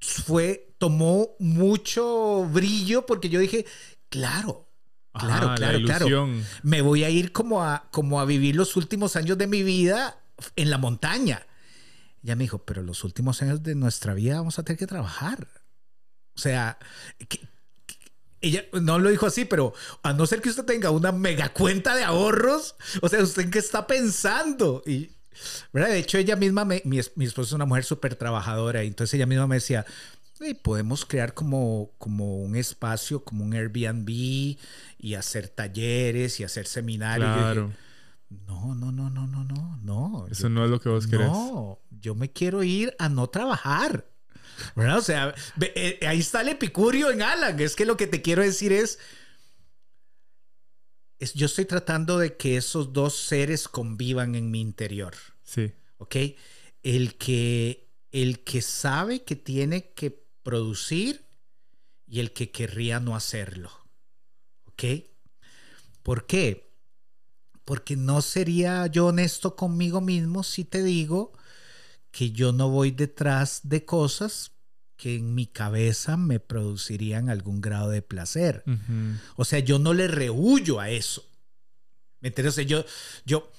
fue, 0.00 0.74
tomó 0.78 1.30
mucho 1.38 2.46
brillo 2.50 3.06
porque 3.06 3.28
yo 3.28 3.40
dije, 3.40 3.66
claro, 4.08 4.68
claro, 5.12 5.48
Ajá, 5.48 5.54
claro, 5.56 5.80
claro. 5.84 6.28
Me 6.62 6.80
voy 6.80 7.04
a 7.04 7.10
ir 7.10 7.32
como 7.32 7.64
a, 7.64 7.88
como 7.90 8.20
a 8.20 8.24
vivir 8.24 8.56
los 8.56 8.76
últimos 8.76 9.16
años 9.16 9.36
de 9.36 9.46
mi 9.46 9.62
vida 9.62 10.22
en 10.56 10.70
la 10.70 10.78
montaña. 10.78 11.46
Ella 12.22 12.36
me 12.36 12.44
dijo, 12.44 12.64
pero 12.64 12.82
los 12.82 13.04
últimos 13.04 13.42
años 13.42 13.62
de 13.62 13.74
nuestra 13.74 14.14
vida 14.14 14.36
vamos 14.36 14.58
a 14.58 14.62
tener 14.62 14.78
que 14.78 14.86
trabajar. 14.86 15.48
O 16.34 16.38
sea, 16.40 16.78
ella 18.40 18.64
no 18.72 18.98
lo 18.98 19.10
dijo 19.10 19.26
así, 19.26 19.44
pero 19.44 19.74
a 20.02 20.12
no 20.12 20.26
ser 20.26 20.40
que 20.40 20.48
usted 20.48 20.64
tenga 20.64 20.90
una 20.90 21.12
mega 21.12 21.50
cuenta 21.52 21.94
de 21.94 22.04
ahorros, 22.04 22.74
o 23.02 23.08
sea, 23.08 23.22
¿usted 23.22 23.42
en 23.42 23.50
qué 23.50 23.58
está 23.58 23.86
pensando? 23.86 24.82
Y, 24.86 25.10
¿verdad? 25.72 25.90
De 25.90 25.98
hecho, 25.98 26.18
ella 26.18 26.36
misma, 26.36 26.64
me- 26.64 26.82
mi, 26.84 27.00
mi 27.16 27.24
esposa 27.26 27.48
es 27.48 27.52
una 27.52 27.66
mujer 27.66 27.84
súper 27.84 28.14
trabajadora, 28.14 28.82
y 28.84 28.88
entonces 28.88 29.14
ella 29.14 29.26
misma 29.26 29.46
me 29.46 29.56
decía, 29.56 29.84
"Ey, 30.40 30.54
podemos 30.54 31.04
crear 31.04 31.34
como, 31.34 31.90
como 31.98 32.38
un 32.38 32.56
espacio, 32.56 33.22
como 33.24 33.44
un 33.44 33.52
Airbnb, 33.52 34.08
y 34.08 35.14
hacer 35.14 35.48
talleres 35.48 36.40
y 36.40 36.44
hacer 36.44 36.66
seminarios. 36.66 37.28
Dije, 37.28 37.40
Claro. 37.40 37.72
no, 38.46 38.74
no, 38.74 38.90
no, 38.92 39.10
no, 39.10 39.26
no, 39.26 39.44
no, 39.44 39.78
no. 39.82 40.26
Eso 40.30 40.44
Yo- 40.44 40.48
no 40.50 40.64
es 40.64 40.70
lo 40.70 40.80
que 40.80 40.88
vos 40.88 41.06
querés. 41.06 41.26
no, 41.26 41.78
yo 42.00 42.14
me 42.14 42.30
quiero 42.32 42.62
ir 42.62 42.94
a 42.98 43.08
no 43.08 43.26
trabajar. 43.28 44.06
¿Verdad? 44.74 44.98
O 44.98 45.02
sea, 45.02 45.34
eh, 45.60 45.98
ahí 46.06 46.20
está 46.20 46.40
el 46.40 46.48
epicurio 46.48 47.10
en 47.10 47.22
Alan. 47.22 47.58
Es 47.60 47.76
que 47.76 47.86
lo 47.86 47.96
que 47.96 48.06
te 48.06 48.22
quiero 48.22 48.42
decir 48.42 48.72
es, 48.72 48.98
es, 51.18 51.34
yo 51.34 51.46
estoy 51.46 51.64
tratando 51.64 52.18
de 52.18 52.36
que 52.36 52.56
esos 52.56 52.92
dos 52.92 53.16
seres 53.16 53.68
convivan 53.68 54.34
en 54.34 54.50
mi 54.50 54.60
interior. 54.60 55.14
Sí. 55.42 55.72
¿Ok? 55.98 56.16
El 56.82 57.16
que, 57.16 57.90
el 58.10 58.42
que 58.44 58.62
sabe 58.62 59.24
que 59.24 59.36
tiene 59.36 59.92
que 59.92 60.10
producir 60.42 61.26
y 62.06 62.20
el 62.20 62.32
que 62.32 62.50
querría 62.50 63.00
no 63.00 63.14
hacerlo. 63.14 63.70
¿Ok? 64.64 64.84
¿Por 66.02 66.26
qué? 66.26 66.72
Porque 67.64 67.96
no 67.96 68.22
sería 68.22 68.86
yo 68.86 69.06
honesto 69.06 69.54
conmigo 69.54 70.00
mismo 70.00 70.42
si 70.42 70.64
te 70.64 70.82
digo 70.82 71.32
que 72.10 72.32
yo 72.32 72.52
no 72.52 72.68
voy 72.68 72.90
detrás 72.90 73.60
de 73.64 73.84
cosas 73.84 74.52
que 74.96 75.16
en 75.16 75.34
mi 75.34 75.46
cabeza 75.46 76.16
me 76.16 76.40
producirían 76.40 77.30
algún 77.30 77.60
grado 77.60 77.90
de 77.90 78.02
placer. 78.02 78.64
O 79.36 79.44
sea, 79.44 79.58
yo 79.60 79.78
no 79.78 79.94
le 79.94 80.08
rehuyo 80.08 80.78
a 80.80 80.90
eso. 80.90 81.24
¿Me 82.20 82.28
entiendes? 82.28 82.54
O 82.54 82.56
sea, 82.56 82.64
yo, 82.64 82.84
yo, 83.24 83.50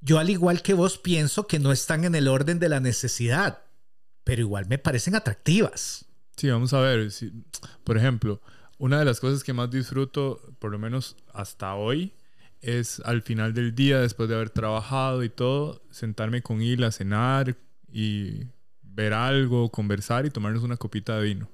yo 0.00 0.18
al 0.18 0.28
igual 0.28 0.60
que 0.62 0.74
vos 0.74 0.98
pienso 0.98 1.46
que 1.46 1.58
no 1.58 1.72
están 1.72 2.04
en 2.04 2.14
el 2.14 2.28
orden 2.28 2.58
de 2.58 2.68
la 2.68 2.80
necesidad, 2.80 3.62
pero 4.24 4.42
igual 4.42 4.66
me 4.66 4.76
parecen 4.78 5.14
atractivas. 5.14 6.04
Sí, 6.36 6.48
vamos 6.50 6.72
a 6.74 6.80
ver. 6.80 7.10
si- 7.10 7.32
por 7.84 7.96
ejemplo, 7.96 8.42
una 8.78 8.98
de 8.98 9.04
las 9.06 9.20
cosas 9.20 9.42
que 9.44 9.52
más 9.54 9.70
disfruto, 9.70 10.40
por 10.58 10.70
lo 10.70 10.78
menos 10.78 11.16
hasta 11.32 11.74
hoy, 11.76 12.12
es 12.62 13.00
al 13.00 13.22
final 13.22 13.52
del 13.52 13.74
día, 13.74 14.00
después 14.00 14.28
de 14.28 14.36
haber 14.36 14.50
trabajado 14.50 15.24
y 15.24 15.28
todo, 15.28 15.82
sentarme 15.90 16.42
con 16.42 16.62
él 16.62 16.84
a 16.84 16.92
cenar 16.92 17.56
y 17.92 18.46
ver 18.82 19.12
algo, 19.12 19.70
conversar 19.70 20.24
y 20.24 20.30
tomarnos 20.30 20.62
una 20.62 20.76
copita 20.76 21.18
de 21.18 21.24
vino. 21.24 21.48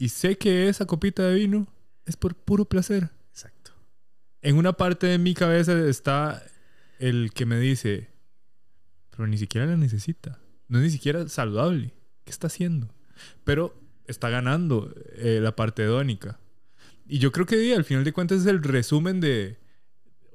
Y 0.00 0.10
sé 0.10 0.38
que 0.38 0.68
esa 0.68 0.86
copita 0.86 1.24
de 1.24 1.34
vino 1.34 1.66
es 2.06 2.16
por 2.16 2.36
puro 2.36 2.64
placer. 2.64 3.10
exacto. 3.32 3.72
En 4.42 4.56
una 4.56 4.74
parte 4.74 5.08
de 5.08 5.18
mi 5.18 5.34
cabeza 5.34 5.76
está 5.88 6.40
el 7.00 7.32
que 7.32 7.46
me 7.46 7.58
dice, 7.58 8.08
pero 9.10 9.26
ni 9.26 9.36
siquiera 9.38 9.66
la 9.66 9.76
necesita. 9.76 10.38
No 10.68 10.78
es 10.78 10.84
ni 10.84 10.90
siquiera 10.90 11.28
saludable. 11.28 11.94
¿Qué 12.24 12.30
está 12.30 12.46
haciendo? 12.46 12.94
Pero 13.42 13.76
está 14.06 14.28
ganando 14.28 14.94
eh, 15.16 15.40
la 15.42 15.56
parte 15.56 15.82
hedónica. 15.82 16.38
Y 17.08 17.18
yo 17.18 17.32
creo 17.32 17.46
que 17.46 17.74
al 17.74 17.84
final 17.84 18.04
de 18.04 18.12
cuentas 18.12 18.42
es 18.42 18.46
el 18.46 18.62
resumen 18.62 19.18
de, 19.18 19.58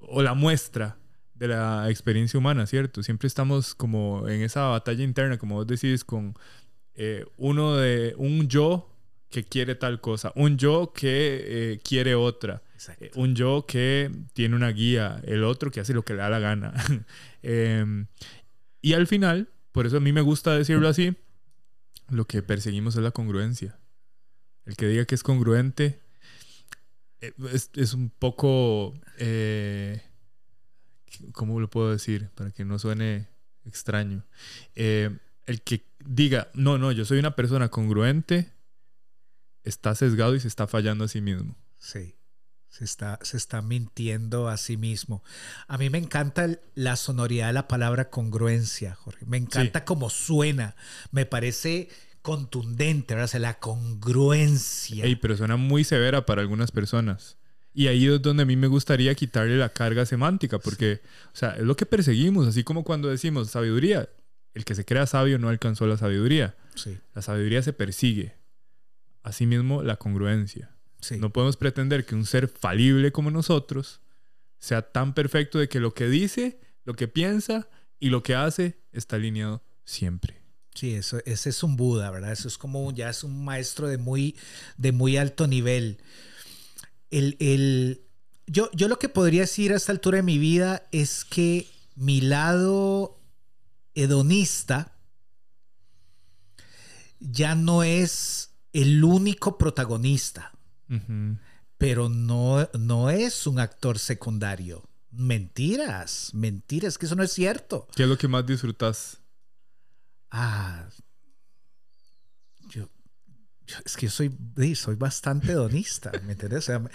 o 0.07 0.21
la 0.21 0.33
muestra 0.33 0.97
de 1.33 1.47
la 1.47 1.89
experiencia 1.89 2.37
humana, 2.37 2.65
¿cierto? 2.65 3.03
Siempre 3.03 3.27
estamos 3.27 3.75
como 3.75 4.27
en 4.27 4.41
esa 4.41 4.67
batalla 4.67 5.03
interna, 5.03 5.37
como 5.37 5.55
vos 5.55 5.67
decís, 5.67 6.03
con 6.03 6.35
eh, 6.95 7.25
uno 7.37 7.75
de 7.75 8.13
un 8.17 8.47
yo 8.47 8.89
que 9.29 9.43
quiere 9.43 9.73
tal 9.75 9.99
cosa, 9.99 10.31
un 10.35 10.57
yo 10.57 10.93
que 10.93 11.41
eh, 11.73 11.79
quiere 11.83 12.13
otra, 12.13 12.61
exacto. 12.75 13.05
eh, 13.05 13.11
un 13.15 13.35
yo 13.35 13.65
que 13.67 14.11
tiene 14.33 14.55
una 14.55 14.69
guía, 14.69 15.19
el 15.25 15.43
otro 15.43 15.71
que 15.71 15.79
hace 15.79 15.93
lo 15.93 16.05
que 16.05 16.13
le 16.13 16.19
da 16.19 16.29
la 16.29 16.39
gana. 16.39 16.73
Em, 17.45 18.05
y 18.81 18.93
al 18.93 19.05
final, 19.05 19.49
por 19.73 19.85
eso 19.85 19.97
a 19.97 19.99
mí 19.99 20.13
me 20.13 20.21
gusta 20.21 20.55
decirlo 20.55 20.87
así, 20.87 21.17
lo 22.09 22.25
que 22.25 22.41
perseguimos 22.41 22.95
es 22.95 23.01
la 23.01 23.11
congruencia. 23.11 23.77
El 24.65 24.77
que 24.77 24.87
diga 24.87 25.03
que 25.03 25.15
es 25.15 25.23
congruente 25.23 25.99
es, 27.51 27.69
es 27.75 27.93
un 27.93 28.09
poco... 28.09 28.93
eh, 29.17 30.01
¿Cómo 31.31 31.59
lo 31.59 31.69
puedo 31.69 31.91
decir? 31.91 32.29
Para 32.35 32.51
que 32.51 32.65
no 32.65 32.79
suene 32.79 33.27
extraño. 33.65 34.25
Eh, 34.75 35.15
el 35.45 35.61
que 35.61 35.85
diga, 36.03 36.49
no, 36.53 36.77
no, 36.77 36.91
yo 36.91 37.05
soy 37.05 37.19
una 37.19 37.35
persona 37.35 37.69
congruente, 37.69 38.51
está 39.63 39.93
sesgado 39.95 40.35
y 40.35 40.39
se 40.39 40.47
está 40.47 40.67
fallando 40.67 41.03
a 41.03 41.07
sí 41.07 41.21
mismo. 41.21 41.55
Sí. 41.77 42.15
Se 42.69 42.83
está, 42.83 43.19
se 43.21 43.37
está 43.37 43.61
mintiendo 43.61 44.47
a 44.49 44.57
sí 44.57 44.77
mismo. 44.77 45.23
A 45.67 45.77
mí 45.77 45.91
me 45.91 45.99
encanta 45.99 46.45
el- 46.45 46.59
la 46.73 46.95
sonoridad 46.95 47.45
de 47.47 47.53
la 47.53 47.67
palabra 47.67 48.09
congruencia, 48.09 48.95
Jorge. 48.95 49.27
Me 49.27 49.37
encanta 49.37 49.85
cómo 49.85 50.09
suena. 50.09 50.75
Me 51.11 51.27
parece 51.27 51.89
contundente, 52.23 53.13
¿verdad? 53.13 53.25
O 53.25 53.27
sea, 53.27 53.39
la 53.39 53.59
congruencia. 53.59 55.05
Ey, 55.05 55.15
pero 55.15 55.37
suena 55.37 55.55
muy 55.57 55.83
severa 55.83 56.25
para 56.25 56.41
algunas 56.41 56.71
personas. 56.71 57.37
Y 57.75 57.87
ahí 57.87 58.07
es 58.07 58.21
donde 58.21 58.43
a 58.43 58.45
mí 58.45 58.55
me 58.55 58.67
gustaría 58.67 59.13
quitarle 59.15 59.57
la 59.57 59.69
carga 59.69 60.05
semántica, 60.05 60.57
porque, 60.59 61.01
o 61.33 61.35
sea, 61.35 61.51
es 61.51 61.63
lo 61.63 61.75
que 61.75 61.85
perseguimos, 61.85 62.47
así 62.47 62.63
como 62.63 62.83
cuando 62.83 63.09
decimos 63.09 63.49
sabiduría. 63.51 64.09
El 64.53 64.65
que 64.65 64.75
se 64.75 64.85
crea 64.85 65.05
sabio 65.07 65.39
no 65.39 65.49
alcanzó 65.49 65.85
la 65.87 65.97
sabiduría. 65.97 66.55
Sí, 66.75 66.97
La 67.13 67.21
sabiduría 67.21 67.61
se 67.63 67.73
persigue. 67.73 68.35
Asimismo, 69.23 69.81
la 69.83 69.95
congruencia. 69.97 70.71
sí. 71.01 71.17
No 71.17 71.31
podemos 71.31 71.57
pretender 71.57 72.05
que 72.05 72.15
un 72.15 72.25
ser 72.25 72.47
falible 72.47 73.11
como 73.11 73.31
nosotros 73.31 74.01
sea 74.59 74.81
tan 74.81 75.13
perfecto 75.13 75.57
de 75.59 75.67
que 75.67 75.79
lo 75.79 75.93
que 75.93 76.07
dice, 76.07 76.59
lo 76.85 76.93
que 76.93 77.07
piensa 77.07 77.67
y 77.99 78.09
lo 78.09 78.21
que 78.23 78.35
hace 78.35 78.77
está 78.91 79.15
alineado 79.15 79.63
siempre. 79.83 80.42
Sí, 80.75 80.95
eso, 80.95 81.19
ese 81.25 81.49
es 81.51 81.61
un 81.63 81.75
Buda, 81.75 82.09
¿verdad? 82.11 82.31
Eso 82.31 82.47
es 82.47 82.57
como 82.57 82.91
ya 82.91 83.09
es 83.09 83.23
un 83.23 83.45
maestro 83.45 83.87
de 83.87 83.97
muy, 83.97 84.35
de 84.77 84.91
muy 84.91 85.17
alto 85.17 85.45
nivel. 85.47 85.99
El, 87.11 87.37
el- 87.39 88.01
yo, 88.47 88.69
yo 88.73 88.87
lo 88.87 88.97
que 88.99 89.07
podría 89.07 89.41
decir 89.41 89.71
a 89.71 89.75
esta 89.77 89.91
altura 89.91 90.17
de 90.17 90.23
mi 90.23 90.37
vida 90.37 90.87
es 90.91 91.23
que 91.25 91.67
mi 91.95 92.21
lado 92.21 93.19
hedonista 93.95 94.91
ya 97.19 97.55
no 97.55 97.83
es 97.83 98.49
el 98.73 99.03
único 99.03 99.57
protagonista, 99.57 100.51
pero 101.77 102.09
no, 102.09 102.67
no 102.77 103.09
es 103.09 103.47
un 103.47 103.59
actor 103.59 103.99
secundario. 103.99 104.83
Mentiras, 105.11 106.31
mentiras, 106.33 106.97
que 106.97 107.05
eso 107.05 107.15
no 107.15 107.23
es 107.23 107.31
cierto. 107.31 107.87
¿Qué 107.95 108.03
es 108.03 108.09
lo 108.09 108.17
que 108.17 108.27
más 108.27 108.45
disfrutas? 108.45 109.19
Ah, 110.35 110.87
yo, 112.69 112.89
yo- 113.67 113.77
es 113.85 113.95
que 113.95 114.07
yo 114.07 114.11
soy, 114.11 114.35
soy 114.75 114.95
bastante 114.95 115.51
hedonista, 115.51 116.11
¿me 116.25 116.31
entiendes? 116.31 116.59
O 116.59 116.61
sea, 116.63 116.79
me, 116.79 116.89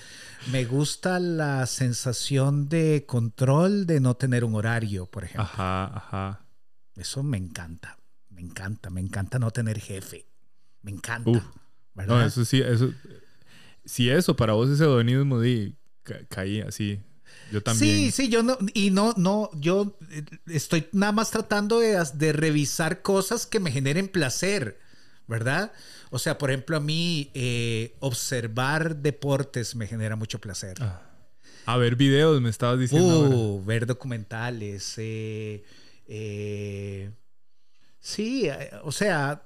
me 0.51 0.65
gusta 0.65 1.21
la 1.21 1.65
sensación 1.67 2.69
de 2.69 3.05
control 3.07 3.87
de 3.87 4.01
no 4.01 4.17
tener 4.17 4.43
un 4.45 4.57
horario, 4.57 5.07
por 5.07 5.23
ejemplo. 5.23 5.45
Ajá, 5.45 5.85
ajá. 5.97 6.45
Eso 6.97 7.23
me 7.23 7.39
encanta, 7.39 7.97
me 8.31 8.41
encanta, 8.41 8.91
me 8.91 9.01
encanta 9.01 9.39
no 9.39 9.53
tener 9.53 9.79
jefe, 9.79 10.27
me 10.83 10.91
encanta, 10.91 11.31
Uf. 11.31 11.45
¿verdad? 11.95 12.19
No, 12.19 12.27
eso 12.27 12.45
sí, 12.45 12.61
eso. 12.61 12.93
Si 13.85 14.11
eso 14.11 14.35
para 14.35 14.55
vos 14.55 14.69
es 14.69 14.81
hedonismo, 14.81 15.41
di, 15.41 15.77
ca- 16.03 16.27
caí 16.29 16.61
así. 16.61 17.01
Yo 17.53 17.63
también. 17.63 17.97
Sí, 17.97 18.11
sí, 18.11 18.29
yo 18.29 18.43
no, 18.43 18.59
y 18.75 18.91
no, 18.91 19.15
no, 19.17 19.51
yo 19.55 19.97
eh, 20.11 20.25
estoy 20.47 20.89
nada 20.93 21.13
más 21.13 21.31
tratando 21.31 21.81
de, 21.81 22.03
de 22.15 22.33
revisar 22.33 23.03
cosas 23.03 23.47
que 23.47 23.61
me 23.61 23.71
generen 23.71 24.09
placer, 24.09 24.79
¿verdad? 25.27 25.73
O 26.11 26.19
sea, 26.19 26.39
por 26.39 26.51
ejemplo, 26.51 26.77
a 26.77 26.81
mí 26.81 27.31
eh, 27.35 27.97
observar 28.01 28.97
deportes 28.97 29.75
me 29.75 29.87
genera 29.87 30.17
mucho 30.17 30.41
placer. 30.41 30.77
Ah. 30.81 31.03
A 31.67 31.77
ver 31.77 31.97
videos, 31.97 32.41
me 32.41 32.49
estabas 32.49 32.79
diciendo. 32.79 33.11
ahora. 33.11 33.37
Uh, 33.37 33.65
ver 33.65 33.85
documentales. 33.85 34.95
eh, 34.97 35.63
eh, 36.07 37.11
sí, 38.01 38.49
o 38.85 38.91
sea, 38.91 39.43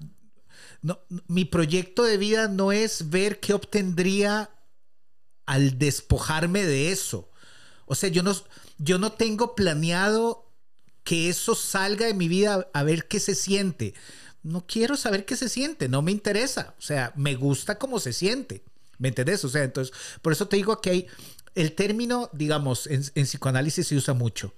no, 0.82 1.00
mi 1.26 1.44
proyecto 1.44 2.04
de 2.04 2.18
vida 2.18 2.46
no 2.46 2.70
es 2.70 3.10
ver 3.10 3.40
qué 3.40 3.54
obtendría 3.54 4.50
al 5.46 5.78
despojarme 5.78 6.64
de 6.64 6.92
eso. 6.92 7.28
O 7.86 7.94
sea, 7.94 8.08
yo 8.08 8.22
no, 8.22 8.34
yo 8.78 8.98
no 8.98 9.12
tengo 9.12 9.54
planeado 9.54 10.48
que 11.04 11.28
eso 11.28 11.54
salga 11.54 12.06
de 12.06 12.14
mi 12.14 12.28
vida 12.28 12.68
a 12.72 12.82
ver 12.82 13.08
qué 13.08 13.20
se 13.20 13.34
siente. 13.34 13.94
No 14.42 14.66
quiero 14.66 14.96
saber 14.96 15.24
qué 15.24 15.36
se 15.36 15.48
siente, 15.48 15.88
no 15.88 16.02
me 16.02 16.12
interesa. 16.12 16.74
O 16.78 16.82
sea, 16.82 17.12
me 17.16 17.34
gusta 17.34 17.78
cómo 17.78 18.00
se 18.00 18.12
siente. 18.12 18.64
¿Me 18.98 19.08
entendés? 19.08 19.44
O 19.44 19.48
sea, 19.48 19.64
entonces, 19.64 19.94
por 20.20 20.32
eso 20.32 20.48
te 20.48 20.56
digo 20.56 20.80
que 20.80 20.90
hay 20.90 21.06
el 21.54 21.72
término, 21.72 22.30
digamos, 22.32 22.86
en, 22.86 23.04
en 23.14 23.24
psicoanálisis 23.24 23.88
se 23.88 23.96
usa 23.96 24.14
mucho. 24.14 24.54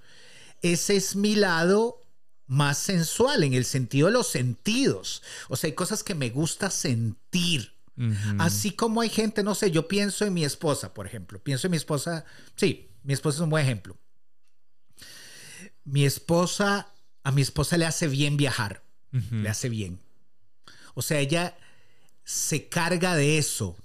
Ese 0.61 0.95
es 0.95 1.15
mi 1.15 1.35
lado 1.35 2.01
más 2.47 2.77
sensual 2.77 3.43
en 3.43 3.53
el 3.53 3.65
sentido 3.65 4.07
de 4.07 4.13
los 4.13 4.27
sentidos. 4.27 5.23
O 5.49 5.55
sea, 5.55 5.67
hay 5.67 5.73
cosas 5.73 6.03
que 6.03 6.15
me 6.15 6.29
gusta 6.29 6.69
sentir. 6.69 7.73
Así 8.39 8.71
como 8.71 8.99
hay 8.99 9.09
gente, 9.09 9.41
no 9.41 9.55
sé, 9.55 9.71
yo 9.71 9.87
pienso 9.87 10.25
en 10.25 10.33
mi 10.33 10.43
esposa, 10.43 10.93
por 10.93 11.07
ejemplo. 11.07 11.39
Pienso 11.39 11.67
en 11.67 11.71
mi 11.71 11.77
esposa, 11.77 12.25
sí, 12.57 12.89
mi 13.05 13.13
esposa 13.13 13.37
es 13.37 13.41
un 13.41 13.49
buen 13.49 13.63
ejemplo. 13.63 13.97
Mi 15.83 16.05
esposa, 16.05 16.91
a 17.23 17.31
mi 17.31 17.41
esposa 17.41 17.77
le 17.77 17.85
hace 17.85 18.07
bien 18.07 18.37
viajar, 18.37 18.83
le 19.31 19.47
hace 19.47 19.69
bien. 19.69 19.99
O 20.93 21.01
sea, 21.01 21.19
ella 21.19 21.57
se 22.23 22.67
carga 22.67 23.15
de 23.15 23.37
eso. 23.37 23.77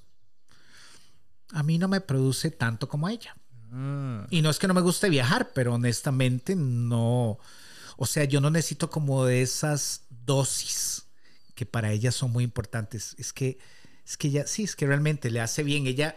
A 1.53 1.62
mí 1.62 1.79
no 1.79 1.89
me 1.89 2.01
produce 2.01 2.51
tanto 2.51 2.89
como 2.89 3.07
a 3.07 3.12
ella. 3.12 3.37
Ah. 3.71 4.27
Y 4.31 4.43
no 4.43 4.51
es 4.51 4.59
que 4.59 4.66
no 4.66 4.75
me 4.75 4.81
guste 4.81 5.09
viajar, 5.09 5.53
pero 5.55 5.75
honestamente 5.75 6.57
no. 6.57 7.39
O 7.97 8.07
sea, 8.07 8.25
yo 8.25 8.41
no 8.41 8.51
necesito 8.51 8.91
como 8.91 9.25
de 9.27 9.43
esas 9.43 10.07
dosis 10.09 11.05
que 11.55 11.66
para 11.66 11.93
ella 11.93 12.11
son 12.11 12.33
muy 12.33 12.45
importantes. 12.45 13.14
Es 13.18 13.33
que 13.33 13.59
es 14.11 14.16
que 14.16 14.29
ella, 14.29 14.47
sí, 14.47 14.64
es 14.64 14.75
que 14.75 14.87
realmente 14.87 15.31
le 15.31 15.41
hace 15.41 15.62
bien. 15.62 15.87
Ella, 15.87 16.16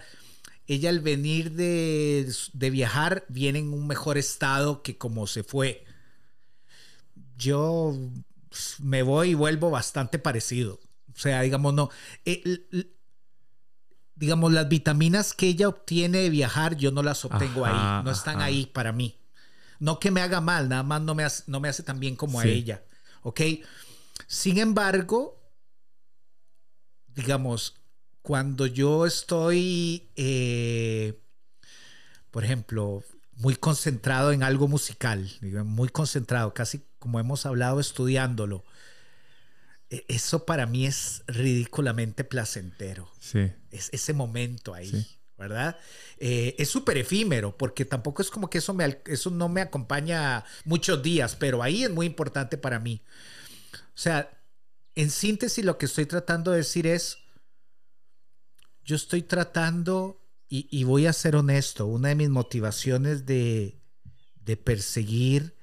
ella 0.67 0.89
al 0.89 0.99
venir 0.99 1.51
de, 1.51 2.33
viajar 2.53 3.25
viene 3.27 3.59
en 3.59 3.73
un 3.73 3.87
mejor 3.87 4.17
estado 4.17 4.81
que 4.81 4.97
como 4.97 5.27
se 5.27 5.43
fue. 5.43 5.85
Yo 7.37 7.95
pues, 8.49 8.75
me 8.79 9.03
voy 9.03 9.31
y 9.31 9.33
vuelvo 9.33 9.69
bastante 9.69 10.19
parecido. 10.19 10.79
O 11.13 11.19
sea, 11.19 11.41
digamos, 11.41 11.73
no. 11.73 11.89
Eh, 12.25 12.59
digamos, 14.15 14.53
las 14.53 14.69
vitaminas 14.69 15.33
que 15.33 15.47
ella 15.47 15.67
obtiene 15.67 16.19
de 16.19 16.29
viajar, 16.29 16.77
yo 16.77 16.91
no 16.91 17.03
las 17.03 17.25
obtengo 17.25 17.65
ahí. 17.65 18.03
No 18.03 18.11
están 18.11 18.41
ahí 18.41 18.65
para 18.65 18.91
mí. 18.91 19.19
No 19.79 19.99
que 19.99 20.11
me 20.11 20.21
haga 20.21 20.39
mal, 20.39 20.69
nada 20.69 20.83
más 20.83 21.01
no 21.01 21.13
me 21.13 21.25
hace, 21.25 21.43
no 21.47 21.59
me 21.59 21.67
hace 21.67 21.83
tan 21.83 21.99
bien 21.99 22.15
como 22.15 22.39
a 22.39 22.45
ella. 22.45 22.83
¿Ok? 23.21 23.41
Sin 24.27 24.57
embargo, 24.59 25.41
digamos, 27.07 27.75
cuando 28.23 28.65
yo 28.65 29.05
estoy, 29.05 30.09
eh, 30.15 31.19
por 32.31 32.45
ejemplo, 32.45 33.03
muy 33.35 33.55
concentrado 33.55 34.31
en 34.31 34.43
algo 34.43 34.67
musical, 34.67 35.29
muy 35.41 35.89
concentrado, 35.89 36.53
casi 36.53 36.81
como 36.99 37.19
hemos 37.19 37.45
hablado 37.45 37.81
estudiándolo, 37.81 38.63
e, 39.89 40.05
eso 40.07 40.45
para 40.45 40.65
mí 40.65 40.87
es 40.87 41.23
ridículamente 41.27 42.23
placentero. 42.23 43.11
Sí. 43.19 43.51
Es 43.71 43.89
ese 43.91 44.13
momento 44.13 44.73
ahí. 44.73 45.05
¿verdad? 45.35 45.77
Eh, 46.19 46.55
es 46.57 46.69
súper 46.69 46.97
efímero, 46.97 47.57
porque 47.57 47.83
tampoco 47.83 48.21
es 48.21 48.29
como 48.29 48.49
que 48.49 48.59
eso, 48.59 48.73
me, 48.73 49.01
eso 49.07 49.29
no 49.29 49.49
me 49.49 49.59
acompaña 49.59 50.45
muchos 50.63 51.03
días, 51.03 51.35
pero 51.35 51.61
ahí 51.61 51.83
es 51.83 51.89
muy 51.89 52.05
importante 52.05 52.57
para 52.57 52.79
mí. 52.79 53.01
O 53.73 53.97
sea, 53.97 54.29
en 54.95 55.09
síntesis 55.09 55.65
lo 55.65 55.77
que 55.77 55.87
estoy 55.87 56.05
tratando 56.05 56.51
de 56.51 56.57
decir 56.57 56.87
es, 56.87 57.17
yo 58.85 58.95
estoy 58.95 59.21
tratando, 59.21 60.19
y, 60.49 60.83
voy 60.83 61.07
a 61.07 61.13
ser 61.13 61.35
honesto, 61.35 61.87
una 61.87 62.09
de 62.09 62.15
mis 62.15 62.29
motivaciones 62.29 63.25
de, 63.25 63.79
perseguir 64.63 65.55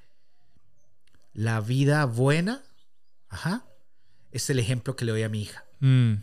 la 1.33 1.61
vida 1.61 2.05
buena, 2.07 2.63
ajá, 3.29 3.65
es 4.33 4.51
el 4.51 4.59
ejemplo 4.59 4.97
que 4.97 5.05
le 5.05 5.13
doy 5.13 5.23
a 5.23 5.29
mi 5.29 5.43
hija. 5.43 5.65
Mm. 5.79 6.15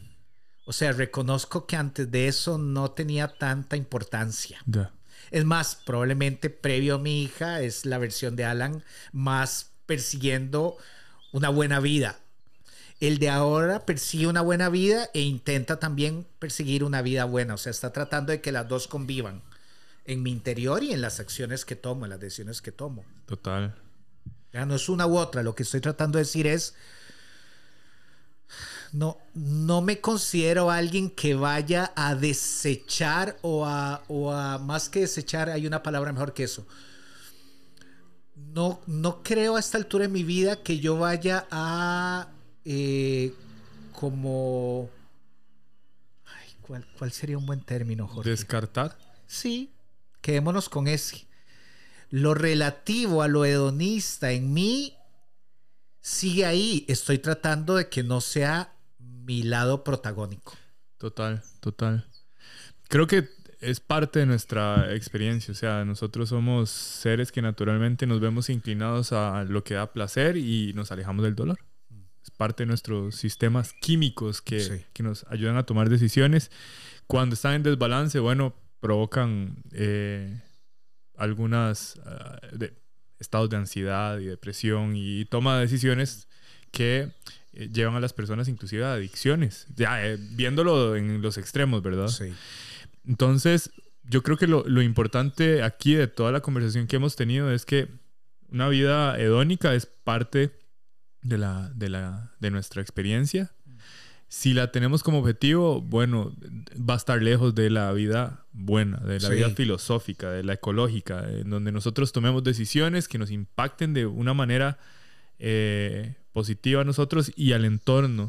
O 0.66 0.74
sea, 0.74 0.92
reconozco 0.92 1.66
que 1.66 1.78
antes 1.78 2.12
de 2.12 2.28
eso 2.28 2.58
no 2.58 2.92
tenía 2.92 3.30
tanta 3.30 3.78
importancia. 3.78 4.60
Es 5.32 5.46
más, 5.46 5.76
probablemente 5.86 6.50
previo 6.50 6.96
a 6.96 7.00
mi 7.00 7.24
hija 7.24 7.62
es 7.62 7.86
la 7.86 7.98
versión 7.98 8.36
de 8.36 8.44
Alan 8.44 8.84
más 9.14 9.72
persiguiendo 9.86 10.78
una 11.32 11.50
buena 11.50 11.80
vida. 11.80 12.20
El 13.00 13.20
de 13.20 13.30
ahora 13.30 13.86
persigue 13.86 14.28
una 14.28 14.42
buena 14.42 14.70
vida 14.70 15.10
e 15.14 15.22
intenta 15.22 15.80
también 15.80 16.26
perseguir 16.40 16.84
una 16.84 17.02
vida 17.02 17.26
buena. 17.26 17.54
O 17.54 17.58
sea, 17.58 17.70
está 17.70 17.94
tratando 17.94 18.32
de 18.32 18.42
que 18.42 18.52
las 18.52 18.68
dos 18.68 18.88
convivan 18.88 19.44
en 20.06 20.24
mi 20.24 20.32
interior 20.32 20.84
y 20.84 20.94
en 20.94 21.02
las 21.02 21.20
acciones 21.20 21.64
que 21.64 21.76
tomo, 21.76 22.06
en 22.06 22.10
las 22.10 22.20
decisiones 22.20 22.62
que 22.62 22.72
tomo. 22.72 23.06
Total. 23.28 23.76
Ya 24.52 24.66
no 24.66 24.76
es 24.76 24.90
una 24.90 25.06
u 25.06 25.18
otra. 25.18 25.44
Lo 25.44 25.54
que 25.54 25.64
estoy 25.64 25.82
tratando 25.82 26.18
de 26.18 26.24
decir 26.24 26.48
es, 26.48 26.74
no, 28.92 29.20
no 29.36 29.82
me 29.82 30.02
considero 30.02 30.72
alguien 30.72 31.12
que 31.12 31.36
vaya 31.36 31.92
a 31.96 32.16
desechar 32.16 33.38
o 33.42 33.66
a, 33.66 34.02
o 34.08 34.32
a, 34.32 34.58
más 34.58 34.90
que 34.90 35.02
desechar, 35.02 35.50
hay 35.50 35.68
una 35.68 35.84
palabra 35.84 36.12
mejor 36.14 36.34
que 36.34 36.46
eso. 36.46 36.66
No, 38.36 38.82
no 38.88 39.22
creo 39.22 39.56
a 39.56 39.60
esta 39.60 39.78
altura 39.78 40.04
de 40.04 40.10
mi 40.10 40.24
vida 40.24 40.64
que 40.64 40.80
yo 40.80 40.98
vaya 40.98 41.46
a 41.52 42.30
eh, 42.70 43.34
como... 43.94 44.90
¿cuál, 46.98 47.12
sería 47.14 47.38
un 47.38 47.46
buen 47.46 47.62
término, 47.62 48.08
Jorge? 48.08 48.30
¿Descartar? 48.30 48.98
Sí, 49.26 49.72
quedémonos 50.20 50.68
con 50.68 50.90
ese. 50.90 51.26
Lo 52.10 52.34
relativo 52.34 53.24
a 53.24 53.30
lo 53.30 53.46
hedonista 53.46 54.32
en 54.32 54.54
mí 54.54 54.98
sigue 56.02 56.46
ahí. 56.46 56.86
Estoy 56.90 57.20
tratando 57.20 57.76
de 57.76 57.88
que 57.88 58.04
no 58.04 58.20
sea 58.20 58.74
mi 59.00 59.44
lado 59.44 59.86
protagónico. 59.86 60.54
Total, 60.98 61.42
total. 61.62 62.06
Creo 62.90 63.08
que 63.08 63.30
es 63.62 63.80
parte 63.80 64.20
de 64.20 64.26
nuestra 64.26 64.94
experiencia. 64.94 65.54
O 65.54 65.56
sea, 65.56 65.86
nosotros 65.86 66.30
somos 66.30 66.70
seres 66.70 67.32
que 67.32 67.42
naturalmente 67.42 68.06
nos 68.08 68.20
vemos 68.20 68.50
inclinados 68.50 69.14
a 69.14 69.46
lo 69.46 69.64
que 69.64 69.76
da 69.76 69.94
placer 69.94 70.36
y 70.36 70.74
nos 70.74 70.92
alejamos 70.92 71.24
del 71.24 71.36
dolor 71.36 71.58
parte 72.38 72.64
de 72.64 72.68
nuestros 72.68 73.16
sistemas 73.16 73.74
químicos 73.74 74.42
que, 74.42 74.86
que, 74.94 75.04
nos 75.04 75.26
ayudan 75.30 75.58
a 75.58 75.64
tomar 75.64 75.90
decisiones. 75.90 76.52
Cuando 77.08 77.34
están 77.34 77.56
en 77.56 77.64
desbalance, 77.64 78.20
bueno, 78.20 78.56
provocan 78.80 79.64
eh, 79.72 80.40
algunos 81.16 82.00
ah, 82.06 82.40
estados 83.20 83.50
de 83.50 83.58
ansiedad 83.58 84.20
y 84.20 84.26
depresión 84.26 84.94
y 84.96 85.26
toma 85.26 85.56
de 85.56 85.62
decisiones 85.62 86.28
que 86.72 87.12
eh, 87.54 87.70
llevan 87.74 87.96
a 87.96 88.00
las 88.00 88.14
personas 88.14 88.48
inclusive 88.48 88.86
a 88.86 88.94
adicciones, 88.94 89.68
ya 89.76 90.06
eh, 90.06 90.18
viéndolo 90.18 90.96
en 90.96 91.22
los 91.22 91.38
extremos, 91.38 91.82
¿verdad? 91.82 92.10
Sí. 92.10 92.34
Entonces, 93.08 93.72
yo 94.04 94.22
creo 94.22 94.38
que 94.38 94.48
lo, 94.48 94.64
lo 94.68 94.82
importante 94.82 95.64
aquí 95.64 95.96
de 95.96 96.08
toda 96.08 96.32
la 96.32 96.42
conversación 96.42 96.88
que 96.88 96.98
hemos 96.98 97.16
tenido 97.16 97.52
es 97.52 97.66
que 97.66 97.88
una 98.50 98.70
vida 98.70 99.20
hedónica 99.20 99.74
es 99.74 99.86
parte 99.86 100.52
de, 101.28 101.38
la, 101.38 101.70
de, 101.76 101.90
la, 101.90 102.32
de 102.40 102.52
nuestra 102.52 102.82
experiencia. 102.82 103.52
Si 104.30 104.54
la 104.54 104.72
tenemos 104.72 105.04
como 105.04 105.20
objetivo, 105.20 105.82
bueno, 105.82 106.36
va 106.78 106.96
a 106.96 106.98
estar 106.98 107.22
lejos 107.22 107.56
de 107.56 107.70
la 107.70 107.94
vida 107.94 108.46
buena, 108.52 108.98
de 108.98 109.22
la 109.22 109.30
vida 109.30 109.50
filosófica, 109.52 110.32
de 110.32 110.44
la 110.44 110.54
ecológica, 110.54 111.26
en 111.30 111.50
donde 111.50 111.72
nosotros 111.72 112.12
tomemos 112.12 112.44
decisiones 112.44 113.08
que 113.08 113.18
nos 113.18 113.32
impacten 113.32 113.94
de 113.94 114.06
una 114.06 114.34
manera 114.34 114.80
eh, 115.40 116.16
positiva 116.34 116.82
a 116.82 116.84
nosotros 116.84 117.32
y 117.38 117.54
al 117.54 117.64
entorno. 117.64 118.28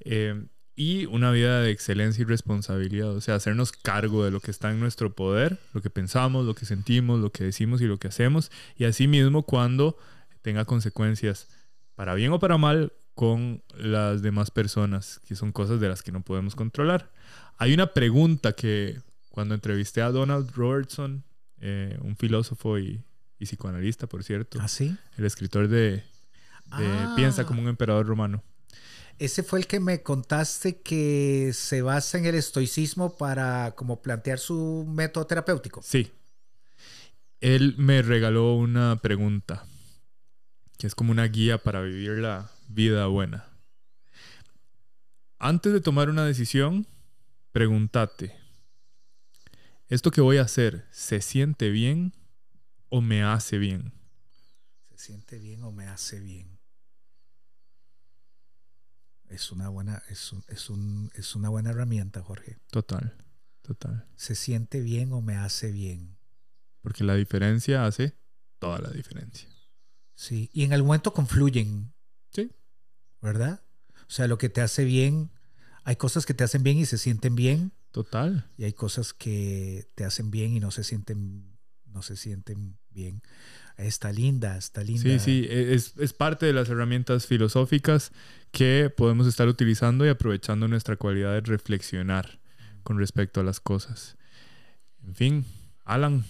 Eh, 0.00 0.44
y 0.74 1.06
una 1.06 1.30
vida 1.30 1.60
de 1.60 1.70
excelencia 1.70 2.22
y 2.22 2.24
responsabilidad, 2.24 3.10
o 3.10 3.20
sea, 3.20 3.34
hacernos 3.34 3.72
cargo 3.72 4.24
de 4.24 4.30
lo 4.30 4.40
que 4.40 4.50
está 4.50 4.70
en 4.70 4.80
nuestro 4.80 5.14
poder, 5.14 5.58
lo 5.74 5.82
que 5.82 5.90
pensamos, 5.90 6.46
lo 6.46 6.54
que 6.54 6.64
sentimos, 6.64 7.20
lo 7.20 7.30
que 7.30 7.44
decimos 7.44 7.80
y 7.82 7.86
lo 7.86 7.98
que 7.98 8.08
hacemos, 8.08 8.50
y 8.76 8.84
asimismo 8.84 9.42
cuando 9.44 9.98
tenga 10.40 10.64
consecuencias 10.64 11.48
para 12.02 12.14
bien 12.14 12.32
o 12.32 12.40
para 12.40 12.58
mal, 12.58 12.92
con 13.14 13.62
las 13.76 14.22
demás 14.22 14.50
personas, 14.50 15.20
que 15.24 15.36
son 15.36 15.52
cosas 15.52 15.78
de 15.78 15.88
las 15.88 16.02
que 16.02 16.10
no 16.10 16.20
podemos 16.24 16.56
controlar. 16.56 17.12
Hay 17.58 17.72
una 17.72 17.94
pregunta 17.94 18.54
que 18.54 19.00
cuando 19.30 19.54
entrevisté 19.54 20.02
a 20.02 20.10
Donald 20.10 20.50
Robertson, 20.50 21.22
eh, 21.60 21.96
un 22.02 22.16
filósofo 22.16 22.76
y, 22.80 23.04
psicoanalista, 23.38 24.08
por 24.08 24.24
cierto, 24.24 24.58
¿Ah, 24.60 24.66
sí? 24.66 24.96
el 25.16 25.24
escritor 25.24 25.68
de, 25.68 26.02
ah. 26.72 27.12
Piensa 27.14 27.46
como 27.46 27.62
un 27.62 27.68
emperador 27.68 28.04
romano. 28.04 28.42
Ese 29.20 29.44
fue 29.44 29.60
el 29.60 29.68
que 29.68 29.78
me 29.78 30.02
contaste 30.02 30.80
que 30.80 31.52
se 31.54 31.82
basa 31.82 32.18
en 32.18 32.26
el 32.26 32.34
estoicismo 32.34 33.16
para 33.16 33.76
como 33.76 34.02
plantear 34.02 34.40
su 34.40 34.84
método 34.88 35.28
terapéutico. 35.28 35.80
Sí. 35.84 36.10
Él 37.40 37.76
me 37.78 38.02
regaló 38.02 38.56
una 38.56 38.96
pregunta 39.00 39.66
que 40.82 40.88
es 40.88 40.96
como 40.96 41.12
una 41.12 41.26
guía 41.26 41.62
para 41.62 41.80
vivir 41.80 42.18
la 42.18 42.50
vida 42.66 43.06
buena. 43.06 43.48
Antes 45.38 45.72
de 45.72 45.80
tomar 45.80 46.10
una 46.10 46.24
decisión, 46.24 46.88
pregúntate, 47.52 48.36
¿esto 49.86 50.10
que 50.10 50.20
voy 50.20 50.38
a 50.38 50.42
hacer 50.42 50.84
se 50.90 51.20
siente 51.20 51.70
bien 51.70 52.16
o 52.88 53.00
me 53.00 53.22
hace 53.22 53.58
bien? 53.58 53.92
Se 54.90 54.98
siente 54.98 55.38
bien 55.38 55.62
o 55.62 55.70
me 55.70 55.86
hace 55.86 56.18
bien. 56.18 56.58
Es 59.28 59.52
una 59.52 59.68
buena, 59.68 60.02
es, 60.08 60.32
es, 60.48 60.68
un, 60.68 61.12
es 61.14 61.36
una 61.36 61.48
buena 61.48 61.70
herramienta, 61.70 62.24
Jorge. 62.24 62.58
Total, 62.72 63.16
total. 63.62 64.08
¿Se 64.16 64.34
siente 64.34 64.80
bien 64.80 65.12
o 65.12 65.20
me 65.20 65.36
hace 65.36 65.70
bien? 65.70 66.16
Porque 66.80 67.04
la 67.04 67.14
diferencia 67.14 67.86
hace 67.86 68.16
toda 68.58 68.80
la 68.80 68.90
diferencia. 68.90 69.51
Sí, 70.14 70.50
y 70.52 70.64
en 70.64 70.72
algún 70.72 70.88
momento 70.88 71.12
confluyen. 71.12 71.92
Sí. 72.30 72.50
¿Verdad? 73.20 73.62
O 74.02 74.10
sea, 74.10 74.26
lo 74.26 74.38
que 74.38 74.48
te 74.48 74.60
hace 74.60 74.84
bien, 74.84 75.30
hay 75.84 75.96
cosas 75.96 76.26
que 76.26 76.34
te 76.34 76.44
hacen 76.44 76.62
bien 76.62 76.78
y 76.78 76.86
se 76.86 76.98
sienten 76.98 77.34
bien. 77.34 77.72
Total. 77.90 78.48
Y 78.56 78.64
hay 78.64 78.72
cosas 78.72 79.12
que 79.12 79.88
te 79.94 80.04
hacen 80.04 80.30
bien 80.30 80.56
y 80.56 80.60
no 80.60 80.70
se 80.70 80.84
sienten, 80.84 81.56
no 81.86 82.02
se 82.02 82.16
sienten 82.16 82.78
bien. 82.90 83.22
Está 83.76 84.12
linda, 84.12 84.56
está 84.56 84.82
linda. 84.82 85.02
Sí, 85.02 85.18
sí, 85.18 85.46
e, 85.48 85.74
es, 85.74 85.94
es 85.98 86.12
parte 86.12 86.46
de 86.46 86.52
las 86.52 86.68
herramientas 86.68 87.26
filosóficas 87.26 88.12
que 88.50 88.92
podemos 88.94 89.26
estar 89.26 89.48
utilizando 89.48 90.06
y 90.06 90.08
aprovechando 90.08 90.68
nuestra 90.68 90.96
cualidad 90.96 91.32
de 91.32 91.40
reflexionar 91.40 92.38
con 92.82 92.98
respecto 92.98 93.40
a 93.40 93.44
las 93.44 93.60
cosas. 93.60 94.16
En 95.04 95.14
fin, 95.14 95.46
Alan, 95.84 96.24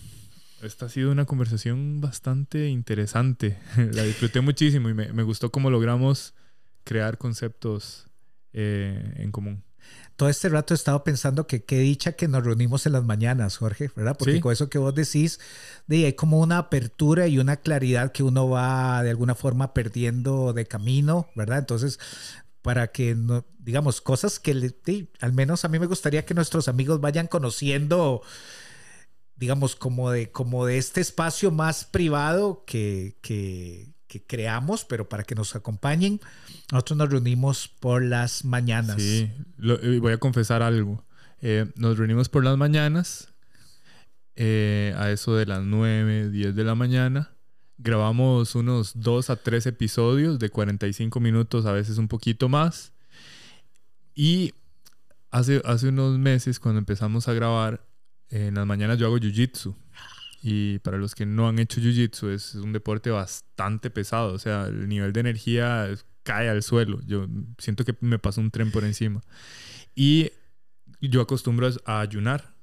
esta 0.63 0.87
ha 0.87 0.89
sido 0.89 1.11
una 1.11 1.25
conversación 1.25 2.01
bastante 2.01 2.69
interesante. 2.69 3.59
La 3.93 4.03
disfruté 4.05 4.41
muchísimo 4.41 4.89
y 4.89 4.95
me, 4.95 5.13
me 5.13 5.23
gustó 5.23 5.51
cómo 5.51 5.71
logramos 5.71 6.35
crear 6.85 7.19
conceptos 7.19 8.07
eh, 8.53 9.15
en 9.17 9.31
común. 9.33 9.65
Todo 10.17 10.29
este 10.29 10.49
rato 10.49 10.75
he 10.75 10.77
estado 10.77 11.03
pensando 11.03 11.47
que 11.47 11.65
qué 11.65 11.79
dicha 11.81 12.13
que 12.13 12.29
nos 12.29 12.45
reunimos 12.45 12.87
en 12.87 12.93
las 12.93 13.03
mañanas, 13.05 13.57
Jorge, 13.57 13.91
¿verdad? 13.97 14.17
Porque 14.17 14.35
Sí. 14.35 14.41
con 14.41 14.53
eso 14.53 14.69
que 14.71 14.79
vos 14.79 14.95
decís, 14.95 15.41
de, 15.87 16.07
hay 16.07 16.13
como 16.13 16.39
una 16.39 16.59
apertura 16.59 17.27
y 17.27 17.39
una 17.39 17.57
claridad 17.57 18.13
que 18.13 18.23
uno 18.23 18.49
va 18.49 19.03
de 19.03 19.11
alguna 19.11 19.35
forma 19.35 19.75
perdiendo 19.75 20.53
de 20.53 20.67
camino, 20.67 21.29
¿verdad? 21.35 21.59
Entonces, 21.59 21.99
para 22.61 22.89
que, 22.93 23.17
no, 23.17 23.45
digamos, 23.59 24.01
cosas 24.01 24.39
que 24.39 24.55
le- 24.55 24.77
sí, 24.85 25.11
al 25.21 25.33
menos 25.33 25.65
a 25.65 25.69
mí 25.69 25.79
me 25.81 25.87
gustaría 25.87 26.25
que 26.25 26.35
nuestros 26.35 26.69
amigos 26.69 27.01
vayan 27.01 27.27
conociendo, 27.27 28.23
digamos, 29.43 29.75
como 29.75 30.13
de, 30.13 30.31
como 30.31 30.67
de 30.67 30.79
este 30.79 31.01
espacio 31.01 31.51
más 31.51 31.85
privado 31.85 32.63
que, 32.65 33.17
que, 33.23 33.93
que 34.07 34.25
creamos, 34.25 34.85
pero 34.85 35.09
para 35.09 35.25
que 35.25 35.35
nos 35.35 35.57
acompañen, 35.57 36.21
nosotros 36.71 36.97
nos 36.97 37.11
reunimos 37.11 37.67
por 37.67 38.05
las 38.05 38.45
mañanas. 38.45 39.03
Sí, 39.03 39.29
lo- 39.57 39.79
voy 40.01 40.13
a 40.13 40.19
confesar 40.19 40.63
algo. 40.63 41.05
Eh, 41.41 41.67
nos 41.75 41.99
reunimos 41.99 42.29
por 42.29 42.45
las 42.45 42.57
mañanas, 42.57 43.35
eh, 44.37 44.95
a 44.97 45.11
eso 45.11 45.35
de 45.35 45.45
las 45.47 45.63
9, 45.65 46.31
10 46.31 46.55
de 46.55 46.63
la 46.63 46.77
mañana. 46.77 47.33
Grabamos 47.79 48.55
unos 48.55 48.93
2 48.95 49.29
a 49.29 49.35
3 49.43 49.67
episodios 49.67 50.39
de 50.39 50.51
45 50.51 51.19
minutos, 51.19 51.67
a 51.67 51.73
veces 51.73 51.99
un 51.99 52.07
poquito 52.07 52.49
más. 52.49 52.93
Y 54.15 54.55
hace, 55.33 55.61
hace 55.65 55.89
unos 55.89 56.17
meses, 56.17 56.61
cuando 56.61 56.79
empezamos 56.79 57.27
a 57.27 57.33
grabar, 57.33 57.85
en 58.33 58.55
las 58.55 58.67
mañanas 58.67 58.99
yo 58.99 59.07
hago 59.07 59.19
jiu-jitsu. 59.19 59.75
Y 60.43 60.81
para 60.81 60.97
los 60.97 61.15
que 61.15 61.27
no 61.27 61.49
han 61.49 61.59
hecho 61.59 61.81
jiu-jitsu, 61.81 62.31
es 62.31 62.55
un 62.55 62.73
deporte 62.73 63.11
bastante 63.11 63.91
pesado. 63.91 64.33
O 64.33 64.39
sea, 64.39 64.67
el 64.67 64.89
nivel 64.89 65.13
de 65.13 65.21
energía 65.21 65.89
cae 66.23 66.49
al 66.49 66.63
suelo. 66.63 67.01
Yo 67.07 67.27
siento 67.59 67.85
que 67.85 67.95
me 68.01 68.19
pasa 68.19 68.41
un 68.41 68.51
tren 68.51 68.73
por 68.73 68.85
encima. 68.85 69.21
Y 69.95 70.33
yo 71.01 71.21
acostumbro 71.21 71.69
a 71.85 72.01
ayunar. 72.01 72.55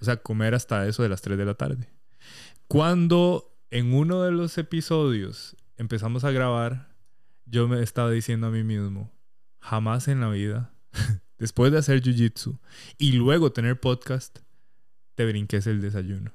O 0.00 0.04
sea, 0.04 0.16
comer 0.16 0.54
hasta 0.54 0.86
eso 0.86 1.02
de 1.02 1.08
las 1.08 1.22
3 1.22 1.38
de 1.38 1.44
la 1.44 1.54
tarde. 1.54 1.88
Cuando 2.66 3.56
en 3.70 3.94
uno 3.94 4.22
de 4.22 4.32
los 4.32 4.58
episodios 4.58 5.56
empezamos 5.76 6.24
a 6.24 6.30
grabar, 6.30 6.94
yo 7.46 7.68
me 7.68 7.82
estaba 7.82 8.10
diciendo 8.10 8.48
a 8.48 8.50
mí 8.50 8.64
mismo, 8.64 9.12
jamás 9.60 10.08
en 10.08 10.20
la 10.20 10.28
vida, 10.28 10.74
después 11.38 11.72
de 11.72 11.78
hacer 11.78 12.02
jiu-jitsu 12.02 12.58
y 12.98 13.12
luego 13.12 13.52
tener 13.52 13.80
podcast, 13.80 14.40
te 15.14 15.24
brinques 15.24 15.66
el 15.66 15.80
desayuno. 15.80 16.32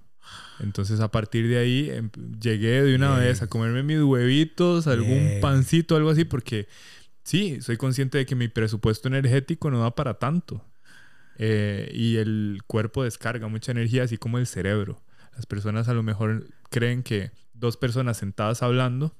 Entonces 0.59 0.99
a 0.99 1.09
partir 1.09 1.47
de 1.47 1.57
ahí 1.57 1.89
em- 1.89 2.11
llegué 2.39 2.83
de 2.83 2.95
una 2.95 3.17
vez 3.17 3.41
a 3.41 3.47
comerme 3.47 3.83
mis 3.83 4.01
huevitos, 4.01 4.87
algún 4.87 5.39
pancito, 5.41 5.95
algo 5.95 6.09
así, 6.09 6.25
porque 6.25 6.67
sí, 7.23 7.61
soy 7.61 7.77
consciente 7.77 8.17
de 8.17 8.25
que 8.25 8.35
mi 8.35 8.47
presupuesto 8.47 9.07
energético 9.07 9.71
no 9.71 9.81
da 9.81 9.95
para 9.95 10.15
tanto. 10.19 10.65
Eh, 11.37 11.89
y 11.93 12.17
el 12.17 12.59
cuerpo 12.67 13.03
descarga 13.05 13.47
mucha 13.47 13.71
energía, 13.71 14.03
así 14.03 14.17
como 14.17 14.37
el 14.37 14.45
cerebro. 14.45 15.01
Las 15.35 15.45
personas 15.45 15.87
a 15.87 15.93
lo 15.93 16.03
mejor 16.03 16.47
creen 16.69 17.01
que 17.01 17.31
dos 17.53 17.77
personas 17.77 18.17
sentadas 18.17 18.61
hablando 18.61 19.15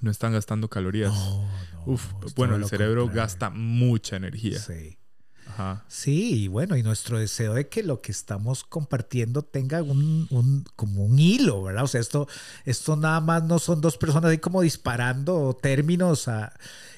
no 0.00 0.10
están 0.10 0.32
gastando 0.32 0.68
calorías. 0.68 1.12
No, 1.12 1.42
no, 1.72 1.82
Uf, 1.86 2.12
bueno, 2.34 2.56
el 2.56 2.64
cerebro 2.64 3.02
contrario. 3.02 3.22
gasta 3.22 3.50
mucha 3.50 4.16
energía. 4.16 4.58
Sí. 4.58 4.98
Ajá. 5.58 5.84
Sí, 5.88 6.44
y 6.44 6.48
bueno, 6.48 6.76
y 6.76 6.82
nuestro 6.84 7.18
deseo 7.18 7.54
de 7.54 7.68
que 7.68 7.82
lo 7.82 8.00
que 8.00 8.12
estamos 8.12 8.62
compartiendo 8.62 9.42
tenga 9.42 9.82
un, 9.82 10.26
un- 10.30 10.64
como 10.76 11.04
un 11.04 11.18
hilo, 11.18 11.62
¿verdad? 11.64 11.82
O 11.84 11.88
sea, 11.88 12.00
esto, 12.00 12.28
esto 12.64 12.94
nada 12.96 13.20
más 13.20 13.42
no 13.42 13.58
son 13.58 13.80
dos 13.80 13.96
personas 13.98 14.30
ahí 14.30 14.38
como 14.38 14.62
disparando 14.62 15.58
términos 15.60 16.28
a... 16.28 16.52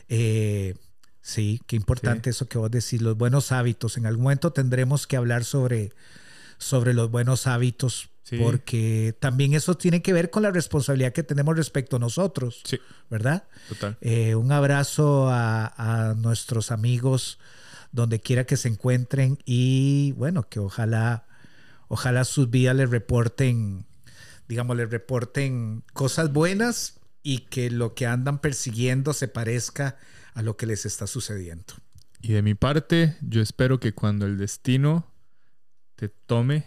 eh, 0.08 0.74
sí, 1.22 1.60
qué 1.66 1.76
importante 1.76 2.28
eso 2.30 2.48
que 2.48 2.58
vos 2.58 2.70
decís, 2.70 3.00
los 3.00 3.16
buenos 3.16 3.50
hábitos. 3.50 3.96
En 3.96 4.04
algún 4.06 4.24
momento 4.24 4.52
tendremos 4.52 5.06
que 5.06 5.16
hablar 5.16 5.44
sobre, 5.44 5.92
sobre 6.58 6.92
los 6.92 7.10
buenos 7.10 7.46
hábitos, 7.46 8.10
Sí. 8.22 8.36
porque 8.36 9.16
también 9.18 9.54
eso 9.54 9.74
tiene 9.76 10.02
que 10.02 10.12
ver 10.12 10.30
con 10.30 10.44
la 10.44 10.52
responsabilidad 10.52 11.12
que 11.12 11.24
tenemos 11.24 11.56
respecto 11.56 11.96
a 11.96 11.98
nosotros, 11.98 12.60
Sí, 12.64 12.78
¿verdad? 13.08 13.44
total. 13.68 13.96
Eh, 14.02 14.36
un 14.36 14.52
abrazo 14.52 15.28
a, 15.30 16.10
a 16.10 16.14
nuestros 16.14 16.70
amigos 16.70 17.38
donde 17.92 18.20
quiera 18.20 18.44
que 18.44 18.56
se 18.56 18.68
encuentren 18.68 19.38
y 19.44 20.12
bueno, 20.12 20.48
que 20.48 20.60
ojalá, 20.60 21.26
ojalá 21.88 22.24
sus 22.24 22.50
vidas 22.50 22.76
les 22.76 22.90
reporten, 22.90 23.86
digamos, 24.48 24.76
les 24.76 24.90
reporten 24.90 25.82
cosas 25.92 26.32
buenas 26.32 27.00
y 27.22 27.38
que 27.38 27.70
lo 27.70 27.94
que 27.94 28.06
andan 28.06 28.38
persiguiendo 28.38 29.12
se 29.12 29.28
parezca 29.28 29.96
a 30.34 30.42
lo 30.42 30.56
que 30.56 30.66
les 30.66 30.86
está 30.86 31.06
sucediendo. 31.06 31.74
Y 32.20 32.32
de 32.32 32.42
mi 32.42 32.54
parte, 32.54 33.16
yo 33.22 33.40
espero 33.40 33.80
que 33.80 33.92
cuando 33.92 34.26
el 34.26 34.38
destino 34.38 35.10
te 35.96 36.08
tome 36.08 36.66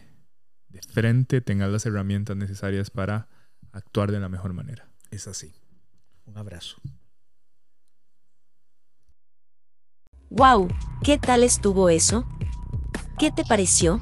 de 0.70 0.82
frente, 0.82 1.42
tengas 1.42 1.70
las 1.70 1.86
herramientas 1.86 2.36
necesarias 2.36 2.90
para 2.90 3.30
actuar 3.72 4.12
de 4.12 4.20
la 4.20 4.30
mejor 4.30 4.54
manera. 4.54 4.88
Es 5.12 5.28
así. 5.28 5.54
Un 6.26 6.38
abrazo. 6.38 6.78
¡Wow! 10.36 10.68
¿Qué 11.04 11.20
tal 11.20 11.44
estuvo 11.44 11.90
eso? 11.90 12.26
¿Qué 13.20 13.30
te 13.30 13.46
pareció? 13.46 14.00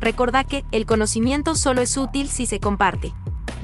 Recordá 0.00 0.44
que 0.44 0.66
el 0.70 0.84
conocimiento 0.84 1.54
solo 1.54 1.80
es 1.80 1.96
útil 1.96 2.28
si 2.28 2.44
se 2.44 2.60
comparte. 2.60 3.14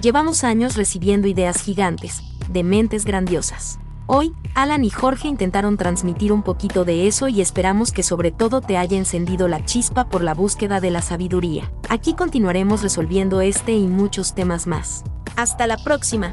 Llevamos 0.00 0.42
años 0.42 0.74
recibiendo 0.76 1.28
ideas 1.28 1.60
gigantes, 1.60 2.22
de 2.48 2.64
mentes 2.64 3.04
grandiosas. 3.04 3.78
Hoy, 4.06 4.32
Alan 4.54 4.84
y 4.84 4.90
Jorge 4.90 5.28
intentaron 5.28 5.76
transmitir 5.76 6.32
un 6.32 6.42
poquito 6.42 6.86
de 6.86 7.08
eso 7.08 7.28
y 7.28 7.42
esperamos 7.42 7.92
que 7.92 8.02
sobre 8.02 8.30
todo 8.30 8.62
te 8.62 8.78
haya 8.78 8.96
encendido 8.96 9.46
la 9.46 9.62
chispa 9.66 10.08
por 10.08 10.22
la 10.22 10.32
búsqueda 10.32 10.80
de 10.80 10.90
la 10.90 11.02
sabiduría. 11.02 11.70
Aquí 11.90 12.14
continuaremos 12.14 12.82
resolviendo 12.82 13.42
este 13.42 13.72
y 13.72 13.86
muchos 13.86 14.34
temas 14.34 14.66
más. 14.66 15.04
Hasta 15.36 15.66
la 15.66 15.76
próxima. 15.76 16.32